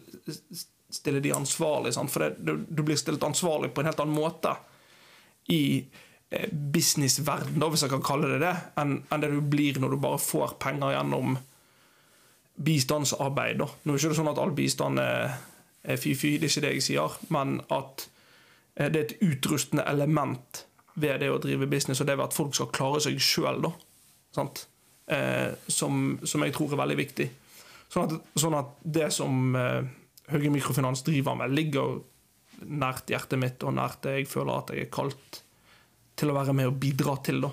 stille 0.93 1.21
de 1.23 1.33
ansvarlig. 1.35 1.93
Sant? 1.95 2.11
For 2.13 2.25
det, 2.25 2.37
du, 2.45 2.65
du 2.67 2.83
blir 2.85 2.99
stilt 2.99 3.23
ansvarlig 3.25 3.73
på 3.73 3.81
en 3.81 3.89
helt 3.91 4.01
annen 4.03 4.17
måte 4.17 4.55
i 5.51 5.63
Eh, 6.33 6.49
businessverden, 6.51 7.63
hvis 7.69 7.83
jeg 7.85 7.91
kan 7.93 8.01
kalle 8.01 8.31
det 8.31 8.39
det, 8.41 8.53
enn, 8.81 8.95
en 9.13 9.21
det 9.21 9.29
du 9.29 9.41
blir 9.53 9.77
når 9.77 9.93
du 9.93 9.99
bare 10.01 10.21
får 10.21 10.55
penger 10.63 10.95
gjennom 10.95 11.35
bistandsarbeid. 12.55 13.59
Da. 13.61 13.67
Nå 13.83 13.93
er 13.93 13.99
det 13.99 14.07
ikke 14.07 14.17
sånn 14.17 14.31
at 14.31 14.41
all 14.41 14.53
bistand 14.57 15.01
er, 15.03 15.35
er 15.85 15.99
fy-fy, 16.01 16.39
det 16.41 16.47
er 16.47 16.53
ikke 16.55 16.63
det 16.65 16.71
jeg 16.79 16.85
sier, 16.87 17.19
men 17.35 17.59
at 17.67 18.07
eh, 18.07 18.89
det 18.89 18.97
er 18.97 19.05
et 19.05 19.15
utrustende 19.27 19.85
element 19.91 20.63
ved 20.97 21.21
det 21.21 21.29
å 21.29 21.37
drive 21.43 21.69
business, 21.69 22.01
og 22.01 22.09
det 22.09 22.17
ved 22.17 22.25
at 22.25 22.37
folk 22.39 22.57
skal 22.57 22.71
klare 22.73 23.03
seg 23.05 23.21
sjøl, 23.21 23.69
eh, 24.39 25.53
som, 25.67 26.03
som, 26.23 26.47
jeg 26.47 26.57
tror 26.57 26.73
er 26.73 26.81
veldig 26.81 26.97
viktig. 26.97 27.29
Sånn 27.93 28.09
at, 28.09 28.33
sånn 28.41 28.57
at 28.57 28.73
det 28.97 29.11
som 29.13 29.53
eh, 29.59 29.83
Høge 30.33 30.51
Mikrofinans 30.53 31.03
driver 31.05 31.37
med, 31.37 31.53
ligger 31.53 32.01
nært 32.63 33.09
hjertet 33.11 33.39
mitt, 33.41 33.63
og 33.65 33.75
nært 33.77 34.03
det 34.05 34.17
jeg 34.19 34.29
føler 34.31 34.59
at 34.59 34.73
jeg 34.73 34.87
er 34.87 34.93
kalt 34.93 35.41
til 36.19 36.31
å 36.31 36.37
være 36.37 36.55
med 36.57 36.69
og 36.69 36.77
bidra 36.81 37.15
til. 37.25 37.41
da. 37.43 37.51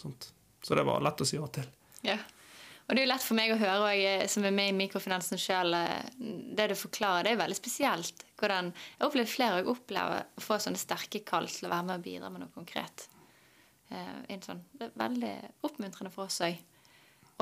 Sånt. 0.00 0.30
Så 0.62 0.78
det 0.78 0.84
var 0.86 1.02
lett 1.02 1.22
å 1.22 1.26
si 1.26 1.38
ja 1.38 1.48
til. 1.52 1.66
Ja. 2.06 2.18
Og 2.86 2.96
det 2.96 3.02
er 3.02 3.06
jo 3.06 3.12
lett 3.12 3.24
for 3.24 3.38
meg 3.38 3.52
å 3.54 3.60
høre, 3.60 3.92
jeg 3.94 4.30
som 4.30 4.44
er 4.44 4.54
med 4.54 4.72
i 4.72 4.76
mikrofinansen 4.76 5.40
sjøl, 5.40 5.74
eh, 5.78 6.10
det 6.58 6.66
du 6.72 6.74
forklarer, 6.76 7.24
det 7.24 7.34
er 7.34 7.40
veldig 7.40 7.56
spesielt. 7.56 8.24
Hvordan, 8.40 8.72
jeg 8.98 9.06
opplever 9.06 9.30
flere 9.30 9.62
og 9.62 9.70
opplever 9.76 10.26
å 10.26 10.42
få 10.42 10.58
sånne 10.60 10.80
sterke 10.80 11.22
kall 11.26 11.46
til 11.50 11.68
å 11.68 11.72
være 11.72 11.86
med 11.88 12.00
og 12.00 12.06
bidra 12.06 12.30
med 12.32 12.42
noe 12.42 12.54
konkret. 12.54 13.06
Eh, 13.92 14.34
sånn, 14.42 14.64
det 14.78 14.88
er 14.88 14.98
veldig 14.98 15.32
oppmuntrende 15.68 16.12
for 16.12 16.26
oss 16.26 16.42
òg. 16.44 16.58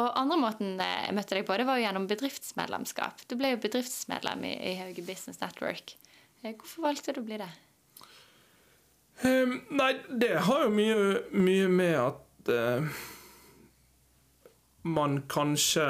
Og 0.01 0.15
andre 0.17 0.39
måten 0.41 0.79
jeg 0.81 1.15
møtte 1.17 1.37
deg 1.37 1.47
på, 1.49 1.57
det 1.61 1.67
var 1.69 1.79
jo 1.79 1.85
gjennom 1.85 2.07
bedriftsmedlemskap. 2.09 3.25
Du 3.29 3.37
ble 3.41 3.53
jo 3.55 3.61
bedriftsmedlem 3.61 4.47
i, 4.49 4.55
i 4.73 4.77
Hauge 4.81 5.05
Business 5.05 5.43
Network. 5.43 5.95
Eh, 6.43 6.55
hvorfor 6.55 6.89
valgte 6.89 7.15
du 7.15 7.21
å 7.21 7.27
bli 7.27 7.41
det? 7.43 7.51
Um, 9.21 9.59
nei, 9.77 9.93
det 10.09 10.33
har 10.47 10.65
jo 10.65 10.73
mye, 10.73 10.99
mye 11.37 11.69
med 11.69 11.97
at 12.01 12.49
uh, 12.49 13.01
man 14.89 15.19
kanskje 15.29 15.85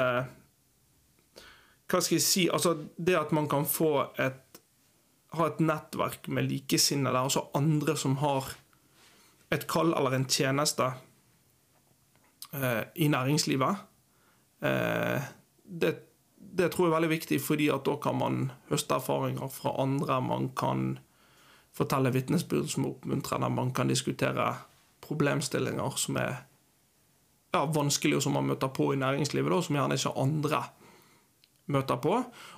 Hva 1.87 2.01
skal 2.03 2.17
jeg 2.17 2.25
si 2.25 2.43
Altså, 2.51 2.73
det 2.99 3.15
at 3.15 3.31
man 3.31 3.47
kan 3.51 3.63
få 3.63 3.93
et 4.19 4.51
ha 5.37 5.47
et 5.47 5.61
nettverk 5.63 6.27
med 6.27 6.49
likesinnede, 6.49 7.19
altså 7.19 7.45
andre 7.55 7.95
som 7.99 8.17
har 8.19 8.51
et 9.51 9.63
kall 9.71 9.93
eller 9.95 10.15
en 10.15 10.27
tjeneste 10.27 10.89
eh, 12.51 12.83
i 12.95 13.07
næringslivet, 13.11 13.69
eh, 13.69 13.90
det, 14.61 15.91
det, 16.37 16.67
tror 16.69 16.85
jeg 16.85 16.91
er 16.91 16.95
veldig 16.95 17.11
viktig, 17.11 17.39
fordi 17.41 17.69
at 17.73 17.85
da 17.87 17.95
kan 18.03 18.19
man 18.19 18.35
høste 18.69 18.97
erfaringer 18.99 19.49
fra 19.49 19.73
andre. 19.81 20.19
Man 20.21 20.51
kan 20.57 20.99
fortelle 21.73 22.11
vitnesbyrd 22.13 22.69
som 22.69 22.85
er 22.85 22.93
oppmuntrende. 22.93 23.49
Man 23.49 23.73
kan 23.73 23.89
diskutere 23.89 24.51
problemstillinger 25.01 25.97
som 25.97 26.19
er 26.21 26.35
ja, 27.51 27.65
vanskelig, 27.65 28.19
og 28.19 28.23
som 28.23 28.37
man 28.37 28.47
møter 28.47 28.71
på 28.71 28.91
i 28.93 28.99
næringslivet, 29.01 29.51
da, 29.51 29.61
som 29.65 29.79
gjerne 29.79 29.97
ikke 29.97 30.15
andre 30.21 30.61
møter 31.71 31.99
på. 32.03 32.15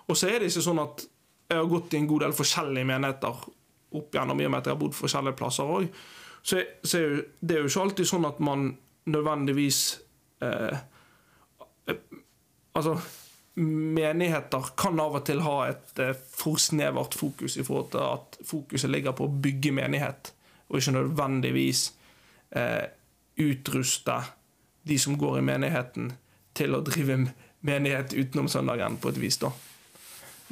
Og 0.08 0.18
så 0.18 0.30
er 0.30 0.42
det 0.42 0.52
ikke 0.52 0.68
sånn 0.68 0.82
at 0.84 1.06
jeg 1.50 1.60
har 1.60 1.70
gått 1.70 1.94
i 1.94 2.00
en 2.02 2.10
god 2.10 2.26
del 2.26 2.36
forskjellige 2.36 2.90
menigheter 2.90 3.44
opp 3.94 4.16
gjennom 4.16 4.40
i 4.42 4.48
og 4.48 4.54
med 4.54 4.62
at 4.62 4.70
jeg 4.70 4.76
har 4.76 4.82
bodd 4.82 4.96
forskjellige 4.98 5.38
plasser 5.38 5.70
òg. 5.70 5.90
Så, 6.44 6.64
så 6.84 7.02
det 7.40 7.56
er 7.56 7.62
jo 7.62 7.70
ikke 7.70 7.84
alltid 7.86 8.10
sånn 8.10 8.28
at 8.28 8.40
man 8.44 8.72
nødvendigvis 9.14 9.82
eh, 10.44 10.82
Altså, 12.74 12.98
menigheter 13.56 14.72
kan 14.78 15.00
av 15.00 15.20
og 15.20 15.26
til 15.28 15.44
ha 15.46 15.58
et 15.70 16.00
eh, 16.02 16.16
for 16.16 16.62
snevert 16.62 17.14
fokus 17.18 17.58
i 17.58 17.66
forhold 17.66 17.92
til 17.94 18.02
at 18.02 18.40
fokuset 18.50 18.90
ligger 18.90 19.14
på 19.18 19.28
å 19.28 19.36
bygge 19.44 19.74
menighet, 19.78 20.34
og 20.70 20.80
ikke 20.80 20.96
nødvendigvis 20.96 21.86
eh, 22.58 22.88
utruste 23.44 24.18
de 24.84 24.98
som 25.00 25.18
går 25.18 25.40
i 25.40 25.46
menigheten, 25.46 26.12
til 26.54 26.76
å 26.76 26.84
drive 26.86 27.18
menighet 27.66 28.14
utenom 28.14 28.50
søndagen, 28.52 28.98
på 29.02 29.14
et 29.14 29.22
vis. 29.22 29.38
da. 29.42 29.50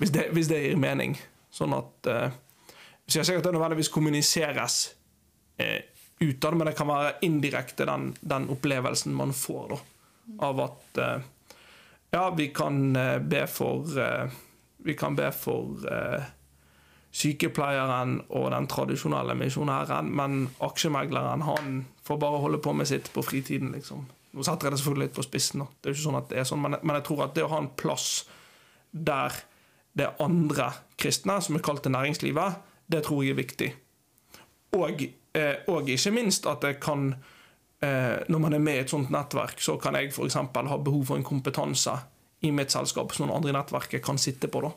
Hvis 0.01 0.13
det, 0.13 0.30
hvis 0.34 0.49
det 0.49 0.61
gir 0.63 0.80
mening. 0.80 1.17
Sånn 1.51 1.76
at 1.76 2.07
eh, 2.07 2.30
Så 3.05 3.19
jeg 3.19 3.28
sier 3.28 3.41
at 3.41 3.43
det 3.43 3.51
nødvendigvis 3.53 3.91
kommuniseres 3.91 4.76
eh, 5.59 5.82
ut 6.22 6.45
av 6.45 6.53
det, 6.53 6.57
men 6.57 6.69
det 6.69 6.78
kan 6.78 6.88
være 6.88 7.15
indirekte 7.28 7.86
den, 7.89 8.11
den 8.22 8.47
opplevelsen 8.53 9.13
man 9.17 9.34
får 9.36 9.74
da, 9.74 9.80
av 10.47 10.61
at 10.63 11.01
eh, 11.01 11.26
Ja, 12.12 12.30
vi 12.38 12.47
kan 12.47 12.95
eh, 12.95 13.20
be 13.20 13.47
for 13.47 13.99
eh, 13.99 14.32
Vi 14.78 14.93
kan 14.93 15.16
be 15.16 15.32
for 15.32 15.86
eh, 15.88 16.24
sykepleieren 17.12 18.18
og 18.30 18.49
den 18.51 18.68
tradisjonelle 18.72 19.36
misjonæren, 19.36 20.09
men 20.16 20.49
aksjemegleren 20.64 21.43
han 21.43 21.86
får 22.07 22.20
bare 22.20 22.39
holde 22.43 22.59
på 22.64 22.74
med 22.74 22.88
sitt 22.88 23.12
på 23.14 23.24
fritiden. 23.24 23.72
liksom. 23.76 24.05
Nå 24.32 24.43
setter 24.43 24.68
jeg 24.68 24.72
det 24.72 24.80
selvfølgelig 24.80 25.07
litt 25.07 25.18
på 25.18 25.26
spissen, 25.28 25.64
det 25.64 25.89
er 25.89 25.91
jo 25.91 25.97
ikke 25.97 26.07
sånn 26.07 26.20
at 26.22 26.30
det 26.32 26.39
er 26.39 26.47
sånn, 26.47 26.64
men, 26.64 26.95
jeg 26.95 27.05
tror 27.07 27.26
at 27.26 27.36
det 27.36 27.43
å 27.43 27.51
ha 27.51 27.59
en 27.62 27.74
plass 27.76 28.07
der 28.91 29.36
det 29.99 30.07
andre 30.24 30.70
kristne 30.99 31.36
som 31.43 31.57
er 31.59 31.64
kalt 31.68 31.84
til 31.84 31.91
næringslivet, 31.91 32.62
det 32.91 33.03
tror 33.07 33.26
jeg 33.26 33.36
er 33.36 33.41
viktig. 33.41 33.70
Og, 34.80 35.03
eh, 35.36 35.68
og 35.68 35.91
ikke 35.91 36.16
minst 36.16 36.47
at 36.47 36.64
det 36.64 36.78
kan 36.84 37.12
eh, 37.12 37.30
Når 37.82 38.39
man 38.39 38.53
er 38.53 38.61
med 38.61 38.75
i 38.77 38.82
et 38.84 38.91
sånt 38.93 39.09
nettverk, 39.09 39.57
så 39.57 39.73
kan 39.82 39.95
jeg 39.97 40.11
f.eks. 40.11 40.36
ha 40.38 40.77
behov 40.77 41.05
for 41.07 41.17
en 41.17 41.25
kompetanse 41.25 41.95
i 42.45 42.51
mitt 42.53 42.73
selskap 42.73 43.13
som 43.13 43.25
noen 43.25 43.39
andre 43.39 43.49
i 43.49 43.55
nettverket 43.57 44.03
kan 44.05 44.21
sitte 44.21 44.49
på. 44.53 44.61
da. 44.61 44.71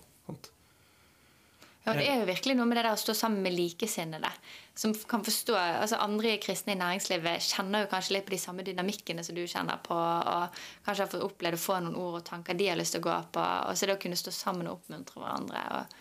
Ja, 1.85 1.93
Det 1.93 2.07
er 2.09 2.21
jo 2.23 2.29
virkelig 2.29 2.55
noe 2.57 2.65
med 2.65 2.79
det 2.79 2.87
der 2.87 2.97
å 2.97 3.01
stå 3.01 3.13
sammen 3.17 3.43
med 3.45 3.53
likesinnede. 3.53 4.31
Som 4.75 4.95
kan 5.09 5.25
forstå, 5.25 5.53
altså 5.53 5.99
Andre 6.01 6.39
kristne 6.41 6.73
i 6.73 6.81
næringslivet 6.81 7.45
kjenner 7.45 7.85
jo 7.85 7.91
kanskje 7.91 8.17
litt 8.17 8.25
på 8.25 8.33
de 8.33 8.41
samme 8.41 8.65
dynamikkene 8.65 9.25
som 9.25 9.37
du 9.37 9.43
kjenner 9.45 9.83
på. 9.85 9.95
og 9.97 10.57
Kanskje 10.87 11.05
har 11.05 11.13
fått 11.13 11.27
opplevd 11.27 11.59
å 11.59 11.61
få 11.61 11.77
noen 11.85 11.99
ord 12.01 12.23
og 12.23 12.25
tanker 12.25 12.57
de 12.57 12.71
har 12.71 12.81
lyst 12.81 12.97
til 12.97 13.05
å 13.05 13.09
gå 13.11 13.19
på. 13.37 13.45
og 13.69 13.77
så 13.77 13.87
det 13.87 13.99
å 13.99 14.01
kunne 14.01 14.17
stå 14.17 14.33
sammen 14.33 14.71
og 14.71 14.79
oppmuntre 14.79 15.21
hverandre. 15.21 15.65
og, 15.77 16.01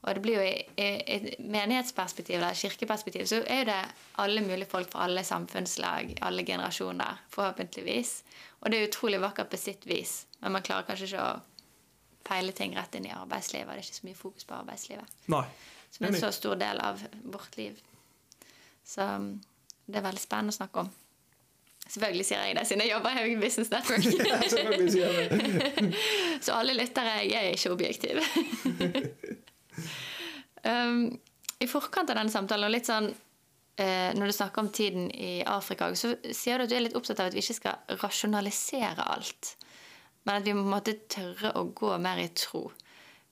og 0.00 0.14
det 0.16 0.22
blir 0.24 0.38
jo 0.38 0.44
I 0.44 0.84
et 1.12 1.26
menighetsperspektiv 1.44 2.38
eller 2.38 2.56
kirkeperspektiv 2.56 3.26
så 3.28 3.42
er 3.44 3.66
det 3.68 3.80
alle 4.22 4.40
mulige 4.40 4.68
folk 4.70 4.88
fra 4.92 5.04
alle 5.04 5.24
samfunnslag, 5.24 6.14
alle 6.24 6.44
generasjoner, 6.46 7.20
forhåpentligvis. 7.28 8.14
Og 8.60 8.70
det 8.70 8.78
er 8.78 8.88
utrolig 8.88 9.20
vakkert 9.20 9.50
på 9.52 9.60
sitt 9.60 9.84
vis, 9.88 10.24
men 10.40 10.56
man 10.56 10.64
klarer 10.64 10.88
kanskje 10.88 11.10
ikke 11.10 11.26
å 11.26 11.40
peile 12.30 12.54
ting 12.56 12.76
rett 12.78 12.96
inn 12.96 13.10
i 13.10 13.12
arbeidslivet. 13.12 13.68
Det 13.68 13.76
er 13.76 13.84
ikke 13.84 14.00
så 14.00 14.08
mye 14.08 14.22
fokus 14.22 14.48
på 14.48 14.56
arbeidslivet. 14.56 15.20
Nei. 15.34 15.44
Som 15.90 16.06
er 16.06 16.14
en 16.14 16.20
så 16.22 16.32
stor 16.32 16.56
del 16.56 16.80
av 16.80 17.04
vårt 17.34 17.60
liv. 17.60 17.76
Så 18.86 19.04
um, 19.04 19.34
det 19.86 20.00
er 20.00 20.06
veldig 20.06 20.22
spennende 20.22 20.54
å 20.54 20.58
snakke 20.60 20.86
om. 20.86 20.90
Selvfølgelig 21.90 22.24
sier 22.28 22.44
jeg 22.46 22.56
det, 22.56 22.64
siden 22.70 22.84
jeg 22.84 22.92
jobber 22.92 23.20
i 23.26 23.36
Business 23.36 23.70
Network. 23.72 24.04
så 26.44 26.56
alle 26.56 26.76
lyttere, 26.78 27.16
jeg 27.26 27.50
er 27.50 27.56
ikke 27.58 27.72
objektiv. 27.74 28.20
um, 30.64 31.02
I 31.60 31.68
forkant 31.68 32.10
av 32.10 32.20
denne 32.20 32.32
samtalen, 32.32 32.68
og 32.68 32.74
litt 32.74 32.88
sånn 32.88 33.10
eh, 33.80 34.10
når 34.16 34.30
du 34.30 34.36
snakker 34.36 34.64
om 34.64 34.70
tiden 34.74 35.10
i 35.10 35.40
Afrika, 35.46 35.90
så 35.94 36.14
sier 36.32 36.58
du 36.58 36.66
at 36.66 36.72
du 36.72 36.76
er 36.76 36.86
litt 36.86 36.96
opptatt 36.98 37.20
av 37.20 37.30
at 37.30 37.36
vi 37.36 37.42
ikke 37.44 37.58
skal 37.58 37.98
rasjonalisere 38.02 39.06
alt. 39.14 39.54
Men 40.28 40.40
at 40.40 40.46
vi 40.46 40.54
må 40.56 40.80
tørre 40.84 41.54
å 41.56 41.66
gå 41.76 41.96
mer 42.02 42.20
i 42.20 42.30
tro. 42.36 42.68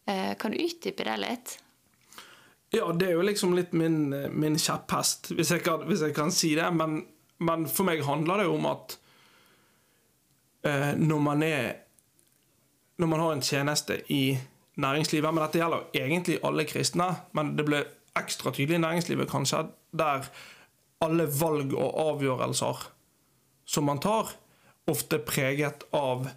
Eh, 0.09 0.35
kan 0.41 0.55
du 0.55 0.61
utdype 0.63 1.05
det 1.05 1.17
litt? 1.21 1.59
Ja, 2.73 2.89
det 2.93 3.11
er 3.11 3.17
jo 3.17 3.25
liksom 3.25 3.55
litt 3.57 3.73
min, 3.77 4.11
min 4.33 4.59
kjepphest, 4.61 5.33
hvis, 5.33 5.53
hvis, 5.53 6.03
jeg 6.05 6.15
kan 6.17 6.33
si 6.33 6.55
det. 6.57 6.69
Men, 6.77 7.01
men, 7.45 7.65
for 7.69 7.89
meg 7.89 8.05
handler 8.05 8.43
det 8.43 8.49
jo 8.49 8.57
om 8.59 8.69
at 8.69 8.97
eh, 10.69 10.93
når 10.97 11.23
man 11.25 11.45
er 11.45 11.69
Når 12.99 13.07
man 13.07 13.21
har 13.21 13.33
en 13.33 13.43
tjeneste 13.43 14.01
i 14.11 14.39
næringslivet, 14.79 15.35
men 15.35 15.43
dette 15.45 15.61
gjelder 15.61 15.87
egentlig 15.97 16.39
alle 16.47 16.67
kristne, 16.69 17.09
men 17.37 17.55
det 17.59 17.67
ble 17.67 17.83
ekstra 18.19 18.53
tydelig 18.55 18.79
i 18.79 18.85
næringslivet 18.85 19.31
kanskje, 19.31 19.67
der 19.93 20.29
alle 21.05 21.29
valg 21.41 21.75
og 21.79 21.99
avgjørelser 22.05 22.87
som 23.69 23.87
man 23.87 24.01
tar, 24.03 24.33
ofte 24.89 25.21
preget 25.21 25.85
av 25.95 26.29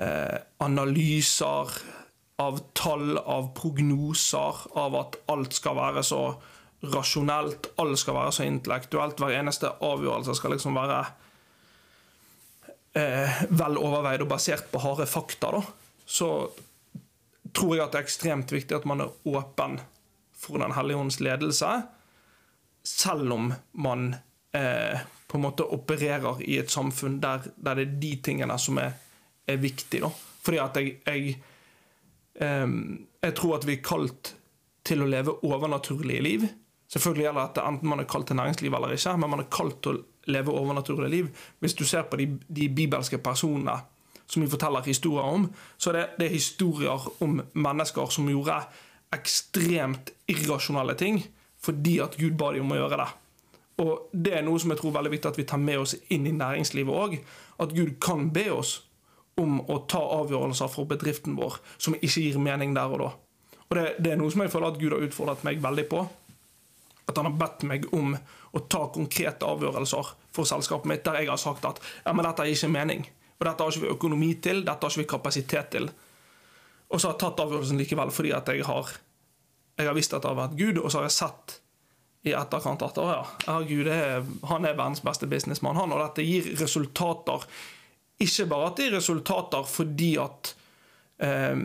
eh, 0.00 0.38
analyser, 0.64 1.76
av 2.40 2.60
tall, 2.76 3.16
av 3.18 3.50
prognoser, 3.56 4.66
av 4.76 4.96
at 4.98 5.18
alt 5.32 5.56
skal 5.56 5.76
være 5.78 6.04
så 6.04 6.22
rasjonelt, 6.92 7.70
alt 7.80 8.00
skal 8.00 8.18
være 8.18 8.34
så 8.36 8.46
intellektuelt. 8.48 9.20
Hver 9.20 9.38
eneste 9.38 9.72
avgjørelse 9.84 10.36
skal 10.36 10.56
liksom 10.56 10.76
være 10.76 11.00
eh, 13.00 13.42
vel 13.50 13.80
overveid 13.80 14.24
og 14.24 14.32
basert 14.32 14.68
på 14.72 14.82
harde 14.84 15.08
fakta. 15.08 15.52
Da. 15.56 15.62
Så 16.06 16.30
tror 17.56 17.74
jeg 17.74 17.84
at 17.86 17.94
det 17.94 18.00
er 18.00 18.06
ekstremt 18.06 18.52
viktig 18.52 18.76
at 18.76 18.88
man 18.88 19.04
er 19.04 19.14
åpen 19.26 19.80
for 20.36 20.60
Den 20.60 20.74
hellige 20.76 21.00
ånds 21.00 21.16
ledelse, 21.24 21.70
selv 22.84 23.32
om 23.32 23.48
man 23.72 24.10
eh, 24.54 25.00
på 25.26 25.38
en 25.38 25.44
måte 25.46 25.64
opererer 25.64 26.42
i 26.44 26.58
et 26.60 26.70
samfunn 26.70 27.16
der, 27.22 27.48
der 27.56 27.80
det 27.80 27.86
er 27.86 27.94
de 28.02 28.12
tingene 28.28 28.58
som 28.60 28.78
er 28.78 28.92
er 29.46 29.56
viktig. 29.56 30.00
da. 30.00 30.10
Fordi 30.42 30.58
at 30.58 30.76
jeg, 30.76 30.96
jeg, 31.06 31.36
eh, 32.34 32.68
jeg 33.22 33.34
tror 33.34 33.56
at 33.56 33.66
vi 33.66 33.78
er 33.78 33.84
kalt 33.84 34.34
til 34.86 35.02
å 35.02 35.10
leve 35.10 35.38
overnaturlige 35.46 36.22
liv. 36.22 36.46
Selvfølgelig 36.92 37.26
gjelder 37.26 37.48
dette 37.48 37.66
enten 37.66 37.90
man 37.90 38.02
er 38.02 38.10
kalt 38.10 38.28
til 38.30 38.38
næringsliv 38.38 38.74
eller 38.74 38.94
ikke, 38.94 39.16
men 39.18 39.32
man 39.32 39.42
er 39.42 39.50
kalt 39.50 39.80
til 39.82 39.96
å 39.96 40.30
leve 40.30 40.54
overnaturlige 40.54 41.10
liv. 41.10 41.30
Hvis 41.60 41.74
du 41.74 41.84
ser 41.86 42.06
på 42.10 42.18
de, 42.20 42.28
de 42.48 42.68
bibelske 42.70 43.18
personene 43.18 43.80
som 44.26 44.42
vi 44.42 44.50
forteller 44.50 44.84
historier 44.86 45.24
om, 45.24 45.46
så 45.78 45.90
er 45.90 45.98
det, 45.98 46.06
det 46.18 46.26
er 46.26 46.34
historier 46.34 47.06
om 47.24 47.40
mennesker 47.54 48.10
som 48.12 48.28
gjorde 48.30 48.58
ekstremt 49.14 50.10
irrasjonelle 50.30 50.96
ting 50.98 51.22
fordi 51.62 51.96
at 52.04 52.18
Gud 52.18 52.36
ba 52.38 52.52
dem 52.54 52.66
om 52.66 52.74
å 52.76 52.80
gjøre 52.80 52.98
det. 53.00 53.08
Og 53.82 54.08
Det 54.12 54.32
er 54.38 54.44
noe 54.46 54.60
som 54.60 54.72
jeg 54.72 54.80
tror 54.80 54.92
er 54.92 54.98
veldig 55.00 55.12
viktig 55.16 55.30
at 55.32 55.38
vi 55.40 55.46
tar 55.48 55.60
med 55.60 55.80
oss 55.82 55.94
inn 56.14 56.26
i 56.28 56.32
næringslivet 56.32 56.94
òg. 56.94 57.16
At 57.60 57.74
Gud 57.76 57.96
kan 58.00 58.30
be 58.32 58.46
oss 58.54 58.78
om 59.36 59.58
å 59.68 59.82
ta 59.90 60.00
avgjørelser 60.20 60.70
for 60.72 60.88
bedriften 60.88 61.36
vår 61.36 61.58
som 61.76 61.96
ikke 61.98 62.22
gir 62.22 62.38
mening 62.40 62.72
der 62.76 62.92
og 62.92 63.02
da. 63.02 63.10
Og 63.66 63.76
det, 63.76 63.84
det, 63.98 64.12
er 64.12 64.20
noe 64.20 64.32
som 64.32 64.44
jeg 64.44 64.52
føler 64.52 64.72
at 64.72 64.80
Gud 64.80 64.94
har 64.94 65.04
utfordret 65.04 65.44
meg 65.44 65.60
veldig 65.64 65.84
på. 65.90 66.06
At 67.06 67.18
han 67.18 67.28
har 67.28 67.36
bedt 67.38 67.66
meg 67.68 67.84
om 67.94 68.14
å 68.16 68.62
ta 68.70 68.86
konkrete 68.94 69.46
avgjørelser 69.46 70.14
for 70.34 70.48
selskapet 70.48 70.88
mitt 70.90 71.04
der 71.04 71.20
jeg 71.20 71.30
har 71.32 71.40
sagt 71.40 71.66
at 71.68 71.82
ja, 71.82 72.14
men 72.14 72.24
dette 72.24 72.46
gir 72.46 72.56
ikke 72.56 72.72
mening. 72.72 73.04
Og 73.36 73.44
dette 73.44 73.62
har 73.62 73.72
ikke 73.72 73.84
vi 73.84 73.94
økonomi 73.94 74.30
til, 74.42 74.64
dette 74.64 74.86
har 74.86 74.92
ikke 74.92 75.04
vi 75.04 75.10
kapasitet 75.10 75.70
til. 75.74 75.90
Og 76.88 77.00
så 77.00 77.08
har 77.08 77.16
jeg 77.16 77.22
tatt 77.24 77.44
avgjørelsen 77.44 77.80
likevel 77.80 78.12
fordi 78.14 78.32
at 78.36 78.50
jeg 78.52 78.66
har, 78.66 78.90
jeg 79.76 79.88
har 79.88 79.96
visst 79.96 80.14
at 80.16 80.24
det 80.24 80.32
har 80.32 80.38
vært 80.38 80.58
Gud, 80.58 80.82
og 80.82 80.90
så 80.90 81.00
har 81.00 81.08
jeg 81.08 81.18
sett 81.18 81.58
i 82.26 82.34
etterkant 82.34 82.82
at 82.82 82.98
å 82.98 83.06
ja, 83.06 83.22
herregud, 83.46 83.86
Gud 83.86 83.90
er, 83.92 84.28
han 84.50 84.66
er 84.66 84.78
verdens 84.78 85.02
beste 85.04 85.28
businessmann, 85.30 85.78
han, 85.78 85.92
og 85.94 86.02
dette 86.02 86.24
gir 86.26 86.48
resultater 86.58 87.44
ikke 88.22 88.46
bare 88.48 88.70
at 88.70 88.78
det 88.78 88.86
gir 88.86 88.96
resultater 88.96 89.68
fordi 89.68 90.14
at 90.22 90.54
eh, 91.22 91.60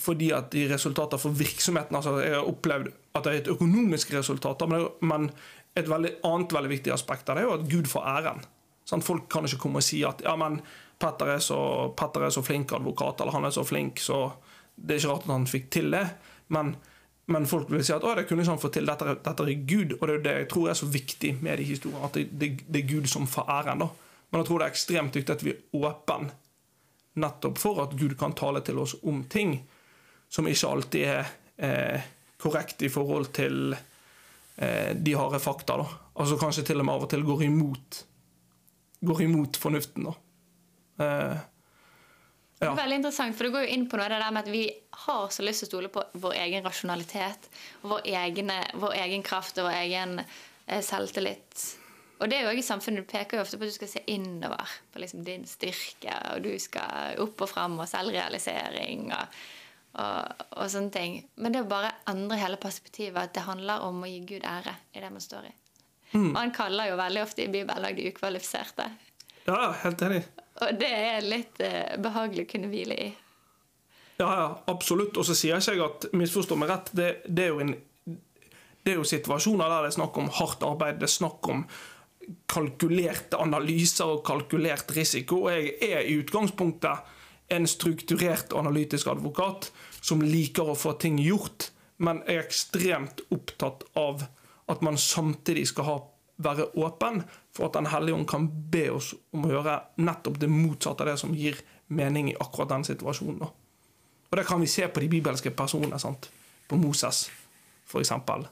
fordi 0.00 0.30
at 0.32 0.48
de 0.54 0.64
resultater 0.70 1.20
for 1.20 1.36
virksomheten 1.36 1.96
altså 1.96 2.20
Jeg 2.22 2.34
har 2.38 2.48
opplevd 2.48 2.92
at 3.18 3.24
det 3.26 3.32
er 3.32 3.40
et 3.40 3.50
økonomiske 3.50 4.14
resultater, 4.16 4.70
men, 5.02 5.30
et 5.76 5.88
veldig 5.90 6.12
annet 6.24 6.52
veldig 6.54 6.70
viktig 6.70 6.92
aspekt 6.94 7.28
er 7.28 7.42
jo 7.42 7.56
at 7.56 7.66
Gud 7.68 7.88
får 7.90 8.06
æren. 8.06 8.40
Sånn, 8.86 9.02
folk 9.02 9.26
kan 9.30 9.46
ikke 9.46 9.58
komme 9.64 9.82
og 9.82 9.86
si 9.86 10.00
at 10.06 10.22
ja, 10.24 10.36
men 10.38 10.60
Petter 11.00 11.34
er, 11.36 11.42
så, 11.44 11.58
Petter 11.96 12.26
er 12.26 12.32
så 12.34 12.42
flink 12.44 12.72
advokat, 12.76 13.22
eller 13.22 13.32
han 13.32 13.48
er 13.48 13.54
så 13.56 13.64
flink, 13.64 14.02
så 14.04 14.26
det 14.74 14.94
er 14.94 15.00
ikke 15.00 15.14
rart 15.14 15.26
at 15.28 15.34
han 15.34 15.48
fikk 15.48 15.70
til 15.72 15.90
det. 15.94 16.04
Men, 16.52 16.74
men 17.32 17.48
folk 17.48 17.70
vil 17.72 17.84
si 17.86 17.94
at 17.94 18.04
å, 18.04 18.12
det 18.16 18.26
kunne 18.28 18.44
ikke 18.44 18.54
han 18.54 18.62
få 18.62 18.72
til, 18.74 18.88
dette, 18.88 19.16
dette 19.24 19.46
er 19.46 19.64
Gud. 19.68 19.96
Og 19.98 20.06
det 20.08 20.18
er 20.18 20.22
det 20.26 20.36
jeg 20.42 20.50
tror 20.52 20.70
er 20.70 20.78
så 20.78 20.88
viktig 20.90 21.34
med 21.40 21.60
de 21.60 21.66
historiene, 21.70 22.04
at 22.06 22.18
det, 22.18 22.28
det, 22.36 22.52
det 22.68 22.82
er 22.82 22.92
Gud 22.92 23.10
som 23.12 23.28
får 23.30 23.48
æren. 23.60 23.84
da. 23.84 23.90
Men 24.30 24.42
jeg 24.42 24.48
tror 24.50 24.60
det 24.60 24.68
er 24.68 24.74
ekstremt 24.74 25.18
viktig 25.18 25.36
at 25.36 25.44
vi 25.46 25.54
er 25.54 25.80
åpne 25.80 26.34
nettopp 27.20 27.58
for 27.58 27.80
at 27.82 27.96
Gud 27.98 28.14
kan 28.18 28.36
tale 28.38 28.62
til 28.64 28.78
oss 28.78 28.94
om 29.02 29.24
ting 29.28 29.56
som 30.30 30.46
ikke 30.46 30.68
alltid 30.70 31.06
er 31.10 31.30
eh, 31.58 32.10
korrekt 32.40 32.84
i 32.86 32.90
forhold 32.92 33.32
til 33.34 33.74
eh, 33.74 34.92
de 34.94 35.16
harde 35.18 35.40
fakta. 35.42 35.80
da. 35.80 35.88
Altså 36.22 36.38
kanskje 36.38 36.64
til 36.68 36.80
og 36.80 36.86
med 36.86 36.94
av 36.94 37.06
og 37.06 37.10
til 37.10 37.26
går 37.26 37.42
imot, 37.48 38.02
går 39.10 39.22
imot 39.26 39.58
fornuften. 39.58 40.06
da. 40.06 40.14
Eh, 41.00 41.36
ja. 42.60 42.74
Veldig 42.76 43.00
interessant, 43.00 43.36
for 43.36 43.46
det 43.46 43.54
går 43.54 43.64
jo 43.64 43.74
inn 43.74 43.86
på 43.88 43.96
noe 43.96 44.08
det 44.12 44.20
der 44.20 44.32
med 44.36 44.44
at 44.44 44.52
vi 44.52 44.64
har 45.06 45.30
så 45.32 45.44
lyst 45.46 45.64
til 45.64 45.68
å 45.68 45.70
stole 45.70 45.92
på 45.92 46.02
vår 46.20 46.34
egen 46.42 46.66
rasjonalitet, 46.66 47.48
vår, 47.88 48.02
egne, 48.04 48.58
vår 48.82 48.98
egen 49.00 49.24
kraft 49.24 49.60
og 49.60 49.70
vår 49.70 49.78
egen 49.78 50.18
eh, 50.20 50.82
selvtillit. 50.84 51.70
Og 52.20 52.28
det 52.28 52.36
er 52.36 52.44
jo 52.44 52.50
også 52.50 52.60
i 52.60 52.66
samfunnet, 52.66 53.06
Du 53.06 53.08
peker 53.08 53.38
jo 53.38 53.46
ofte 53.46 53.56
på 53.56 53.64
at 53.64 53.72
du 53.72 53.78
skal 53.78 53.88
se 53.94 54.02
innover 54.12 54.74
på 54.92 55.00
liksom 55.00 55.24
din 55.24 55.46
styrke, 55.48 56.12
og 56.34 56.44
du 56.44 56.52
skal 56.60 57.16
opp 57.24 57.40
og 57.40 57.48
fram 57.48 57.78
og 57.80 57.88
selvrealisering 57.88 59.08
og, 59.16 59.38
og, 59.94 60.44
og, 60.58 60.66
sånne 60.68 60.92
ting. 60.92 61.16
Men 61.40 61.56
det 61.56 61.62
er 61.62 61.70
bare 61.70 61.94
endre 62.12 62.36
hele 62.42 62.60
perspektivet, 62.60 63.16
at 63.22 63.32
det 63.38 63.46
handler 63.48 63.86
om 63.88 64.04
å 64.04 64.10
gi 64.10 64.20
Gud 64.34 64.44
ære 64.44 64.76
i 64.92 65.00
det 65.00 65.08
man 65.08 65.24
står 65.24 65.48
i. 65.48 65.54
Mm. 66.12 66.34
Og 66.34 66.38
han 66.42 66.52
kaller 66.52 66.90
jo 66.90 67.00
veldig 67.00 67.24
ofte 67.24 67.46
i 67.46 67.48
Bibelen 67.48 67.96
de 67.96 68.12
ukvalifiserte. 68.12 68.90
Ja, 69.46 69.72
helt 69.80 70.04
enig. 70.04 70.26
Og 70.60 70.80
det 70.80 70.90
er 70.92 71.24
litt 71.24 71.60
eh, 71.64 71.96
behagelig 72.02 72.46
å 72.46 72.50
kunne 72.50 72.70
hvile 72.72 72.96
i. 72.96 73.10
Ja, 74.20 74.28
ja, 74.28 74.48
absolutt. 74.68 75.16
Og 75.16 75.24
så 75.24 75.36
sier 75.36 75.56
jeg 75.56 75.78
ikke 75.78 75.86
at 75.88 76.10
misforstå 76.16 76.58
meg 76.60 76.72
rett, 76.72 76.90
det, 76.96 77.08
det, 77.24 77.46
er 77.48 77.62
en 77.64 77.72
det 78.84 78.92
er 78.92 79.00
jo 79.00 79.08
situasjoner 79.08 79.70
der 79.70 79.86
det 79.86 79.92
er 79.92 79.96
snakk 79.96 80.18
om 80.20 80.28
hardt 80.40 80.64
arbeid, 80.66 81.00
det 81.00 81.08
er 81.08 81.14
snakk 81.14 81.48
om 81.52 81.64
kalkulerte 82.50 83.40
analyser 83.40 84.12
og 84.12 84.22
kalkulert 84.26 84.92
risiko. 84.96 85.44
Og 85.46 85.56
jeg 85.56 85.74
er 85.88 86.04
i 86.04 86.18
utgangspunktet 86.20 87.16
en 87.50 87.66
strukturert 87.68 88.54
analytisk 88.56 89.10
advokat 89.10 89.70
som 90.00 90.22
liker 90.22 90.70
å 90.70 90.78
få 90.78 90.94
ting 91.02 91.18
gjort, 91.20 91.70
men 92.00 92.22
er 92.28 92.44
ekstremt 92.44 93.24
opptatt 93.34 93.84
av 93.98 94.24
at 94.70 94.84
man 94.86 94.96
samtidig 95.00 95.66
skal 95.72 95.88
ha 95.88 95.96
være 96.40 96.70
åpen 96.80 97.22
for 97.52 97.68
at 97.68 97.76
Den 97.76 97.86
hellige 97.86 98.14
ånd 98.14 98.28
kan 98.28 98.48
be 98.70 98.88
oss 98.92 99.12
om 99.32 99.44
å 99.44 99.52
gjøre 99.52 99.76
nettopp 100.00 100.38
det 100.40 100.48
motsatte 100.50 101.04
av 101.04 101.12
det 101.12 101.18
som 101.20 101.34
gir 101.34 101.58
mening 101.88 102.30
i 102.30 102.36
akkurat 102.40 102.68
den 102.68 102.84
situasjonen. 102.84 103.42
Og 104.30 104.36
Det 104.38 104.46
kan 104.46 104.60
vi 104.60 104.66
se 104.66 104.88
på 104.88 105.00
de 105.00 105.08
bibelske 105.08 105.50
personene. 105.50 105.98
Sant? 105.98 106.30
På 106.68 106.76
Moses, 106.76 107.30
for 107.84 108.00
eksempel. 108.00 108.46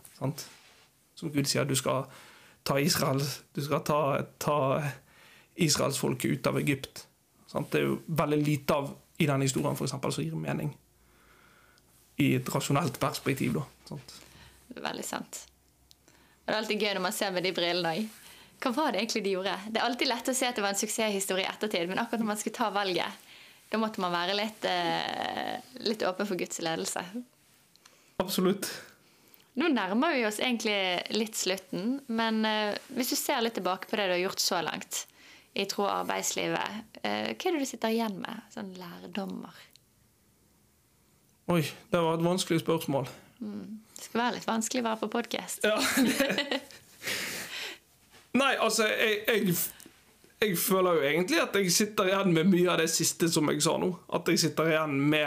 Som 1.15 1.31
Gud 1.33 1.47
sier, 1.47 1.65
du 1.65 1.75
skal 1.75 2.05
ta 2.65 2.79
Israel, 2.79 3.23
du 3.55 3.63
skal 3.63 3.85
ta, 3.87 4.23
ta 4.39 4.83
israelsfolket 5.57 6.31
ut 6.31 6.47
av 6.47 6.59
Egypt. 6.59 7.07
Sant? 7.47 7.71
Det 7.73 7.81
er 7.81 7.87
jo 7.87 8.01
veldig 8.07 8.43
lite 8.43 8.75
av 8.75 8.91
i 9.19 9.27
denne 9.27 9.47
historien 9.47 9.77
for 9.77 9.87
eksempel, 9.87 10.13
som 10.13 10.25
gir 10.25 10.35
mening. 10.35 10.75
I 12.19 12.35
et 12.41 12.51
rasjonelt 12.55 12.99
perspektiv. 13.01 13.55
Da, 13.55 13.63
sant? 13.89 14.19
Veldig 14.75 15.07
sant. 15.07 15.45
Og 16.49 16.55
det 16.55 16.57
er 16.57 16.63
alltid 16.63 16.81
gøy 16.81 16.95
når 16.97 17.03
man 17.05 17.13
ser 17.13 17.33
med 17.37 17.45
de 17.45 17.51
brillene 17.53 17.91
òg. 17.93 18.29
Hva 18.65 18.71
var 18.73 18.95
det 18.95 19.03
egentlig 19.03 19.21
de 19.27 19.33
gjorde? 19.35 19.55
Det 19.69 19.79
er 19.79 19.85
alltid 19.85 20.09
lett 20.09 20.31
å 20.33 20.35
se 20.35 20.47
at 20.49 20.57
det 20.57 20.63
var 20.65 20.73
en 20.73 20.79
suksesshistorie 20.81 21.45
i 21.45 21.51
ettertid, 21.51 21.91
men 21.91 22.01
akkurat 22.01 22.23
når 22.23 22.31
man 22.31 22.39
skulle 22.41 22.57
ta 22.57 22.71
valget, 22.73 23.27
da 23.69 23.79
måtte 23.79 24.01
man 24.01 24.15
være 24.17 24.35
litt, 24.39 24.65
eh, 24.65 25.61
litt 25.85 26.03
åpen 26.09 26.27
for 26.27 26.41
Guds 26.41 26.63
ledelse. 26.65 27.05
Absolutt. 28.25 28.71
Nå 29.61 29.69
nærmer 29.75 30.17
vi 30.17 30.25
oss 30.25 30.41
egentlig 30.41 30.79
litt 31.13 31.37
slutten, 31.37 31.99
men 32.09 32.41
eh, 32.49 32.81
hvis 32.97 33.13
du 33.13 33.19
ser 33.21 33.45
litt 33.45 33.59
tilbake 33.61 33.91
på 33.91 34.01
det 34.01 34.09
du 34.09 34.17
har 34.17 34.25
gjort 34.25 34.43
så 34.43 34.63
langt 34.65 35.05
i 35.53 35.69
tro- 35.69 35.85
og 35.85 35.93
arbeidslivet, 36.01 36.97
eh, 37.03 37.35
hva 37.35 37.51
er 37.51 37.59
det 37.59 37.61
du 37.61 37.69
sitter 37.69 37.93
igjen 37.93 38.17
med? 38.25 38.41
Sånn 38.57 38.73
lærdommer? 38.81 39.61
Oi, 41.53 41.61
det 41.93 42.01
var 42.01 42.17
et 42.17 42.25
vanskelig 42.25 42.65
spørsmål. 42.65 43.13
Mm. 43.45 43.85
Det 43.99 44.07
skal 44.07 44.21
være 44.21 44.35
litt 44.37 44.47
vanskelig 44.47 44.85
å 44.85 44.87
være 44.87 45.01
på 45.01 45.09
podkast. 45.11 45.65
Ja. 45.67 45.79
Nei, 48.39 48.53
altså, 48.63 48.87
jeg, 48.87 49.17
jeg, 49.27 49.57
jeg, 50.39 50.53
føler 50.63 51.01
jo 51.01 51.09
egentlig 51.09 51.41
at 51.43 51.59
jeg 51.59 51.73
sitter 51.75 52.13
igjen 52.13 52.31
med 52.37 52.53
mye 52.53 52.69
av 52.71 52.79
det 52.79 52.87
siste 52.93 53.27
som 53.33 53.51
jeg 53.51 53.65
sa 53.67 53.75
nå. 53.83 53.89
At 54.15 54.31
jeg 54.31 54.39
sitter 54.45 54.71
igjen 54.71 54.95
med 55.11 55.27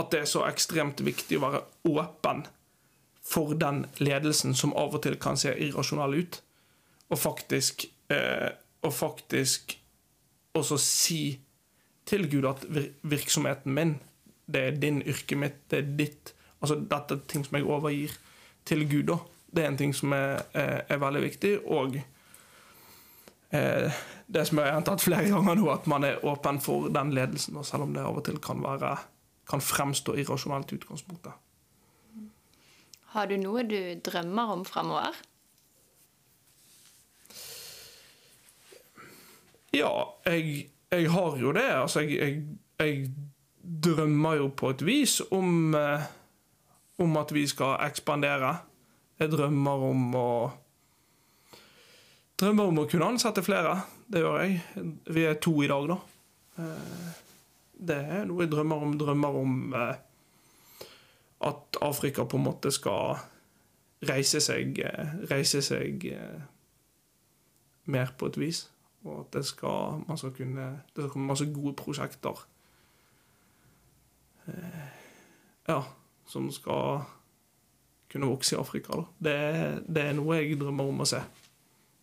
at 0.00 0.08
det 0.14 0.22
er 0.22 0.30
så 0.30 0.46
ekstremt 0.48 1.02
viktig 1.04 1.36
å 1.36 1.44
være 1.44 1.60
åpen 1.90 2.46
for 3.30 3.52
den 3.60 3.84
ledelsen 4.00 4.56
som 4.56 4.72
av 4.80 4.96
og 4.96 5.04
til 5.04 5.20
kan 5.20 5.36
se 5.38 5.52
irrasjonell 5.68 6.16
ut, 6.22 6.40
og 7.12 7.20
faktisk, 7.20 7.84
eh, 8.08 8.48
og 8.80 8.96
faktisk 8.96 9.76
også 10.56 10.80
si 10.80 11.22
til 12.08 12.24
Gud 12.32 12.48
at 12.48 12.64
virksomheten 13.02 13.74
min, 13.76 13.98
det 14.50 14.62
er 14.66 14.78
din 14.82 15.02
yrke 15.04 15.36
mitt, 15.38 15.60
det 15.70 15.82
er 15.82 15.90
ditt 15.98 16.32
Altså, 16.60 16.76
dette 16.76 17.16
er 17.16 17.26
ting 17.28 17.44
som 17.46 17.56
jeg 17.56 17.66
overgir 17.66 18.16
til 18.68 18.84
Gud. 18.88 19.06
da. 19.08 19.18
Det 19.50 19.64
er 19.64 19.68
en 19.68 19.78
ting 19.80 19.94
som 19.96 20.12
er, 20.12 20.42
er, 20.54 20.82
er 20.88 21.00
veldig 21.02 21.22
viktig. 21.22 21.52
Og 21.66 21.96
eh, 23.50 24.00
det 24.26 24.46
som 24.46 24.60
jeg 24.60 24.74
har 24.74 24.84
tatt 24.86 25.02
flere 25.02 25.30
ganger 25.32 25.58
nå, 25.58 25.70
at 25.72 25.88
man 25.90 26.06
er 26.06 26.20
åpen 26.26 26.60
for 26.62 26.90
den 26.92 27.14
ledelsen, 27.16 27.56
og 27.56 27.66
selv 27.66 27.88
om 27.88 27.94
det 27.96 28.04
av 28.04 28.20
og 28.20 28.24
til 28.28 28.38
kan, 28.42 28.62
være, 28.62 28.96
kan 29.50 29.64
fremstå 29.64 30.14
irrasjonelt 30.20 30.72
i 30.72 30.78
utgangspunktet. 30.78 31.32
Har 33.10 33.26
du 33.26 33.34
noe 33.42 33.64
du 33.66 33.80
drømmer 34.06 34.52
om 34.54 34.62
fremover? 34.68 35.16
Ja, 39.74 39.90
jeg, 40.26 40.70
jeg, 40.90 41.10
har 41.10 41.36
jo 41.38 41.52
det. 41.54 41.66
Altså, 41.74 42.00
jeg, 42.00 42.18
jeg, 42.18 42.42
jeg 42.78 43.10
drømmer 43.82 44.38
jo 44.38 44.48
på 44.54 44.70
et 44.74 44.86
vis 44.86 45.20
om 45.30 45.74
eh, 45.74 46.06
om 47.00 47.16
at 47.16 47.32
vi 47.34 47.46
skal 47.48 47.78
ekspandere. 47.86 48.56
Jeg 49.20 49.32
drømmer 49.32 49.86
om 49.90 50.10
å 50.16 50.30
Drømmer 52.40 52.70
om 52.70 52.78
å 52.80 52.86
kunne 52.88 53.10
ansette 53.12 53.42
flere. 53.44 53.74
Det 54.08 54.22
gjør 54.22 54.38
jeg. 54.40 54.84
Vi 55.12 55.24
er 55.28 55.34
to 55.44 55.50
i 55.60 55.66
dag, 55.68 55.90
da. 55.90 55.96
Eh, 56.56 57.18
det 57.90 57.98
er 58.00 58.22
noe 58.30 58.46
jeg 58.46 58.52
drømmer 58.54 58.86
om. 58.86 58.94
Drømmer 58.96 59.36
om 59.42 59.74
eh, 59.76 60.00
at 61.50 61.80
Afrika 61.84 62.24
på 62.24 62.40
en 62.40 62.46
måte 62.46 62.72
skal 62.72 63.20
reise 64.08 64.40
seg, 64.40 64.80
eh, 64.88 65.12
reise 65.28 65.60
seg 65.60 66.08
mer 67.92 68.16
på 68.16 68.32
et 68.32 68.40
vis. 68.40 68.64
Og 69.04 69.26
at 69.26 69.36
det 69.36 69.44
skal, 69.52 70.00
man 70.08 70.16
skal 70.16 70.32
kunne 70.36 70.70
Det 70.94 71.04
skal 71.04 71.12
komme 71.12 71.34
masse 71.34 71.52
gode 71.52 71.76
prosjekter. 71.76 72.40
Ja 75.68 75.82
som 76.30 76.46
skal 76.54 77.02
kunne 78.10 78.30
vokse 78.30 78.56
i 78.56 78.58
Afrika. 78.58 79.04
Det, 79.18 79.36
det, 79.86 80.02
er 80.02 80.16
noe 80.18 80.40
jeg 80.40 80.58
drømmer 80.58 80.90
om 80.90 81.02
å 81.04 81.08
se. 81.08 81.20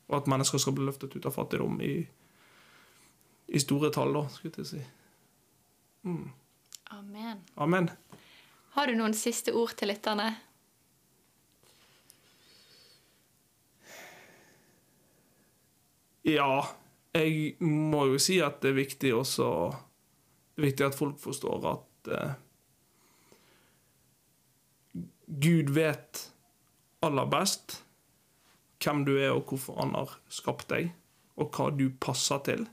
Og 0.07 0.21
at 0.21 0.30
mennesker 0.32 0.61
skal 0.61 0.75
bli 0.75 0.88
løftet 0.88 1.15
ut 1.15 1.28
av 1.28 1.36
fattigdom 1.36 1.82
i, 1.84 1.95
i 3.47 3.61
store 3.63 3.91
tall, 3.95 4.15
da, 4.15 4.23
skulle 4.32 4.63
jeg 4.63 4.71
si. 4.71 4.84
Mm. 6.07 6.28
Amen. 6.95 7.43
Amen. 7.55 7.89
Har 8.78 8.88
du 8.88 8.95
noen 8.95 9.15
siste 9.17 9.51
ord 9.57 9.75
til 9.75 9.91
lytterne? 9.91 10.30
Ja, 16.28 16.67
jeg 17.15 17.55
må 17.63 18.05
jo 18.11 18.19
si 18.19 18.41
at 18.43 18.59
det 18.63 18.73
er 18.73 18.82
viktig 18.82 19.13
også 19.15 19.45
Det 19.71 20.59
er 20.59 20.65
viktig 20.65 20.86
at 20.89 20.97
folk 20.97 21.19
forstår 21.23 21.67
at 21.71 22.11
eh, 22.11 22.34
Gud 25.28 25.73
vet 25.75 26.23
aller 27.03 27.28
best 27.30 27.82
hvem 28.84 29.03
du 29.07 29.15
er, 29.17 29.34
og 29.34 29.49
hvorfor 29.49 29.80
han 29.82 29.95
har 29.97 30.13
skapt 30.32 30.69
deg, 30.71 30.91
og 31.38 31.51
hva 31.53 31.69
du 31.75 31.89
passer 32.01 32.41
til. 32.45 32.63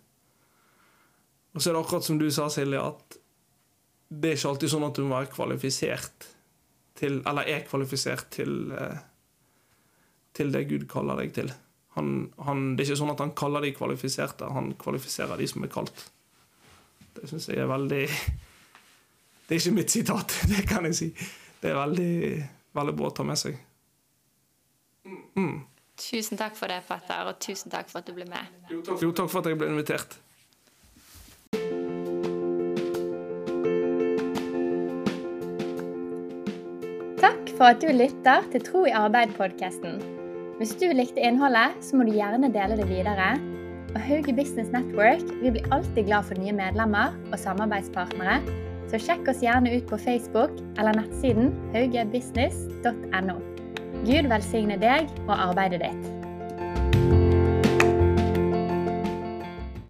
Og 1.54 1.62
så 1.62 1.70
er 1.70 1.76
det 1.76 1.82
akkurat 1.82 2.06
som 2.06 2.20
du 2.20 2.28
sa, 2.34 2.48
Silje, 2.52 2.80
at 2.80 3.18
det 4.14 4.30
er 4.30 4.38
ikke 4.38 4.52
alltid 4.52 4.70
sånn 4.70 4.86
at 4.86 4.96
du 4.98 5.04
må 5.04 5.16
være 5.16 5.32
kvalifisert 5.32 6.30
til 6.94 7.16
Eller 7.26 7.48
er 7.50 7.64
kvalifisert 7.66 8.28
til, 8.30 8.70
eh, 8.70 8.98
til 10.36 10.52
det 10.54 10.68
Gud 10.70 10.84
kaller 10.86 11.18
deg 11.18 11.32
til. 11.34 11.48
Han, 11.96 12.28
han, 12.46 12.60
det 12.76 12.84
er 12.84 12.92
ikke 12.92 13.00
sånn 13.00 13.10
at 13.10 13.22
han 13.24 13.32
kaller 13.34 13.64
de 13.64 13.72
kvalifiserte, 13.74 14.46
han 14.54 14.70
kvalifiserer 14.78 15.40
de 15.40 15.48
som 15.50 15.66
er 15.66 15.72
kalt. 15.74 16.04
Det 17.16 17.26
syns 17.30 17.48
jeg 17.50 17.58
er 17.64 17.70
veldig 17.70 18.04
Det 19.44 19.56
er 19.56 19.58
ikke 19.58 19.74
mitt 19.74 19.90
sitat, 19.90 20.36
det 20.52 20.62
kan 20.70 20.86
jeg 20.86 21.00
si 21.00 21.08
det 21.64 21.70
er 21.72 21.78
veldig, 21.78 22.16
veldig 22.76 22.92
bra 22.98 23.08
å 23.08 23.14
ta 23.16 23.24
med 23.24 23.40
seg. 23.40 23.56
Mm. 25.32 25.62
Tusen 25.96 26.36
takk 26.36 26.58
for 26.58 26.68
det, 26.68 26.82
fatter, 26.84 27.30
og 27.30 27.38
tusen 27.40 27.72
takk 27.72 27.88
for 27.88 28.02
at 28.02 28.08
du 28.10 28.12
ble 28.12 28.26
med. 28.28 28.50
Jo, 28.68 28.82
takk, 28.84 29.00
jo, 29.00 29.12
takk 29.16 29.30
for 29.32 29.40
at 29.40 29.48
jeg 29.48 29.60
ble 29.62 29.70
invitert. 29.72 30.18
Takk 37.22 37.54
for 37.56 37.70
at 37.70 37.80
du 37.80 37.88
lytter 37.94 38.44
til 38.52 38.66
Tro 38.66 38.84
i 38.84 38.92
arbeid-podkasten. 38.92 39.96
Hvis 40.58 40.76
du 40.82 40.90
likte 40.92 41.24
innholdet, 41.24 41.80
så 41.80 41.96
må 41.96 42.04
du 42.04 42.12
gjerne 42.12 42.52
dele 42.52 42.76
det 42.76 42.90
videre. 42.92 43.32
Og 43.94 44.02
Hauge 44.04 44.36
Business 44.36 44.68
Network 44.74 45.24
vi 45.40 45.54
blir 45.54 45.72
alltid 45.72 46.10
glad 46.10 46.28
for 46.28 46.36
nye 46.36 46.52
medlemmer 46.52 47.16
og 47.30 47.40
samarbeidspartnere, 47.40 48.42
så 48.94 49.00
sjekk 49.02 49.28
oss 49.32 49.40
gjerne 49.42 49.72
ut 49.74 49.88
på 49.90 49.98
Facebook 49.98 50.52
eller 50.78 50.94
nettsiden 50.94 51.50
haugebusiness.no. 51.74 53.38
Gud 54.04 54.28
velsigne 54.30 54.76
deg 54.78 55.10
og 55.24 55.34
arbeidet 55.34 55.82
ditt. 55.82 56.23